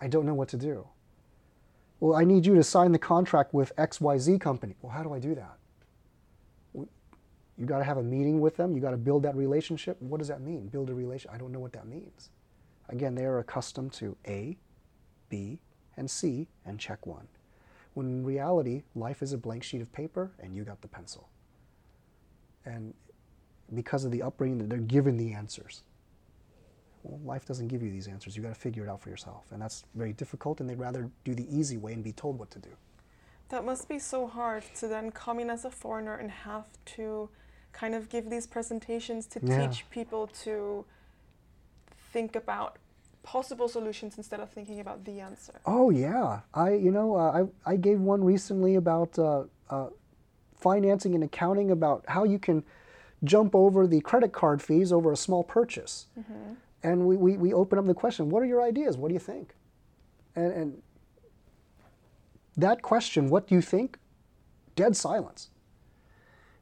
i 0.01 0.07
don't 0.07 0.25
know 0.25 0.33
what 0.33 0.47
to 0.47 0.57
do 0.57 0.87
well 1.99 2.15
i 2.15 2.23
need 2.23 2.45
you 2.45 2.55
to 2.55 2.63
sign 2.63 2.91
the 2.91 2.99
contract 2.99 3.53
with 3.53 3.75
xyz 3.75 4.39
company. 4.39 4.75
Well 4.81 4.91
how 4.91 5.03
do 5.03 5.13
i 5.13 5.19
do 5.19 5.35
that? 5.35 5.57
You 7.57 7.65
got 7.65 7.79
to 7.79 7.83
have 7.83 7.97
a 7.97 8.03
meeting 8.03 8.39
with 8.39 8.55
them. 8.55 8.73
You 8.73 8.81
got 8.81 8.91
to 8.91 8.97
build 8.97 9.23
that 9.23 9.35
relationship. 9.35 10.01
What 10.01 10.19
does 10.19 10.29
that 10.29 10.39
mean? 10.39 10.67
Build 10.67 10.89
a 10.89 10.93
relation 10.93 11.29
i 11.33 11.37
don't 11.37 11.51
know 11.51 11.59
what 11.59 11.73
that 11.73 11.87
means. 11.87 12.29
Again 12.89 13.15
they 13.15 13.25
are 13.25 13.39
accustomed 13.39 13.93
to 13.93 14.15
a 14.27 14.57
b 15.29 15.59
and 15.97 16.09
c 16.09 16.47
and 16.65 16.79
check 16.79 17.05
one. 17.05 17.27
When 17.93 18.07
in 18.07 18.23
reality, 18.23 18.83
life 18.95 19.21
is 19.21 19.33
a 19.33 19.37
blank 19.37 19.63
sheet 19.63 19.81
of 19.81 19.91
paper 19.91 20.31
and 20.39 20.55
you 20.55 20.63
got 20.63 20.81
the 20.81 20.87
pencil. 20.87 21.27
And 22.65 22.93
because 23.73 24.05
of 24.05 24.11
the 24.11 24.21
upbringing, 24.21 24.69
they're 24.69 24.79
given 24.79 25.17
the 25.17 25.33
answers. 25.33 25.83
Well, 27.03 27.19
life 27.23 27.45
doesn't 27.45 27.67
give 27.69 27.81
you 27.81 27.91
these 27.91 28.07
answers. 28.07 28.35
You 28.35 28.43
got 28.43 28.49
to 28.53 28.59
figure 28.59 28.83
it 28.83 28.89
out 28.89 29.01
for 29.01 29.09
yourself. 29.09 29.45
And 29.51 29.61
that's 29.61 29.85
very 29.95 30.13
difficult, 30.13 30.59
and 30.59 30.69
they'd 30.69 30.79
rather 30.79 31.09
do 31.23 31.33
the 31.33 31.47
easy 31.55 31.77
way 31.77 31.93
and 31.93 32.03
be 32.03 32.11
told 32.11 32.37
what 32.39 32.51
to 32.51 32.59
do. 32.59 32.69
That 33.49 33.65
must 33.65 33.87
be 33.87 33.97
so 33.99 34.27
hard 34.27 34.63
to 34.75 34.87
then 34.87 35.11
come 35.11 35.39
in 35.39 35.49
as 35.49 35.65
a 35.65 35.71
foreigner 35.71 36.15
and 36.15 36.29
have 36.29 36.65
to 36.97 37.29
kind 37.71 37.95
of 37.95 38.09
give 38.09 38.29
these 38.29 38.45
presentations 38.47 39.25
to 39.27 39.39
Yeah. 39.41 39.67
teach 39.67 39.89
people 39.89 40.27
to 40.43 40.85
think 42.11 42.35
about 42.35 42.77
possible 43.23 43.67
solutions 43.67 44.17
instead 44.17 44.39
of 44.39 44.49
thinking 44.49 44.79
about 44.79 45.05
the 45.05 45.19
answer. 45.19 45.53
Oh 45.65 45.89
yeah, 45.89 46.41
I 46.53 46.73
you 46.73 46.91
know 46.91 47.15
uh, 47.15 47.45
I 47.65 47.71
I 47.73 47.75
gave 47.75 47.99
one 47.99 48.23
recently 48.23 48.75
about 48.75 49.17
uh, 49.19 49.43
uh, 49.69 49.89
financing 50.55 51.13
and 51.15 51.23
accounting 51.23 51.69
about 51.71 52.03
how 52.07 52.23
you 52.23 52.39
can 52.39 52.63
jump 53.23 53.53
over 53.53 53.85
the 53.85 54.01
credit 54.01 54.31
card 54.31 54.61
fees 54.61 54.91
over 54.91 55.11
a 55.11 55.17
small 55.17 55.43
purchase, 55.43 56.07
and 56.83 57.05
we, 57.05 57.17
we 57.17 57.37
we 57.37 57.53
open 57.53 57.79
up 57.79 57.85
the 57.85 57.93
question: 57.93 58.29
What 58.29 58.43
are 58.43 58.45
your 58.47 58.61
ideas? 58.61 58.97
What 58.97 59.09
do 59.09 59.13
you 59.13 59.19
think? 59.19 59.55
And 60.35 60.51
and 60.53 60.81
that 62.57 62.81
question, 62.81 63.29
what 63.29 63.47
do 63.47 63.55
you 63.55 63.61
think? 63.61 63.97
Dead 64.75 64.95
silence. 64.95 65.49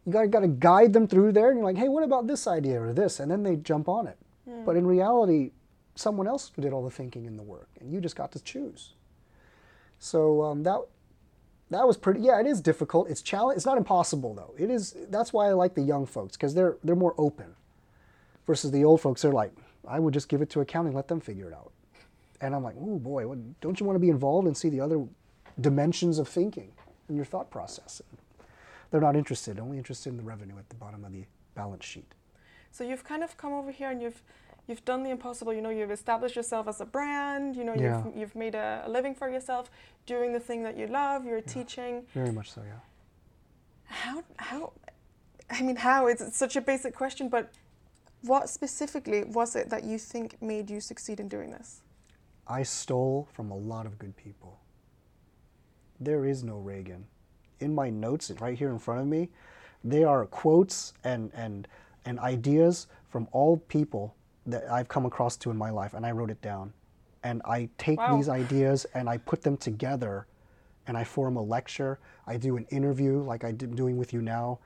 You 0.06 0.14
got 0.14 0.32
got 0.32 0.40
to 0.42 0.48
guide 0.48 0.94
them 0.94 1.08
through 1.08 1.34
there, 1.34 1.50
and 1.50 1.58
you're 1.58 1.66
like, 1.66 1.78
hey, 1.78 1.90
what 1.90 2.04
about 2.04 2.28
this 2.28 2.48
idea 2.48 2.82
or 2.82 2.94
this? 2.94 3.20
And 3.20 3.30
then 3.30 3.44
they 3.44 3.56
jump 3.58 3.90
on 3.90 4.08
it. 4.08 4.18
But 4.66 4.76
in 4.78 4.88
reality, 4.88 5.52
someone 5.96 6.28
else 6.28 6.52
did 6.60 6.72
all 6.74 6.84
the 6.84 6.92
thinking 6.92 7.28
and 7.28 7.38
the 7.38 7.44
work, 7.44 7.70
and 7.80 7.92
you 7.92 8.00
just 8.00 8.16
got 8.16 8.32
to 8.34 8.40
choose. 8.42 8.94
So 10.00 10.44
um, 10.44 10.64
that 10.64 10.80
that 11.70 11.86
was 11.86 11.98
pretty. 11.98 12.22
Yeah, 12.22 12.40
it 12.40 12.48
is 12.48 12.62
difficult. 12.62 13.10
It's 13.10 13.22
challenge. 13.22 13.58
It's 13.58 13.66
not 13.66 13.78
impossible 13.78 14.34
though. 14.34 14.56
It 14.58 14.70
is. 14.72 14.96
That's 15.10 15.34
why 15.34 15.48
I 15.48 15.54
like 15.54 15.76
the 15.76 15.82
young 15.82 16.06
folks 16.06 16.38
because 16.38 16.54
they're 16.54 16.78
they're 16.84 16.96
more 16.96 17.16
open, 17.18 17.56
versus 18.46 18.72
the 18.72 18.86
old 18.86 19.02
folks. 19.02 19.22
They're 19.24 19.32
like, 19.34 19.52
I 19.88 20.00
would 20.00 20.14
just 20.14 20.30
give 20.30 20.42
it 20.42 20.50
to 20.52 20.62
accounting, 20.62 20.94
let 20.94 21.08
them 21.08 21.20
figure 21.20 21.48
it 21.48 21.54
out. 21.54 21.72
And 22.42 22.54
I'm 22.56 22.64
like, 22.64 22.76
oh 22.80 23.00
boy, 23.00 23.28
what, 23.28 23.60
don't 23.62 23.80
you 23.80 23.86
want 23.86 23.96
to 23.96 24.00
be 24.00 24.10
involved 24.10 24.48
and 24.48 24.56
see 24.56 24.70
the 24.70 24.80
other 24.82 25.04
dimensions 25.60 26.20
of 26.20 26.28
thinking 26.28 26.72
and 27.08 27.16
your 27.18 27.26
thought 27.26 27.50
process? 27.50 28.02
And 28.10 28.20
They're 28.92 29.02
not 29.02 29.16
interested. 29.16 29.60
Only 29.60 29.78
interested 29.78 30.10
in 30.10 30.18
the 30.18 30.24
revenue 30.24 30.58
at 30.58 30.70
the 30.70 30.76
bottom 30.76 31.04
of 31.04 31.12
the 31.12 31.26
balance 31.56 31.86
sheet. 31.86 32.14
So 32.72 32.84
you've 32.84 33.04
kind 33.04 33.24
of 33.24 33.38
come 33.38 33.54
over 33.54 33.72
here 33.72 33.90
and 33.90 34.02
you've 34.02 34.22
you've 34.68 34.84
done 34.86 35.02
the 35.04 35.10
impossible. 35.10 35.54
You 35.54 35.62
know, 35.62 35.70
you've 35.70 35.90
established 35.92 36.36
yourself 36.36 36.68
as 36.68 36.80
a 36.82 36.86
brand. 36.86 37.56
You 37.56 37.64
know, 37.64 37.74
Yeah. 37.74 38.04
you've 38.06 38.18
you've 38.18 38.36
made 38.36 38.54
a, 38.54 38.84
a 38.86 38.90
living 38.90 39.16
for 39.16 39.30
yourself 39.30 39.72
doing 40.06 40.32
the 40.34 40.40
thing 40.40 40.62
that 40.64 40.78
you 40.78 40.86
love. 40.88 41.26
You're 41.26 41.42
teaching. 41.42 42.04
Very 42.14 42.32
much 42.32 42.52
so, 42.52 42.62
yeah. 42.62 42.80
How 43.86 44.24
how? 44.38 44.74
I 45.50 45.62
mean, 45.62 45.78
how? 45.78 46.08
It's, 46.08 46.22
it's 46.22 46.38
such 46.38 46.56
a 46.58 46.62
basic 46.62 46.94
question, 46.94 47.30
but 47.30 47.50
what 48.22 48.50
specifically 48.50 49.24
was 49.24 49.56
it 49.56 49.70
that 49.70 49.84
you 49.84 49.98
think 49.98 50.42
made 50.42 50.70
you 50.70 50.82
succeed 50.82 51.20
in 51.20 51.28
doing 51.28 51.52
this? 51.52 51.82
I 52.48 52.64
stole 52.64 53.28
from 53.34 53.52
a 53.52 53.58
lot 53.58 53.86
of 53.86 54.00
good 54.00 54.16
people. 54.16 54.60
There 56.00 56.26
is 56.26 56.44
no 56.44 56.58
Reagan. 56.58 57.06
In 57.60 57.74
my 57.74 57.90
notes, 57.90 58.32
right 58.40 58.58
here 58.58 58.70
in 58.70 58.80
front 58.80 59.02
of 59.02 59.08
me, 59.08 59.30
they 59.84 60.04
are 60.04 60.26
quotes 60.26 60.94
and, 61.04 61.32
and, 61.34 61.68
and 62.06 62.20
ideas 62.20 62.88
from 63.10 63.28
all 63.32 63.58
people 63.58 64.16
that 64.46 64.70
I've 64.72 64.88
come 64.88 65.06
across 65.06 65.36
to 65.38 65.52
in 65.52 65.58
my 65.58 65.70
life, 65.70 65.94
and 65.94 66.06
I 66.06 66.12
wrote 66.12 66.30
it 66.32 66.42
down. 66.42 66.74
And 67.24 67.42
I 67.46 67.70
take 67.78 67.98
Wow. 67.98 68.16
these 68.16 68.30
ideas 68.30 68.86
and 68.94 69.10
I 69.10 69.18
put 69.18 69.42
them 69.42 69.58
together, 69.58 70.28
and 70.88 70.98
I 70.98 71.04
form 71.04 71.36
a 71.36 71.42
lecture. 71.42 72.00
I 72.26 72.38
do 72.38 72.56
an 72.58 72.66
interview 72.70 73.22
like 73.22 73.44
I'm 73.44 73.58
doing 73.58 73.98
with 73.98 74.14
you 74.14 74.22
now. 74.22 74.60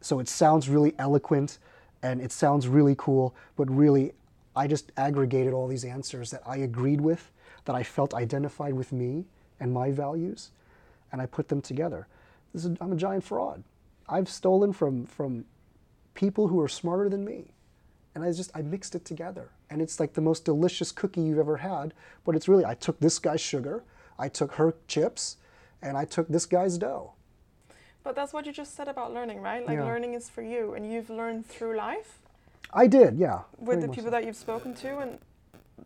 So 0.00 0.20
it 0.20 0.28
sounds 0.28 0.68
really 0.68 0.94
eloquent 0.98 1.58
and 2.02 2.20
it 2.20 2.32
sounds 2.32 2.68
really 2.68 2.94
cool, 2.96 3.34
but 3.56 3.70
really, 3.70 4.12
I 4.54 4.66
just 4.66 4.92
aggregated 4.96 5.52
all 5.52 5.68
these 5.68 5.84
answers 5.84 6.30
that 6.30 6.42
I 6.46 6.58
agreed 6.58 7.00
with, 7.00 7.30
that 7.64 7.76
I 7.76 7.82
felt 7.82 8.14
identified 8.14 8.74
with 8.74 8.92
me 8.92 9.24
and 9.60 9.72
my 9.72 9.90
values, 9.90 10.50
and 11.12 11.20
I 11.20 11.26
put 11.26 11.48
them 11.48 11.60
together. 11.60 12.06
This 12.52 12.64
is, 12.64 12.76
I'm 12.80 12.92
a 12.92 12.96
giant 12.96 13.24
fraud. 13.24 13.62
I've 14.08 14.28
stolen 14.28 14.72
from, 14.72 15.06
from 15.06 15.44
people 16.14 16.48
who 16.48 16.60
are 16.60 16.68
smarter 16.68 17.08
than 17.08 17.24
me. 17.24 17.52
And 18.14 18.24
I 18.24 18.32
just, 18.32 18.50
I 18.54 18.62
mixed 18.62 18.94
it 18.94 19.04
together. 19.04 19.50
And 19.70 19.80
it's 19.80 20.00
like 20.00 20.14
the 20.14 20.20
most 20.20 20.44
delicious 20.44 20.90
cookie 20.90 21.20
you've 21.20 21.38
ever 21.38 21.58
had, 21.58 21.94
but 22.24 22.34
it's 22.34 22.48
really, 22.48 22.64
I 22.64 22.74
took 22.74 22.98
this 22.98 23.18
guy's 23.18 23.40
sugar, 23.40 23.84
I 24.18 24.28
took 24.28 24.54
her 24.54 24.74
chips, 24.88 25.36
and 25.82 25.96
I 25.96 26.04
took 26.04 26.26
this 26.28 26.46
guy's 26.46 26.78
dough. 26.78 27.12
But 28.04 28.14
that's 28.14 28.32
what 28.32 28.46
you 28.46 28.52
just 28.52 28.74
said 28.74 28.88
about 28.88 29.12
learning, 29.12 29.40
right? 29.40 29.66
Like 29.66 29.76
Yeah. 29.76 29.84
learning 29.84 30.14
is 30.14 30.28
for 30.28 30.42
you, 30.42 30.74
and 30.74 30.90
you've 30.90 31.10
learned 31.10 31.46
through 31.46 31.76
life 31.76 32.18
I 32.72 32.86
did, 32.86 33.18
yeah. 33.18 33.40
with 33.58 33.80
the 33.80 33.88
people 33.88 34.04
so. 34.04 34.10
that 34.10 34.24
you've 34.24 34.36
spoken 34.36 34.74
to 34.76 34.98
and 34.98 35.18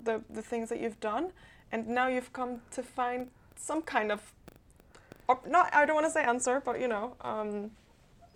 the 0.02 0.22
the 0.30 0.42
things 0.42 0.68
that 0.68 0.80
you've 0.80 1.00
done, 1.00 1.32
and 1.70 1.88
now 1.88 2.08
you've 2.08 2.32
come 2.32 2.60
to 2.72 2.82
find 2.82 3.28
some 3.56 3.82
kind 3.82 4.10
of, 4.12 4.32
not 5.46 5.72
I 5.74 5.86
don't 5.86 5.94
want 5.94 6.06
to 6.06 6.12
say 6.12 6.22
answer, 6.22 6.60
but 6.64 6.80
you 6.80 6.88
know, 6.88 7.16
um, 7.20 7.70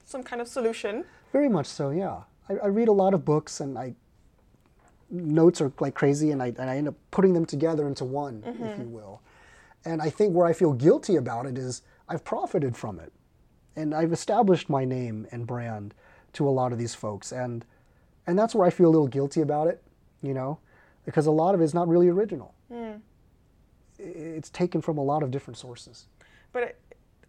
some 0.05 0.23
kind 0.23 0.41
of 0.41 0.49
solution. 0.49 1.05
Very 1.33 1.49
much 1.49 1.67
so, 1.67 1.91
yeah. 1.91 2.23
I, 2.49 2.55
I 2.55 2.67
read 2.69 2.89
a 2.89 2.93
lot 2.93 3.13
of 3.15 3.25
books 3.25 3.61
and 3.61 3.77
I 3.77 3.95
notes 5.11 5.61
are 5.61 5.73
like 5.81 5.95
crazy 5.95 6.31
and 6.31 6.43
I, 6.43 6.49
and 6.59 6.71
I 6.71 6.77
end 6.77 6.89
up 6.89 6.95
putting 7.11 7.33
them 7.33 7.47
together 7.47 7.87
into 7.87 8.05
one, 8.05 8.43
if 8.45 8.79
you 8.79 8.85
will. 8.87 9.21
And 9.85 10.03
I 10.03 10.11
think 10.11 10.35
where 10.35 10.47
I 10.47 10.53
feel 10.53 10.73
guilty 10.73 11.17
about 11.17 11.47
it 11.47 11.57
is 11.57 11.83
I've 12.09 12.25
profited 12.25 12.77
from 12.77 12.99
it. 12.99 13.13
And 13.77 13.95
I've 13.95 14.13
established 14.13 14.69
my 14.71 14.85
name 14.85 15.27
and 15.31 15.47
brand 15.47 15.95
to 16.35 16.49
a 16.49 16.51
lot 16.51 16.73
of 16.73 16.79
these 16.79 16.95
folks. 16.95 17.33
And 17.33 17.65
and 18.27 18.39
that's 18.39 18.55
where 18.55 18.67
I 18.67 18.71
feel 18.71 18.89
a 18.89 18.91
little 18.91 19.07
guilty 19.07 19.41
about 19.41 19.69
it, 19.69 19.83
you 20.23 20.35
know, 20.35 20.59
because 21.05 21.27
a 21.27 21.31
lot 21.31 21.55
of 21.55 21.61
it 21.61 21.65
is 21.65 21.75
not 21.75 21.87
really 21.87 22.09
original. 22.09 22.55
Mm. 22.73 23.01
I- 24.01 24.03
It's 24.03 24.51
taken 24.51 24.81
from 24.81 24.99
a 24.99 25.03
lot 25.03 25.23
of 25.23 25.31
different 25.31 25.59
sources. 25.59 26.07
But 26.53 26.63
it, 26.65 26.81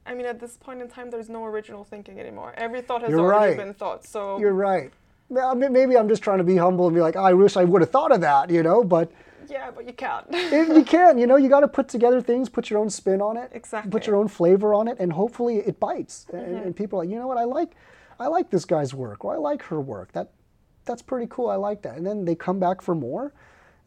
I 0.06 0.14
mean, 0.16 0.26
at 0.26 0.40
this 0.40 0.58
point 0.58 0.82
in 0.82 0.88
time, 0.88 1.12
there's 1.12 1.30
no 1.30 1.44
original 1.46 1.84
thinking 1.84 2.20
anymore. 2.20 2.54
Every 2.58 2.82
thought 2.82 3.02
has 3.02 3.12
You're 3.12 3.20
already 3.20 3.56
right. 3.56 3.58
been 3.58 3.74
thought. 3.74 4.06
So 4.06 4.40
You're 4.40 4.54
right. 4.54 4.92
Maybe 5.30 5.98
I'm 5.98 6.08
just 6.08 6.24
trying 6.24 6.38
to 6.38 6.46
be 6.46 6.56
humble 6.56 6.88
and 6.88 6.96
be 6.96 7.02
like, 7.02 7.18
"Oh, 7.18 7.24
I 7.24 7.34
wish 7.34 7.58
I 7.58 7.66
would 7.66 7.82
have 7.82 7.92
thought 7.92 8.14
of 8.14 8.22
that, 8.22 8.50
you 8.50 8.64
know, 8.64 8.82
but 8.84 9.12
yeah, 9.50 9.72
but 9.72 9.86
you 9.86 9.94
can't. 9.94 10.26
if 10.32 10.68
you 10.70 10.84
can, 10.84 11.18
you 11.18 11.28
know, 11.28 11.36
you 11.36 11.50
got 11.50 11.62
to 11.62 11.68
put 11.68 11.88
together 11.88 12.22
things, 12.22 12.50
put 12.50 12.70
your 12.70 12.80
own 12.80 12.90
spin 12.90 13.22
on 13.22 13.38
it, 13.38 13.52
Exactly. 13.54 13.92
put 13.92 14.08
your 14.08 14.16
own 14.16 14.28
flavor 14.28 14.74
on 14.74 14.88
it, 14.88 14.98
and 15.00 15.14
hopefully 15.14 15.58
it 15.58 15.80
bites. 15.80 16.26
And, 16.32 16.58
and 16.58 16.76
people 16.76 17.00
are 17.00 17.04
like, 17.04 17.12
you 17.12 17.20
know 17.20 17.28
what, 17.28 17.38
I 17.38 17.44
like, 17.44 17.76
I 18.20 18.28
like 18.28 18.50
this 18.50 18.66
guy's 18.66 18.94
work, 18.94 19.24
or 19.26 19.34
I 19.36 19.38
like 19.38 19.64
her 19.64 19.80
work. 19.80 20.12
That, 20.14 20.32
that's 20.86 21.02
pretty 21.02 21.28
cool. 21.30 21.50
I 21.50 21.56
like 21.56 21.82
that. 21.84 21.98
And 21.98 22.06
then 22.06 22.26
they 22.26 22.36
come 22.36 22.60
back 22.60 22.82
for 22.82 22.96
more, 22.96 23.34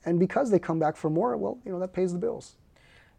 and 0.04 0.18
because 0.18 0.50
they 0.50 0.58
come 0.58 0.78
back 0.78 0.96
for 0.96 1.11
more, 1.11 1.36
well, 1.36 1.58
you 1.64 1.72
know, 1.72 1.80
that 1.80 1.92
pays 1.92 2.12
the 2.12 2.18
bills. 2.18 2.56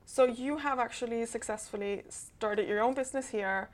So 0.05 0.25
you 0.25 0.57
have 0.57 0.79
actually 0.79 1.25
successfully 1.25 2.03
started 2.09 2.67
your 2.67 2.81
own 2.81 2.93
business 2.93 3.29
here, 3.29 3.69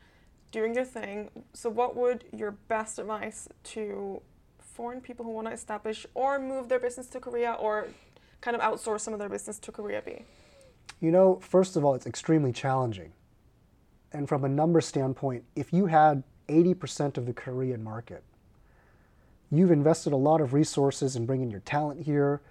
doing 0.51 0.75
your 0.75 0.85
thing. 0.85 1.29
So 1.53 1.69
what 1.69 1.95
would 1.95 2.25
your 2.31 2.51
best 2.51 2.99
advice 2.99 3.47
to 3.75 4.21
foreign 4.59 5.01
people 5.01 5.25
who 5.25 5.31
want 5.31 5.47
to 5.47 5.53
establish 5.53 6.05
or 6.13 6.37
move 6.39 6.69
their 6.69 6.79
business 6.79 7.07
to 7.07 7.19
Korea 7.19 7.53
or 7.53 7.87
kind 8.41 8.55
of 8.55 8.61
outsource 8.61 9.01
some 9.01 9.13
of 9.13 9.19
their 9.19 9.29
business 9.29 9.59
to 9.59 9.71
Korea 9.71 10.01
be? 10.01 10.23
You 10.99 11.11
know, 11.11 11.39
first 11.41 11.75
of 11.75 11.85
all, 11.85 11.95
it's 11.95 12.07
extremely 12.07 12.51
challenging. 12.51 13.13
And 14.11 14.27
from 14.27 14.43
a 14.43 14.49
number 14.49 14.81
standpoint, 14.81 15.43
if 15.55 15.73
you 15.73 15.87
had 15.87 16.23
80% 16.47 17.17
of 17.17 17.25
the 17.25 17.33
Korean 17.33 17.83
market, 17.83 18.23
you've 19.51 19.71
invested 19.71 20.13
a 20.13 20.17
lot 20.17 20.41
of 20.41 20.53
resources 20.53 21.15
in 21.15 21.25
bringing 21.25 21.51
your 21.51 21.59
talent 21.61 22.01
here, 22.01 22.41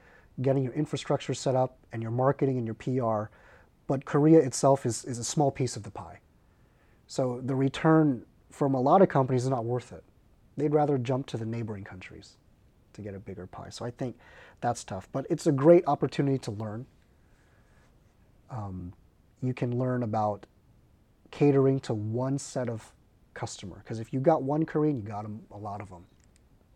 getting 0.43 0.62
your 0.62 0.74
infrastructure 0.74 1.34
set 1.34 1.55
up, 1.55 1.78
and 1.93 2.03
your 2.03 2.11
marketing 2.11 2.59
and 2.59 2.66
your 2.66 2.74
PR. 2.74 3.32
But 3.87 4.05
Korea 4.05 4.41
itself 4.41 4.84
is, 4.84 5.05
is 5.05 5.18
a 5.18 5.24
small 5.24 5.51
piece 5.51 5.76
of 5.76 5.82
the 5.82 5.91
pie. 5.91 6.20
So 7.07 7.41
the 7.43 7.55
return 7.55 8.24
from 8.51 8.74
a 8.74 8.80
lot 8.80 9.03
of 9.03 9.09
companies 9.09 9.45
is 9.45 9.51
not 9.51 9.64
worth 9.64 9.93
it. 9.93 10.05
They'd 10.57 10.74
rather 10.74 10.99
jump 10.99 11.26
to 11.28 11.37
the 11.37 11.47
neighboring 11.47 11.84
countries 11.84 12.37
to 12.95 13.03
get 13.03 13.14
a 13.14 13.18
bigger 13.18 13.47
pie. 13.47 13.68
So 13.70 13.84
I 13.84 13.91
think 13.91 14.16
that's 14.61 14.84
tough. 14.84 15.09
But 15.12 15.26
it's 15.30 15.46
a 15.46 15.52
great 15.52 15.84
opportunity 15.86 16.38
to 16.38 16.50
learn 16.50 16.86
you 19.42 19.54
can 19.54 19.78
learn 19.78 20.02
about 20.02 20.46
catering 21.30 21.80
to 21.80 21.94
one 21.94 22.38
set 22.38 22.68
of 22.68 22.92
customer. 23.34 23.76
Because 23.78 24.00
if 24.00 24.12
you 24.12 24.20
got 24.20 24.42
one 24.42 24.64
Korean, 24.64 24.96
you 24.96 25.02
got 25.02 25.24
'em- 25.24 25.44
a 25.50 25.57
lot 25.59 25.80
of 25.80 25.88
them 25.90 26.04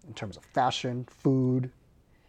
in 0.06 0.14
terms 0.14 0.36
of 0.36 0.44
fashion, 0.44 1.04
food. 1.04 1.70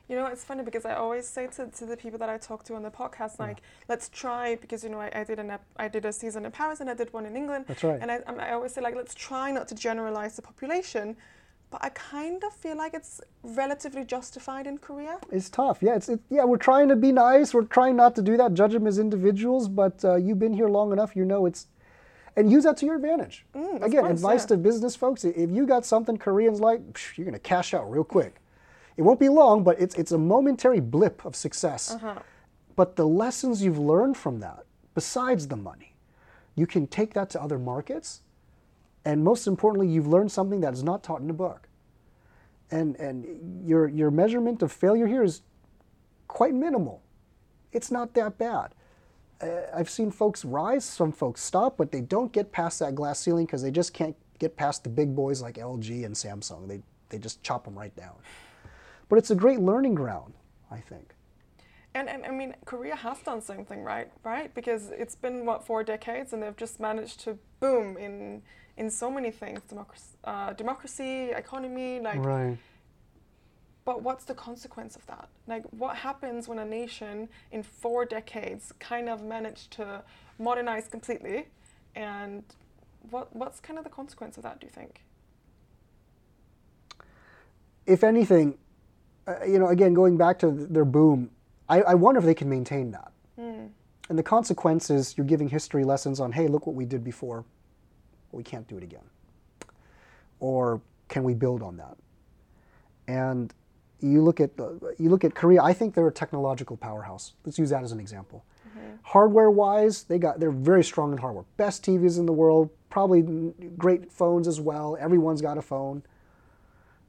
You 0.08 0.18
know, 0.18 0.26
it's 0.26 0.44
funny 0.44 0.64
because 0.64 0.86
I 0.86 0.96
always 0.96 1.26
say 1.26 1.48
to, 1.48 1.68
to 1.68 1.86
the 1.86 1.96
people 1.96 2.20
that 2.20 2.30
I 2.30 2.38
talk 2.38 2.66
to 2.66 2.76
on 2.76 2.84
the 2.84 2.92
podcast, 2.92 3.40
like, 3.40 3.62
let's 3.88 4.10
try 4.10 4.56
because 4.56 4.84
you 4.84 4.90
know 4.90 5.00
I, 5.00 5.10
I 5.14 5.24
did 5.24 5.40
an 5.40 5.58
I 5.78 5.88
did 5.88 6.04
a 6.06 6.12
season 6.12 6.46
in 6.46 6.52
Paris 6.52 6.82
and 6.82 6.90
I 6.90 6.94
did 6.94 7.14
one 7.14 7.26
in 7.26 7.36
England. 7.38 7.66
That's 7.68 7.84
right. 7.84 8.00
And 8.02 8.12
I, 8.12 8.18
um, 8.28 8.38
I 8.40 8.52
always 8.52 8.74
say 8.74 8.82
like, 8.82 8.96
let's 8.96 9.16
try 9.16 9.52
not 9.52 9.70
to 9.70 9.76
generalize 9.76 10.36
the 10.36 10.42
population, 10.42 11.16
but 11.72 11.84
I 11.84 11.90
kind 11.90 12.44
of 12.44 12.54
feel 12.54 12.76
like 12.78 12.94
it's 12.94 13.22
relatively 13.44 14.04
justified 14.04 14.68
in 14.68 14.78
Korea. 14.78 15.18
It's 15.32 15.50
tough. 15.50 15.80
Yeah, 15.82 15.96
it's 15.96 16.10
it, 16.10 16.20
yeah. 16.30 16.44
We're 16.44 16.58
trying 16.58 16.90
to 16.90 16.98
be 16.98 17.12
nice. 17.14 17.54
We're 17.54 17.64
trying 17.64 17.96
not 17.96 18.14
to 18.16 18.22
do 18.22 18.36
that. 18.38 18.54
Judge 18.54 18.74
them 18.74 18.86
as 18.86 19.00
individuals. 19.00 19.70
But 19.70 20.04
uh, 20.04 20.16
you've 20.16 20.38
been 20.38 20.54
here 20.54 20.68
long 20.68 20.92
enough. 20.92 21.16
You 21.16 21.24
know 21.24 21.46
it's, 21.46 21.68
and 22.36 22.52
use 22.52 22.66
that 22.66 22.78
to 22.78 22.86
your 22.86 22.96
advantage. 22.96 23.46
of 23.56 23.84
Again, 23.84 24.02
course, 24.02 24.12
advice 24.12 24.44
yeah. 24.44 24.48
to 24.48 24.58
business 24.58 24.96
folks: 24.98 25.24
if 25.24 25.50
you 25.50 25.66
got 25.66 25.86
something 25.86 26.18
Koreans 26.18 26.60
like, 26.60 26.82
psh, 26.92 27.18
you're 27.18 27.26
gonna 27.26 27.40
cash 27.40 27.74
out 27.74 27.90
real 27.90 28.04
quick. 28.04 28.36
It 28.98 29.04
won't 29.04 29.20
be 29.20 29.30
long, 29.30 29.64
but 29.64 29.80
it's 29.80 29.96
it's 29.96 30.12
a 30.12 30.18
momentary 30.18 30.82
blip 30.82 31.26
of 31.26 31.36
success. 31.36 31.98
But 32.76 32.96
the 32.98 33.08
lessons 33.08 33.64
you've 33.64 33.80
learned 33.80 34.18
from 34.18 34.40
that, 34.42 34.66
besides 34.94 35.48
the 35.48 35.56
money, 35.56 35.96
you 36.56 36.68
can 36.68 36.88
take 36.88 37.14
that 37.14 37.30
to 37.32 37.42
other 37.42 37.58
markets, 37.60 38.22
and 39.06 39.24
most 39.24 39.48
importantly, 39.48 39.88
you've 39.88 40.08
learned 40.08 40.32
something 40.32 40.62
that 40.62 40.74
is 40.74 40.84
not 40.84 41.04
taught 41.04 41.22
in 41.22 41.30
a 41.30 41.34
book. 41.34 41.68
And 42.70 42.96
and 42.98 43.68
your 43.68 43.88
your 43.88 44.12
measurement 44.12 44.62
of 44.62 44.72
failure 44.72 45.08
here 45.08 45.24
is 45.24 45.42
quite 46.28 46.54
minimal. 46.54 47.02
It's 47.72 47.92
not 47.92 48.14
that 48.14 48.38
bad. 48.38 48.74
Uh, 49.42 49.62
I've 49.74 49.90
seen 49.90 50.12
folks 50.12 50.46
rise, 50.46 50.86
some 50.86 51.12
folks 51.12 51.42
stop, 51.42 51.78
but 51.78 51.92
they 51.92 52.02
don't 52.02 52.32
get 52.32 52.52
past 52.52 52.80
that 52.80 52.96
glass 52.96 53.20
ceiling 53.20 53.46
because 53.46 53.62
they 53.64 53.72
just 53.72 53.94
can't 53.94 54.16
get 54.40 54.56
past 54.56 54.84
the 54.84 54.90
big 54.90 55.16
boys 55.16 55.42
like 55.42 55.56
LG 55.56 56.06
and 56.06 56.16
Samsung. 56.16 56.68
They 56.68 56.82
they 57.10 57.18
just 57.18 57.44
chop 57.44 57.66
them 57.66 57.78
right 57.78 57.96
down. 57.96 58.16
But 59.10 59.18
it's 59.18 59.32
a 59.32 59.36
great 59.36 59.60
learning 59.60 59.96
ground, 59.96 60.34
I 60.70 60.78
think. 60.78 61.16
And, 61.94 62.08
and 62.08 62.26
I 62.26 62.32
mean, 62.32 62.56
Korea 62.64 62.96
has 62.96 63.20
done 63.20 63.42
something 63.42 63.84
right, 63.84 64.10
right? 64.24 64.54
Because 64.56 64.92
it's 64.92 65.16
been 65.16 65.46
what 65.46 65.66
four 65.66 65.84
decades, 65.84 66.32
and 66.32 66.42
they've 66.42 66.56
just 66.56 66.80
managed 66.80 67.20
to 67.22 67.38
boom 67.60 67.98
in 67.98 68.42
in 68.78 68.90
so 68.90 69.10
many 69.12 69.32
things: 69.32 69.62
democracy, 69.68 70.16
uh, 70.24 70.54
democracy, 70.54 71.32
economy. 71.32 72.00
Like, 72.00 72.24
Right. 72.24 72.58
but 73.86 74.02
what's 74.04 74.26
the 74.26 74.34
consequence 74.36 74.96
of 74.96 75.06
that? 75.08 75.28
Like, 75.48 75.64
what 75.72 75.98
happens 75.98 76.48
when 76.48 76.60
a 76.60 76.66
nation 76.66 77.30
in 77.52 77.64
four 77.64 78.06
decades 78.06 78.72
kind 78.80 79.10
of 79.10 79.24
managed 79.24 79.72
to 79.72 80.04
modernize 80.40 80.88
completely, 80.88 81.48
and 81.96 82.44
what 83.10 83.36
what's 83.36 83.60
kind 83.60 83.78
of 83.78 83.84
the 83.84 83.90
consequence 83.90 84.38
of 84.38 84.44
that? 84.44 84.60
Do 84.60 84.68
you 84.68 84.72
think? 84.72 85.04
If 87.88 88.04
anything, 88.04 88.58
uh, 89.28 89.44
you 89.46 89.58
know, 89.60 89.68
again, 89.68 89.94
going 89.94 90.18
back 90.18 90.38
to 90.40 90.52
their 90.52 90.86
boom, 90.86 91.32
I, 91.68 91.82
I 91.82 91.94
wonder 91.96 92.20
if 92.20 92.26
they 92.26 92.36
can 92.36 92.50
maintain 92.50 92.92
that. 92.92 93.12
And 94.10 94.20
the 94.20 94.24
consequence 94.24 94.90
is 94.90 95.18
you're 95.18 95.26
giving 95.26 95.48
history 95.48 95.86
lessons 95.86 96.20
on, 96.20 96.34
hey, 96.34 96.48
look 96.50 96.68
what 96.68 96.76
we 96.76 96.86
did 96.86 97.02
before. 97.02 97.46
We 98.32 98.44
can't 98.44 98.68
do 98.68 98.78
it 98.78 98.84
again. 98.84 99.04
Or 100.40 100.82
can 101.08 101.24
we 101.24 101.34
build 101.34 101.62
on 101.62 101.78
that? 101.78 101.98
And 103.08 103.54
you 104.00 104.22
look 104.22 104.40
at 104.40 104.58
the, 104.58 104.96
you 104.98 105.10
look 105.10 105.24
at 105.24 105.36
Korea. 105.36 105.62
I 105.62 105.74
think 105.74 105.94
they're 105.94 106.08
a 106.08 106.12
technological 106.12 106.78
powerhouse. 106.78 107.34
Let's 107.46 107.60
use 107.60 107.70
that 107.70 107.84
as 107.84 107.92
an 107.92 108.00
example. 108.00 108.44
Hardware-wise, 109.04 110.04
they 110.04 110.18
got 110.18 110.40
they're 110.40 110.52
very 110.52 110.84
strong 110.84 111.12
in 111.12 111.18
hardware. 111.18 111.44
Best 111.58 111.84
TVs 111.84 112.18
in 112.18 112.26
the 112.26 112.34
world, 112.34 112.70
probably 112.90 113.22
great 113.78 114.12
phones 114.12 114.48
as 114.48 114.62
well. 114.62 114.98
Everyone's 115.00 115.42
got 115.42 115.58
a 115.58 115.62
phone. 115.62 116.04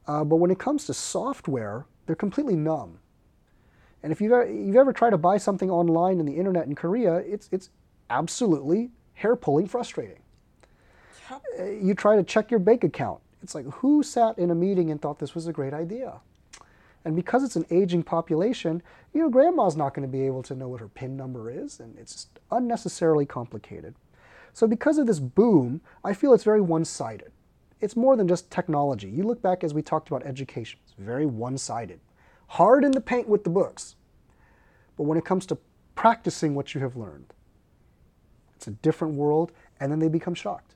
Uh, 0.06 0.24
but 0.24 0.36
when 0.36 0.50
it 0.50 0.58
comes 0.58 0.86
to 0.86 0.94
software, 0.94 1.86
they're 2.06 2.16
completely 2.16 2.56
numb. 2.56 2.98
And 4.02 4.10
if 4.10 4.20
you've 4.20 4.32
ever, 4.32 4.50
you've 4.50 4.76
ever 4.76 4.92
tried 4.92 5.10
to 5.10 5.18
buy 5.18 5.38
something 5.38 5.70
online 5.70 6.18
in 6.18 6.26
the 6.26 6.36
internet 6.36 6.66
in 6.66 6.74
Korea, 6.74 7.16
it's 7.16 7.48
it's 7.52 7.70
absolutely 8.10 8.90
hair-pulling 9.14 9.68
frustrating. 9.68 10.21
Uh, 11.32 11.64
You 11.64 11.94
try 11.94 12.16
to 12.16 12.22
check 12.22 12.50
your 12.50 12.60
bank 12.60 12.84
account. 12.84 13.20
It's 13.42 13.54
like 13.54 13.66
who 13.66 14.02
sat 14.02 14.38
in 14.38 14.50
a 14.50 14.54
meeting 14.54 14.90
and 14.90 15.00
thought 15.00 15.18
this 15.18 15.34
was 15.34 15.46
a 15.46 15.52
great 15.52 15.74
idea? 15.74 16.20
And 17.04 17.16
because 17.16 17.42
it's 17.42 17.56
an 17.56 17.66
aging 17.70 18.04
population, 18.04 18.82
you 19.12 19.20
know, 19.20 19.28
grandma's 19.28 19.76
not 19.76 19.94
going 19.94 20.06
to 20.06 20.12
be 20.12 20.24
able 20.26 20.42
to 20.44 20.54
know 20.54 20.68
what 20.68 20.80
her 20.80 20.88
PIN 20.88 21.16
number 21.16 21.50
is, 21.50 21.80
and 21.80 21.98
it's 21.98 22.28
unnecessarily 22.52 23.26
complicated. 23.26 23.96
So 24.52 24.68
because 24.68 24.98
of 24.98 25.06
this 25.06 25.18
boom, 25.18 25.80
I 26.04 26.14
feel 26.14 26.32
it's 26.32 26.44
very 26.44 26.60
one-sided. 26.60 27.32
It's 27.80 27.96
more 27.96 28.16
than 28.16 28.28
just 28.28 28.50
technology. 28.50 29.10
You 29.10 29.24
look 29.24 29.42
back 29.42 29.64
as 29.64 29.74
we 29.74 29.82
talked 29.82 30.08
about 30.08 30.24
education, 30.24 30.78
it's 30.84 30.94
very 30.96 31.26
one-sided. 31.26 31.98
Hard 32.46 32.84
in 32.84 32.92
the 32.92 33.00
paint 33.00 33.28
with 33.28 33.42
the 33.42 33.50
books. 33.50 33.96
But 34.96 35.04
when 35.04 35.18
it 35.18 35.24
comes 35.24 35.46
to 35.46 35.58
practicing 35.96 36.54
what 36.54 36.74
you 36.74 36.80
have 36.82 36.96
learned, 36.96 37.32
it's 38.54 38.68
a 38.68 38.72
different 38.72 39.14
world, 39.14 39.50
and 39.80 39.90
then 39.90 39.98
they 39.98 40.08
become 40.08 40.34
shocked. 40.34 40.74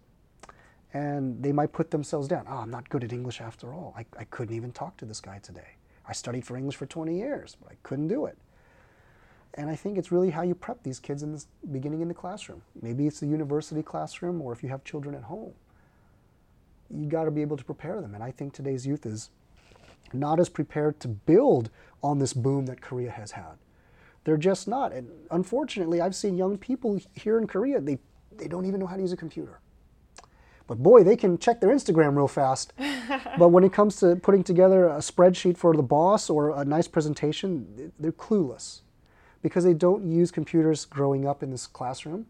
And 0.97 1.43
they 1.43 1.53
might 1.53 1.73
put 1.73 1.91
themselves 1.91 2.27
down. 2.27 2.47
Oh, 2.49 2.57
I'm 2.57 2.71
not 2.71 2.89
good 2.89 3.05
at 3.05 3.13
English 3.13 3.43
after 3.43 3.75
all. 3.75 3.93
I, 3.99 4.07
I 4.19 4.25
couldn't 4.25 4.57
even 4.57 4.73
talk 4.73 4.97
to 4.97 5.05
this 5.05 5.21
guy 5.21 5.39
today. 5.41 5.77
I 6.09 6.15
studied 6.15 6.47
for 6.47 6.57
English 6.57 6.77
for 6.77 6.87
20 6.87 7.15
years, 7.15 7.55
but 7.61 7.71
I 7.71 7.75
couldn't 7.83 8.09
do 8.09 8.25
it. 8.25 8.39
And 9.53 9.69
I 9.69 9.77
think 9.77 9.99
it's 9.99 10.11
really 10.11 10.31
how 10.31 10.41
you 10.41 10.55
prep 10.55 10.83
these 10.83 10.99
kids 10.99 11.23
in 11.23 11.33
this 11.33 11.49
beginning 11.71 12.01
in 12.01 12.09
the 12.09 12.15
classroom. 12.15 12.63
Maybe 12.81 13.07
it's 13.07 13.21
the 13.21 13.27
university 13.27 13.83
classroom, 13.83 14.41
or 14.41 14.55
if 14.55 14.63
you 14.63 14.71
have 14.71 14.85
children 14.85 15.15
at 15.15 15.25
home. 15.25 15.53
You 16.89 17.05
got 17.05 17.25
to 17.25 17.31
be 17.31 17.43
able 17.43 17.59
to 17.59 17.65
prepare 17.65 18.01
them. 18.01 18.15
And 18.15 18.25
I 18.25 18.31
think 18.31 18.55
today's 18.55 18.87
youth 18.87 19.05
is 19.05 19.29
not 20.15 20.41
as 20.41 20.49
prepared 20.49 20.99
to 21.01 21.09
build 21.09 21.69
on 22.03 22.21
this 22.21 22.33
boom 22.33 22.65
that 22.67 22.81
Korea 22.81 23.11
has 23.11 23.33
had. 23.33 23.59
They're 24.25 24.39
just 24.39 24.67
not. 24.67 24.93
And 24.93 25.11
unfortunately, 25.31 26.01
I've 26.01 26.15
seen 26.15 26.39
young 26.39 26.57
people 26.57 26.99
here 27.13 27.37
in 27.37 27.47
Korea, 27.47 27.83
they, 27.83 27.99
they 28.39 28.49
don't 28.49 28.65
even 28.65 28.81
know 28.81 28.87
how 28.87 28.97
to 28.97 29.03
use 29.03 29.13
a 29.13 29.17
computer. 29.17 29.61
But 30.67 30.83
boy, 30.83 31.05
they 31.05 31.17
can 31.17 31.39
check 31.39 31.61
their 31.61 31.71
Instagram 31.71 32.17
real 32.17 32.29
fast. 32.29 32.73
but 33.39 33.49
when 33.49 33.65
it 33.65 33.73
comes 33.73 33.97
to 33.97 34.17
putting 34.17 34.43
together 34.43 34.89
a 34.89 34.99
spreadsheet 34.99 35.57
for 35.57 35.75
the 35.75 35.83
boss 35.83 36.29
or 36.29 36.51
a 36.61 36.65
nice 36.65 36.89
presentation, 36.89 37.93
they're 37.99 38.13
clueless 38.13 38.81
because 39.43 39.63
they 39.63 39.75
don't 39.75 40.11
use 40.11 40.31
computers 40.31 40.85
growing 40.85 41.27
up 41.27 41.43
in 41.43 41.51
this 41.51 41.67
classroom. 41.67 42.27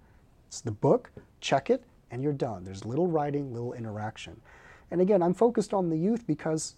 It's 0.49 0.61
the 0.61 0.71
book, 0.71 1.11
check 1.41 1.71
it, 1.71 1.83
and 2.11 2.23
you're 2.23 2.33
done. 2.33 2.65
There's 2.65 2.85
little 2.85 3.07
writing, 3.07 3.53
little 3.53 3.73
interaction. 3.73 4.41
And 4.91 5.01
again, 5.01 5.23
I'm 5.23 5.35
focused 5.35 5.73
on 5.73 5.89
the 5.89 5.97
youth 5.97 6.27
because 6.27 6.75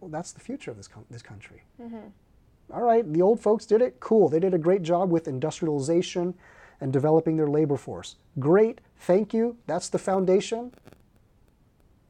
well, 0.00 0.10
that's 0.10 0.32
the 0.32 0.40
future 0.40 0.70
of 0.70 0.76
this, 0.76 0.88
com- 0.88 1.04
this 1.10 1.22
country. 1.22 1.62
Mm-hmm. 1.80 2.08
All 2.72 2.82
right, 2.82 3.10
the 3.12 3.20
old 3.20 3.40
folks 3.40 3.66
did 3.66 3.82
it. 3.82 3.98
Cool. 4.00 4.28
They 4.28 4.38
did 4.38 4.54
a 4.54 4.58
great 4.58 4.82
job 4.82 5.10
with 5.10 5.26
industrialization 5.26 6.34
and 6.80 6.92
developing 6.92 7.36
their 7.36 7.48
labor 7.48 7.76
force. 7.76 8.16
Great. 8.38 8.80
Thank 8.96 9.34
you. 9.34 9.56
That's 9.66 9.88
the 9.88 9.98
foundation. 9.98 10.72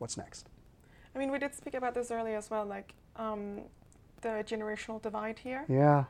What's 0.00 0.16
next? 0.16 0.48
I 1.14 1.18
mean, 1.18 1.30
we 1.30 1.38
did 1.38 1.54
speak 1.54 1.74
about 1.74 1.92
this 1.92 2.10
earlier 2.10 2.38
as 2.38 2.48
well, 2.50 2.64
like 2.64 2.94
um, 3.16 3.60
the 4.22 4.42
generational 4.52 5.00
divide 5.00 5.38
here. 5.38 5.66
Yeah. 5.68 6.04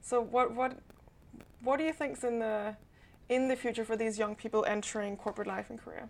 So 0.00 0.22
what 0.22 0.54
what 0.54 0.78
what 1.62 1.78
do 1.78 1.84
you 1.84 1.92
think's 1.92 2.24
in 2.24 2.38
the 2.38 2.74
in 3.28 3.46
the 3.48 3.56
future 3.56 3.84
for 3.84 3.94
these 3.94 4.18
young 4.18 4.34
people 4.34 4.64
entering 4.64 5.18
corporate 5.18 5.46
life 5.46 5.70
in 5.70 5.76
Korea? 5.76 6.08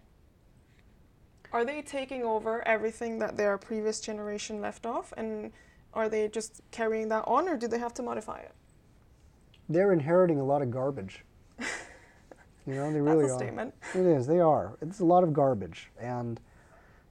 Are 1.53 1.65
they 1.65 1.83
taking 1.83 2.23
over 2.23 2.67
everything 2.67 3.19
that 3.19 3.37
their 3.37 3.59
previous 3.59 3.99
generation 4.01 4.61
left 4.61 4.87
off, 4.87 5.13
and 5.17 5.51
are 5.93 6.09
they 6.09 6.29
just 6.29 6.61
carrying 6.71 7.09
that 7.09 7.25
on, 7.27 7.49
or 7.49 7.57
do 7.57 7.67
they 7.67 7.81
have 7.81 7.95
to 7.95 8.05
modify 8.05 8.39
it? 8.39 8.55
They're 9.69 9.93
inheriting 9.93 10.39
a 10.39 10.45
lot 10.45 10.63
of 10.63 10.71
garbage. 10.71 11.25
you 11.59 12.75
know, 12.77 12.93
they 12.93 13.01
really 13.01 13.23
That's 13.23 13.33
a 13.33 13.35
are. 13.35 13.39
statement. 13.39 13.75
It 13.97 14.07
is. 14.07 14.29
They 14.29 14.39
are. 14.39 14.79
It's 14.81 15.01
a 15.01 15.05
lot 15.05 15.25
of 15.25 15.33
garbage, 15.33 15.91
and 15.99 16.41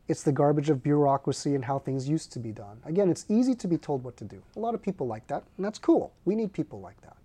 it's 0.09 0.23
the 0.23 0.31
garbage 0.31 0.71
of 0.71 0.81
bureaucracy 0.81 1.53
and 1.53 1.63
how 1.63 1.77
things 1.77 2.09
used 2.09 2.33
to 2.33 2.39
be 2.39 2.51
done. 2.51 2.81
Again, 2.83 3.09
it's 3.09 3.25
easy 3.29 3.53
to 3.53 3.67
be 3.67 3.77
told 3.77 4.03
what 4.03 4.17
to 4.17 4.25
do. 4.25 4.41
A 4.55 4.59
lot 4.59 4.73
of 4.73 4.81
people 4.81 5.05
like 5.05 5.25
that, 5.27 5.43
and 5.55 5.65
that's 5.65 5.77
cool. 5.77 6.11
We 6.25 6.35
need 6.35 6.51
people 6.51 6.81
like 6.81 6.99
that. 7.01 7.15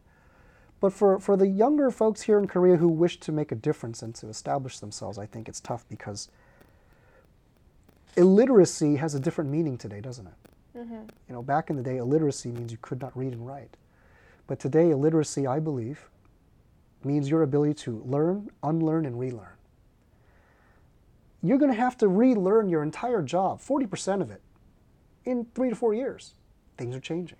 But 0.80 0.92
for, 0.92 1.18
for 1.18 1.34
the 1.38 1.46
younger 1.46 1.90
folks 1.90 2.20
here 2.20 2.38
in 2.38 2.46
Korea 2.46 2.76
who 2.76 2.88
wish 2.88 3.18
to 3.20 3.32
make 3.32 3.52
a 3.52 3.54
difference 3.54 4.02
and 4.02 4.14
to 4.16 4.28
establish 4.28 4.80
themselves, 4.80 5.16
I 5.16 5.24
think 5.24 5.48
it's 5.48 5.60
tough 5.60 5.86
because 5.88 6.28
illiteracy 8.18 8.96
has 8.96 9.14
a 9.14 9.20
different 9.20 9.48
meaning 9.50 9.78
today, 9.78 10.02
doesn't 10.02 10.26
it? 10.26 10.78
Mm-hmm. 10.78 10.94
You 11.28 11.34
know, 11.34 11.42
back 11.42 11.70
in 11.70 11.76
the 11.76 11.82
day, 11.82 11.96
illiteracy 11.96 12.50
means 12.50 12.70
you 12.70 12.78
could 12.82 13.00
not 13.00 13.16
read 13.16 13.32
and 13.32 13.46
write. 13.46 13.78
But 14.46 14.60
today, 14.60 14.90
illiteracy, 14.90 15.46
I 15.46 15.58
believe, 15.58 16.10
means 17.02 17.30
your 17.30 17.44
ability 17.44 17.74
to 17.74 18.02
learn, 18.04 18.50
unlearn, 18.62 19.06
and 19.06 19.18
relearn. 19.18 19.56
You're 21.44 21.58
going 21.58 21.70
to 21.70 21.78
have 21.78 21.98
to 21.98 22.08
relearn 22.08 22.70
your 22.70 22.82
entire 22.82 23.20
job, 23.20 23.60
40% 23.60 24.22
of 24.22 24.30
it, 24.30 24.40
in 25.26 25.46
three 25.54 25.68
to 25.68 25.76
four 25.76 25.92
years. 25.92 26.32
Things 26.78 26.96
are 26.96 27.00
changing. 27.00 27.36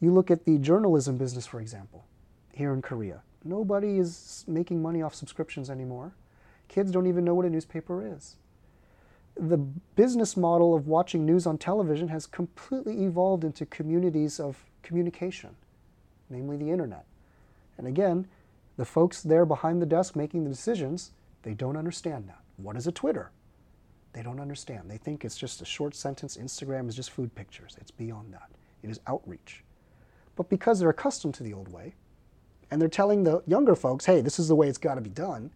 You 0.00 0.12
look 0.12 0.32
at 0.32 0.44
the 0.44 0.58
journalism 0.58 1.16
business, 1.16 1.46
for 1.46 1.60
example, 1.60 2.06
here 2.52 2.74
in 2.74 2.82
Korea. 2.82 3.22
Nobody 3.44 3.98
is 3.98 4.44
making 4.48 4.82
money 4.82 5.00
off 5.00 5.14
subscriptions 5.14 5.70
anymore. 5.70 6.12
Kids 6.66 6.90
don't 6.90 7.06
even 7.06 7.24
know 7.24 7.34
what 7.34 7.46
a 7.46 7.50
newspaper 7.50 8.04
is. 8.04 8.34
The 9.36 9.58
business 9.58 10.36
model 10.36 10.74
of 10.74 10.88
watching 10.88 11.24
news 11.24 11.46
on 11.46 11.56
television 11.56 12.08
has 12.08 12.26
completely 12.26 13.04
evolved 13.04 13.44
into 13.44 13.64
communities 13.64 14.40
of 14.40 14.64
communication, 14.82 15.50
namely 16.28 16.56
the 16.56 16.72
internet. 16.72 17.04
And 17.78 17.86
again, 17.86 18.26
the 18.76 18.84
folks 18.84 19.22
there 19.22 19.46
behind 19.46 19.80
the 19.80 19.86
desk 19.86 20.16
making 20.16 20.42
the 20.42 20.50
decisions, 20.50 21.12
they 21.44 21.54
don't 21.54 21.76
understand 21.76 22.28
that. 22.28 22.43
What 22.56 22.76
is 22.76 22.86
a 22.86 22.92
Twitter? 22.92 23.30
They 24.12 24.22
don't 24.22 24.40
understand. 24.40 24.90
They 24.90 24.96
think 24.96 25.24
it's 25.24 25.36
just 25.36 25.60
a 25.60 25.64
short 25.64 25.94
sentence. 25.94 26.36
Instagram 26.36 26.88
is 26.88 26.94
just 26.94 27.10
food 27.10 27.34
pictures. 27.34 27.76
It's 27.80 27.90
beyond 27.90 28.32
that. 28.32 28.48
It 28.82 28.90
is 28.90 29.00
outreach. 29.06 29.64
But 30.36 30.48
because 30.48 30.78
they're 30.78 30.90
accustomed 30.90 31.34
to 31.34 31.42
the 31.42 31.52
old 31.52 31.68
way, 31.72 31.94
and 32.70 32.80
they're 32.80 32.88
telling 32.88 33.24
the 33.24 33.42
younger 33.46 33.74
folks, 33.74 34.04
hey, 34.04 34.20
this 34.20 34.38
is 34.38 34.48
the 34.48 34.54
way 34.54 34.68
it's 34.68 34.78
got 34.78 34.94
to 34.94 35.00
be 35.00 35.10
done, 35.10 35.50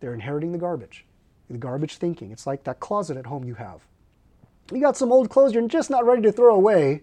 they're 0.00 0.14
inheriting 0.14 0.52
the 0.52 0.58
garbage, 0.58 1.04
the 1.50 1.58
garbage 1.58 1.96
thinking. 1.96 2.30
It's 2.30 2.46
like 2.46 2.64
that 2.64 2.80
closet 2.80 3.16
at 3.16 3.26
home 3.26 3.44
you 3.44 3.54
have. 3.54 3.80
You 4.72 4.80
got 4.80 4.96
some 4.96 5.12
old 5.12 5.30
clothes 5.30 5.54
you're 5.54 5.66
just 5.66 5.90
not 5.90 6.04
ready 6.04 6.22
to 6.22 6.32
throw 6.32 6.54
away, 6.54 7.02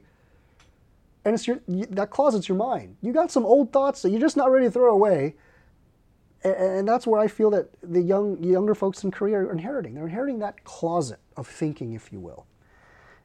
and 1.23 1.33
it's 1.33 1.47
your 1.47 1.59
that 1.67 2.09
closet's 2.11 2.47
your 2.47 2.57
mind. 2.57 2.97
You 3.01 3.11
got 3.11 3.31
some 3.31 3.45
old 3.45 3.73
thoughts 3.73 4.01
that 4.03 4.11
you're 4.11 4.21
just 4.21 4.37
not 4.37 4.51
ready 4.51 4.65
to 4.65 4.71
throw 4.71 4.93
away, 4.93 5.35
and, 6.49 6.87
that's 6.87 7.07
where 7.07 7.19
I 7.19 7.27
feel 7.27 7.49
that 7.51 7.69
the 7.81 8.01
young 8.01 8.41
younger 8.43 8.75
folks 8.75 9.03
in 9.03 9.11
Korea 9.11 9.37
are 9.39 9.51
inheriting. 9.51 9.93
They're 9.95 10.05
inheriting 10.05 10.39
that 10.39 10.63
closet 10.63 11.19
of 11.37 11.47
thinking, 11.47 11.93
if 11.93 12.11
you 12.11 12.19
will. 12.19 12.45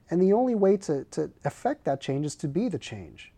And 0.09 0.21
the 0.21 0.33
only 0.33 0.55
way 0.55 0.77
to, 0.77 1.05
to 1.11 1.31
affect 1.45 1.85
that 1.85 2.01
change 2.01 2.25
is 2.25 2.35
to 2.37 2.47
be 2.47 2.67
the 2.67 2.79
change. 2.79 3.31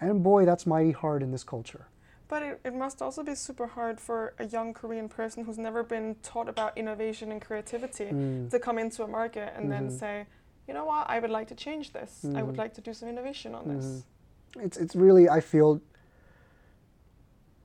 And 0.00 0.22
boy, 0.22 0.44
that's 0.44 0.66
mighty 0.66 0.90
hard 0.92 1.22
in 1.22 1.30
this 1.30 1.44
culture. 1.44 1.86
But 2.26 2.42
it, 2.42 2.60
it 2.64 2.74
must 2.74 3.00
also 3.02 3.22
be 3.22 3.34
super 3.34 3.66
hard 3.66 4.00
for 4.00 4.34
a 4.38 4.46
young 4.46 4.74
Korean 4.74 5.08
person 5.08 5.44
who's 5.44 5.58
never 5.58 5.82
been 5.84 6.16
taught 6.22 6.48
about 6.48 6.76
innovation 6.76 7.30
and 7.30 7.40
creativity 7.40 8.06
Mm. 8.06 8.50
to 8.50 8.58
come 8.58 8.78
into 8.78 9.04
a 9.04 9.06
market 9.06 9.52
and 9.56 9.70
then 9.70 9.88
Mhm. 9.88 9.98
say, 9.98 10.26
you 10.66 10.74
know 10.74 10.84
what, 10.86 11.08
I 11.08 11.20
would 11.20 11.30
like 11.30 11.48
to 11.48 11.54
change 11.54 11.92
this. 11.92 12.24
I 12.34 12.42
would 12.42 12.54
Mhm. 12.54 12.58
like 12.58 12.74
to 12.74 12.80
do 12.80 12.92
some 12.94 13.08
innovation 13.08 13.54
on 13.54 13.68
this. 13.68 13.84
Mm-hmm. 13.84 14.60
It's, 14.64 14.76
it's 14.78 14.96
really, 14.96 15.28
I 15.28 15.40
feel, 15.40 15.80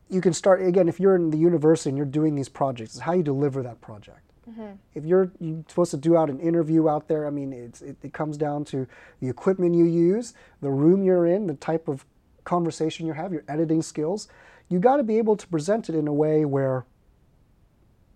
you 0.09 0.21
can 0.21 0.33
start, 0.33 0.61
again, 0.65 0.89
if 0.89 0.99
you're 0.99 1.15
in 1.15 1.29
the 1.29 1.37
university 1.37 1.89
and 1.89 1.97
you're 1.97 2.05
doing 2.05 2.35
these 2.35 2.49
projects, 2.49 2.95
it's 2.95 2.99
how 2.99 3.13
you 3.13 3.23
deliver 3.23 3.61
that 3.63 3.79
project. 3.81 4.21
Mm-hmm. 4.49 4.71
If 4.95 5.05
you're, 5.05 5.31
you're 5.39 5.63
supposed 5.67 5.91
to 5.91 5.97
do 5.97 6.17
out 6.17 6.29
an 6.29 6.39
interview 6.39 6.89
out 6.89 7.07
there, 7.07 7.27
I 7.27 7.29
mean, 7.29 7.53
it's, 7.53 7.81
it, 7.81 7.97
it 8.01 8.13
comes 8.13 8.37
down 8.37 8.65
to 8.65 8.87
the 9.19 9.29
equipment 9.29 9.75
you 9.75 9.85
use, 9.85 10.33
the 10.61 10.71
room 10.71 11.03
you're 11.03 11.27
in, 11.27 11.45
the 11.45 11.53
type 11.53 11.87
of 11.87 12.05
conversation 12.45 13.05
you 13.05 13.13
have, 13.13 13.31
your 13.31 13.43
editing 13.47 13.81
skills. 13.81 14.27
You 14.69 14.79
got 14.79 14.97
to 14.97 15.03
be 15.03 15.17
able 15.17 15.35
to 15.37 15.47
present 15.47 15.89
it 15.89 15.95
in 15.95 16.07
a 16.07 16.13
way 16.13 16.45
where 16.45 16.85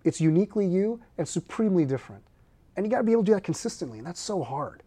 it's 0.03 0.19
uniquely 0.19 0.65
you 0.65 1.01
and 1.17 1.27
supremely 1.27 1.85
different. 1.85 2.23
And 2.75 2.85
you 2.85 2.91
got 2.91 2.97
to 2.97 3.03
be 3.03 3.11
able 3.11 3.23
to 3.23 3.27
do 3.27 3.33
that 3.35 3.43
consistently, 3.43 3.99
and 3.99 4.07
that's 4.07 4.19
so 4.19 4.41
hard. 4.41 4.81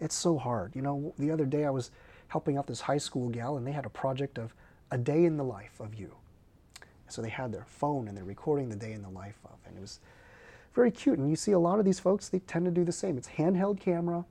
It's 0.00 0.14
so 0.14 0.38
hard. 0.38 0.76
You 0.76 0.82
know, 0.82 1.12
the 1.18 1.32
other 1.32 1.44
day 1.44 1.64
I 1.64 1.70
was 1.70 1.90
helping 2.28 2.56
out 2.56 2.68
this 2.68 2.80
high 2.80 2.98
school 2.98 3.28
gal, 3.28 3.56
and 3.56 3.66
they 3.66 3.72
had 3.72 3.86
a 3.86 3.90
project 3.90 4.38
of 4.38 4.54
a 4.92 4.98
day 4.98 5.24
in 5.24 5.36
the 5.36 5.44
life 5.44 5.80
of 5.80 5.94
you. 5.96 6.14
So 7.08 7.22
they 7.22 7.28
had 7.28 7.52
their 7.52 7.64
phone 7.64 8.08
and 8.08 8.16
they're 8.16 8.24
recording 8.24 8.68
the 8.68 8.76
day 8.76 8.92
in 8.92 9.02
the 9.02 9.08
life 9.08 9.38
of, 9.44 9.58
and 9.66 9.76
it 9.76 9.80
was 9.80 10.00
very 10.74 10.90
cute. 10.90 11.18
And 11.18 11.28
you 11.28 11.36
see 11.36 11.52
a 11.52 11.58
lot 11.58 11.78
of 11.78 11.84
these 11.84 11.98
folks, 11.98 12.28
they 12.28 12.40
tend 12.40 12.64
to 12.66 12.70
do 12.70 12.84
the 12.84 12.92
same. 12.92 13.16
It's 13.16 13.28
handheld 13.28 13.80
camera. 13.80 14.24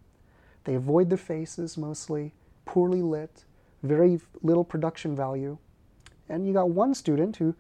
They 0.64 0.76
avoid 0.76 1.10
their 1.10 1.18
faces 1.18 1.78
mostly, 1.78 2.34
poorly 2.66 3.02
lit, 3.02 3.46
very 3.84 4.20
little 4.44 4.64
production 4.64 5.16
value. 5.16 5.58
And 6.30 6.46
you 6.48 6.54
got 6.54 6.70
one 6.70 6.94
student 6.94 7.38
who, 7.38 7.56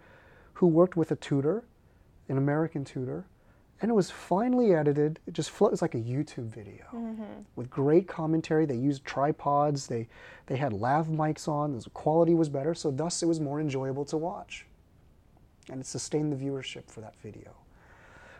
who 0.53 0.68
worked 0.68 0.97
with 0.97 1.11
a 1.11 1.15
tutor, 1.15 1.63
an 2.30 2.38
American 2.38 2.84
tutor, 2.84 3.26
and 3.82 3.91
it 3.91 3.93
was 3.93 4.09
finely 4.09 4.74
edited. 4.74 5.20
It 5.28 5.34
just 5.34 5.51
flows 5.51 5.82
like 5.82 5.93
a 5.93 5.99
YouTube 5.99 6.47
video 6.47 6.86
mm-hmm. 6.93 7.24
with 7.55 7.70
great 7.70 8.07
commentary. 8.07 8.65
They 8.65 8.76
used 8.76 9.05
tripods. 9.05 9.88
They, 9.88 10.07
they 10.47 10.57
had 10.57 10.74
lav 10.74 11.07
mics 11.07 11.47
on. 11.47 11.78
The 11.78 11.89
quality 11.91 12.34
was 12.34 12.49
better, 12.49 12.74
so 12.74 12.89
thus 12.89 13.22
it 13.22 13.28
was 13.28 13.39
more 13.39 13.61
enjoyable 13.61 14.05
to 14.05 14.18
watch. 14.18 14.65
And 15.70 15.82
it 15.82 15.86
sustained 15.86 16.32
the 16.32 16.38
viewership 16.38 16.89
for 16.89 17.01
that 17.01 17.15
video. 17.22 17.51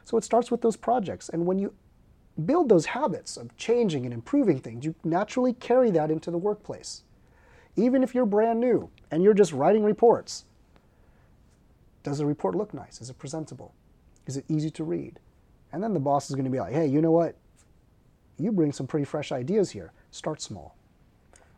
So 0.06 0.18
it 0.18 0.24
starts 0.24 0.50
with 0.50 0.62
those 0.62 0.78
projects. 0.78 1.30
And 1.30 1.46
when 1.46 1.60
you 1.60 1.74
build 2.46 2.70
those 2.70 2.86
habits 2.86 3.36
of 3.36 3.56
changing 3.58 4.06
and 4.06 4.14
improving 4.14 4.60
things, 4.60 4.86
you 4.86 4.96
naturally 5.04 5.54
carry 5.54 5.92
that 5.92 6.12
into 6.12 6.32
the 6.32 6.38
workplace. 6.38 7.04
Even 7.76 8.04
if 8.04 8.16
you're 8.16 8.26
brand 8.26 8.60
new 8.60 8.90
and 9.12 9.22
you're 9.24 9.34
just 9.34 9.52
writing 9.52 9.84
reports, 9.84 10.46
does 12.04 12.20
the 12.20 12.26
report 12.26 12.56
look 12.56 12.74
nice? 12.74 13.02
Is 13.02 13.10
it 13.10 13.20
presentable? 13.20 13.74
Is 14.26 14.38
it 14.38 14.46
easy 14.48 14.70
to 14.72 14.84
read? 14.84 15.20
And 15.74 15.84
then 15.84 15.94
the 15.94 16.00
boss 16.00 16.30
is 16.30 16.36
going 16.36 16.46
to 16.46 16.52
be 16.52 16.60
like, 16.60 16.74
hey, 16.74 16.88
you 16.88 17.02
know 17.02 17.12
what? 17.12 17.36
You 18.38 18.52
bring 18.52 18.72
some 18.72 18.88
pretty 18.88 19.06
fresh 19.06 19.32
ideas 19.32 19.72
here. 19.72 19.92
Start 20.12 20.42
small. 20.42 20.76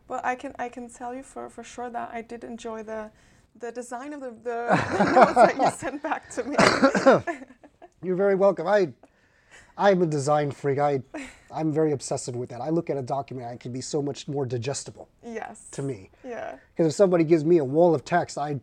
Well, 0.08 0.20
I 0.24 0.34
can 0.34 0.54
I 0.58 0.68
can 0.68 0.90
tell 0.90 1.14
you 1.14 1.22
for, 1.22 1.48
for 1.48 1.62
sure 1.62 1.88
that 1.90 2.10
I 2.12 2.22
did 2.22 2.42
enjoy 2.42 2.82
the 2.82 3.10
the 3.60 3.70
design 3.70 4.12
of 4.12 4.20
the, 4.20 4.30
the, 4.42 5.12
notes 5.14 5.34
that 5.34 5.56
you 5.56 5.70
sent 5.70 6.02
back 6.02 6.30
to 6.30 6.44
me. 6.44 6.56
You're 8.02 8.16
very 8.16 8.34
welcome. 8.34 8.66
I, 8.66 8.92
I'm 9.76 10.02
a 10.02 10.06
design 10.06 10.50
freak. 10.50 10.78
I, 10.78 11.02
I'm 11.50 11.72
very 11.72 11.92
obsessive 11.92 12.34
with 12.34 12.48
that. 12.50 12.60
I 12.60 12.70
look 12.70 12.90
at 12.90 12.96
a 12.96 13.02
document, 13.02 13.48
I 13.48 13.56
can 13.56 13.72
be 13.72 13.80
so 13.80 14.00
much 14.00 14.26
more 14.28 14.46
digestible 14.46 15.08
yes. 15.24 15.66
to 15.72 15.82
me. 15.82 16.10
Yeah. 16.24 16.56
Because 16.74 16.92
if 16.92 16.96
somebody 16.96 17.24
gives 17.24 17.44
me 17.44 17.58
a 17.58 17.64
wall 17.64 17.94
of 17.94 18.04
text, 18.04 18.38
I, 18.38 18.58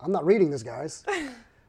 I'm 0.00 0.12
not 0.12 0.24
reading 0.24 0.50
this, 0.50 0.62
guys. 0.62 1.04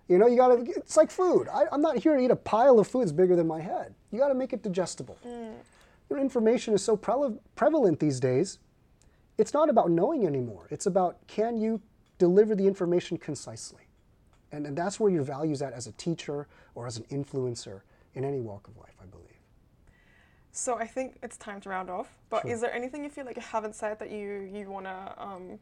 You 0.09 0.17
know, 0.17 0.25
you 0.25 0.37
gotta. 0.37 0.63
It's 0.65 0.97
like 0.97 1.11
food. 1.11 1.47
I, 1.53 1.65
I'm 1.71 1.83
not 1.83 1.97
here 1.97 2.17
to 2.17 2.21
eat 2.21 2.31
a 2.31 2.35
pile 2.35 2.79
of 2.79 2.87
food 2.87 3.03
that's 3.03 3.11
bigger 3.11 3.35
than 3.35 3.45
my 3.45 3.61
head. 3.61 3.93
You 4.11 4.17
gotta 4.17 4.33
make 4.33 4.53
it 4.53 4.63
digestible. 4.63 5.19
Mm. 5.23 5.53
Your 6.09 6.17
information 6.17 6.73
is 6.73 6.83
so 6.83 6.97
prele- 6.97 7.37
prevalent 7.55 7.99
these 7.99 8.19
days. 8.19 8.57
It's 9.37 9.53
not 9.53 9.69
about 9.69 9.91
knowing 9.91 10.25
anymore. 10.25 10.67
It's 10.71 10.87
about 10.87 11.17
can 11.27 11.61
you 11.61 11.79
deliver 12.19 12.53
the 12.53 12.67
information 12.67 13.17
concisely. 13.17 13.81
And, 14.51 14.67
and 14.67 14.77
that's 14.77 14.99
where 14.99 15.11
your 15.11 15.23
value's 15.23 15.61
at 15.63 15.73
as 15.73 15.87
a 15.87 15.91
teacher 15.93 16.47
or 16.75 16.85
as 16.85 16.97
an 16.97 17.05
influencer 17.05 17.81
in 18.13 18.23
any 18.23 18.39
walk 18.41 18.67
of 18.67 18.77
life, 18.77 18.95
I 19.01 19.05
believe. 19.05 19.25
So 20.51 20.75
I 20.75 20.85
think 20.85 21.17
it's 21.23 21.37
time 21.37 21.61
to 21.61 21.69
round 21.69 21.89
off. 21.89 22.15
But 22.29 22.43
Sure. 22.43 22.51
is 22.51 22.61
there 22.61 22.73
anything 22.73 23.03
you 23.03 23.09
feel 23.09 23.25
like 23.25 23.35
you 23.37 23.41
haven't 23.41 23.75
said 23.75 23.97
that 23.99 24.11
you 24.11 24.49
you 24.51 24.69
wanna 24.69 25.13
um, 25.17 25.59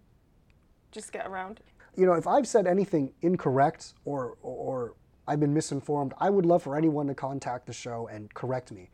just 0.91 1.11
get 1.11 1.27
around? 1.27 1.61
You 1.95 2.05
know, 2.05 2.13
if 2.13 2.27
I've 2.27 2.47
said 2.47 2.67
anything 2.67 3.13
incorrect 3.21 3.93
or, 4.05 4.37
or 4.41 4.93
I've 5.27 5.39
been 5.39 5.53
misinformed, 5.53 6.13
I 6.19 6.29
would 6.29 6.45
love 6.45 6.63
for 6.63 6.75
anyone 6.77 7.07
to 7.07 7.15
contact 7.15 7.65
the 7.67 7.73
show 7.73 8.07
and 8.07 8.33
correct 8.33 8.71
me. 8.71 8.89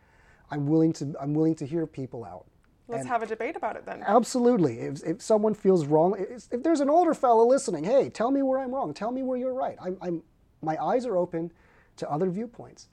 I'm 0.50 0.68
willing 0.68 0.94
to, 0.94 1.14
I'm 1.20 1.34
willing 1.34 1.56
to 1.56 1.66
hear 1.66 1.86
people 1.86 2.26
out. 2.26 2.46
Let's 2.88 3.02
And- 3.02 3.10
have 3.10 3.24
a 3.24 3.26
debate 3.26 3.56
about 3.56 3.76
it 3.76 3.86
then. 3.86 4.04
Absolutely. 4.06 4.80
If, 4.80 5.04
if 5.04 5.22
someone 5.22 5.54
feels 5.54 5.86
wrong, 5.86 6.16
if, 6.20 6.48
if 6.52 6.64
there's 6.64 6.82
an 6.82 6.90
older 6.90 7.14
fellow 7.14 7.46
listening, 7.46 7.84
hey, 7.86 8.10
tell 8.10 8.30
me 8.30 8.42
where 8.42 8.60
I'm 8.60 8.74
wrong. 8.74 8.94
Tell 8.94 9.12
me 9.12 9.24
where 9.24 9.38
you're 9.38 9.54
right. 9.54 9.78
I'm, 9.82 9.98
I'm, 10.02 10.24
my 10.62 10.82
eyes 10.84 11.06
are 11.06 11.16
open 11.18 11.52
to 11.98 12.10
other 12.12 12.30
viewpoints. 12.30 12.90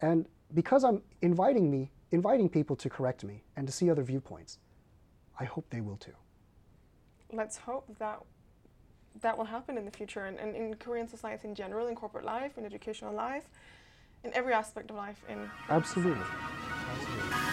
And 0.00 0.26
because 0.54 0.82
I'm 0.84 1.02
inviting 1.20 1.70
me, 1.70 1.90
inviting 2.10 2.48
people 2.48 2.76
to 2.76 2.88
correct 2.88 3.22
me 3.24 3.42
and 3.56 3.66
to 3.66 3.72
see 3.72 3.90
other 3.90 4.02
viewpoints, 4.02 4.58
I 5.38 5.44
hope 5.44 5.66
they 5.70 5.80
will 5.80 5.96
too. 5.96 6.12
Let's 7.32 7.56
hope 7.58 7.86
that 7.98 8.20
that 9.20 9.36
will 9.36 9.44
happen 9.44 9.76
in 9.78 9.84
the 9.84 9.90
future 9.90 10.24
and, 10.24 10.38
and 10.38 10.56
in 10.56 10.74
Korean 10.74 11.06
society 11.06 11.48
in 11.48 11.54
general, 11.54 11.86
in 11.88 11.94
corporate 11.94 12.24
life, 12.24 12.58
in 12.58 12.64
educational 12.64 13.12
life, 13.14 13.44
in 14.24 14.32
every 14.34 14.52
aspect 14.52 14.90
of 14.90 14.96
life. 14.96 15.22
In 15.28 15.50
Absolutely. 15.68 16.24
Absolutely. 16.90 17.43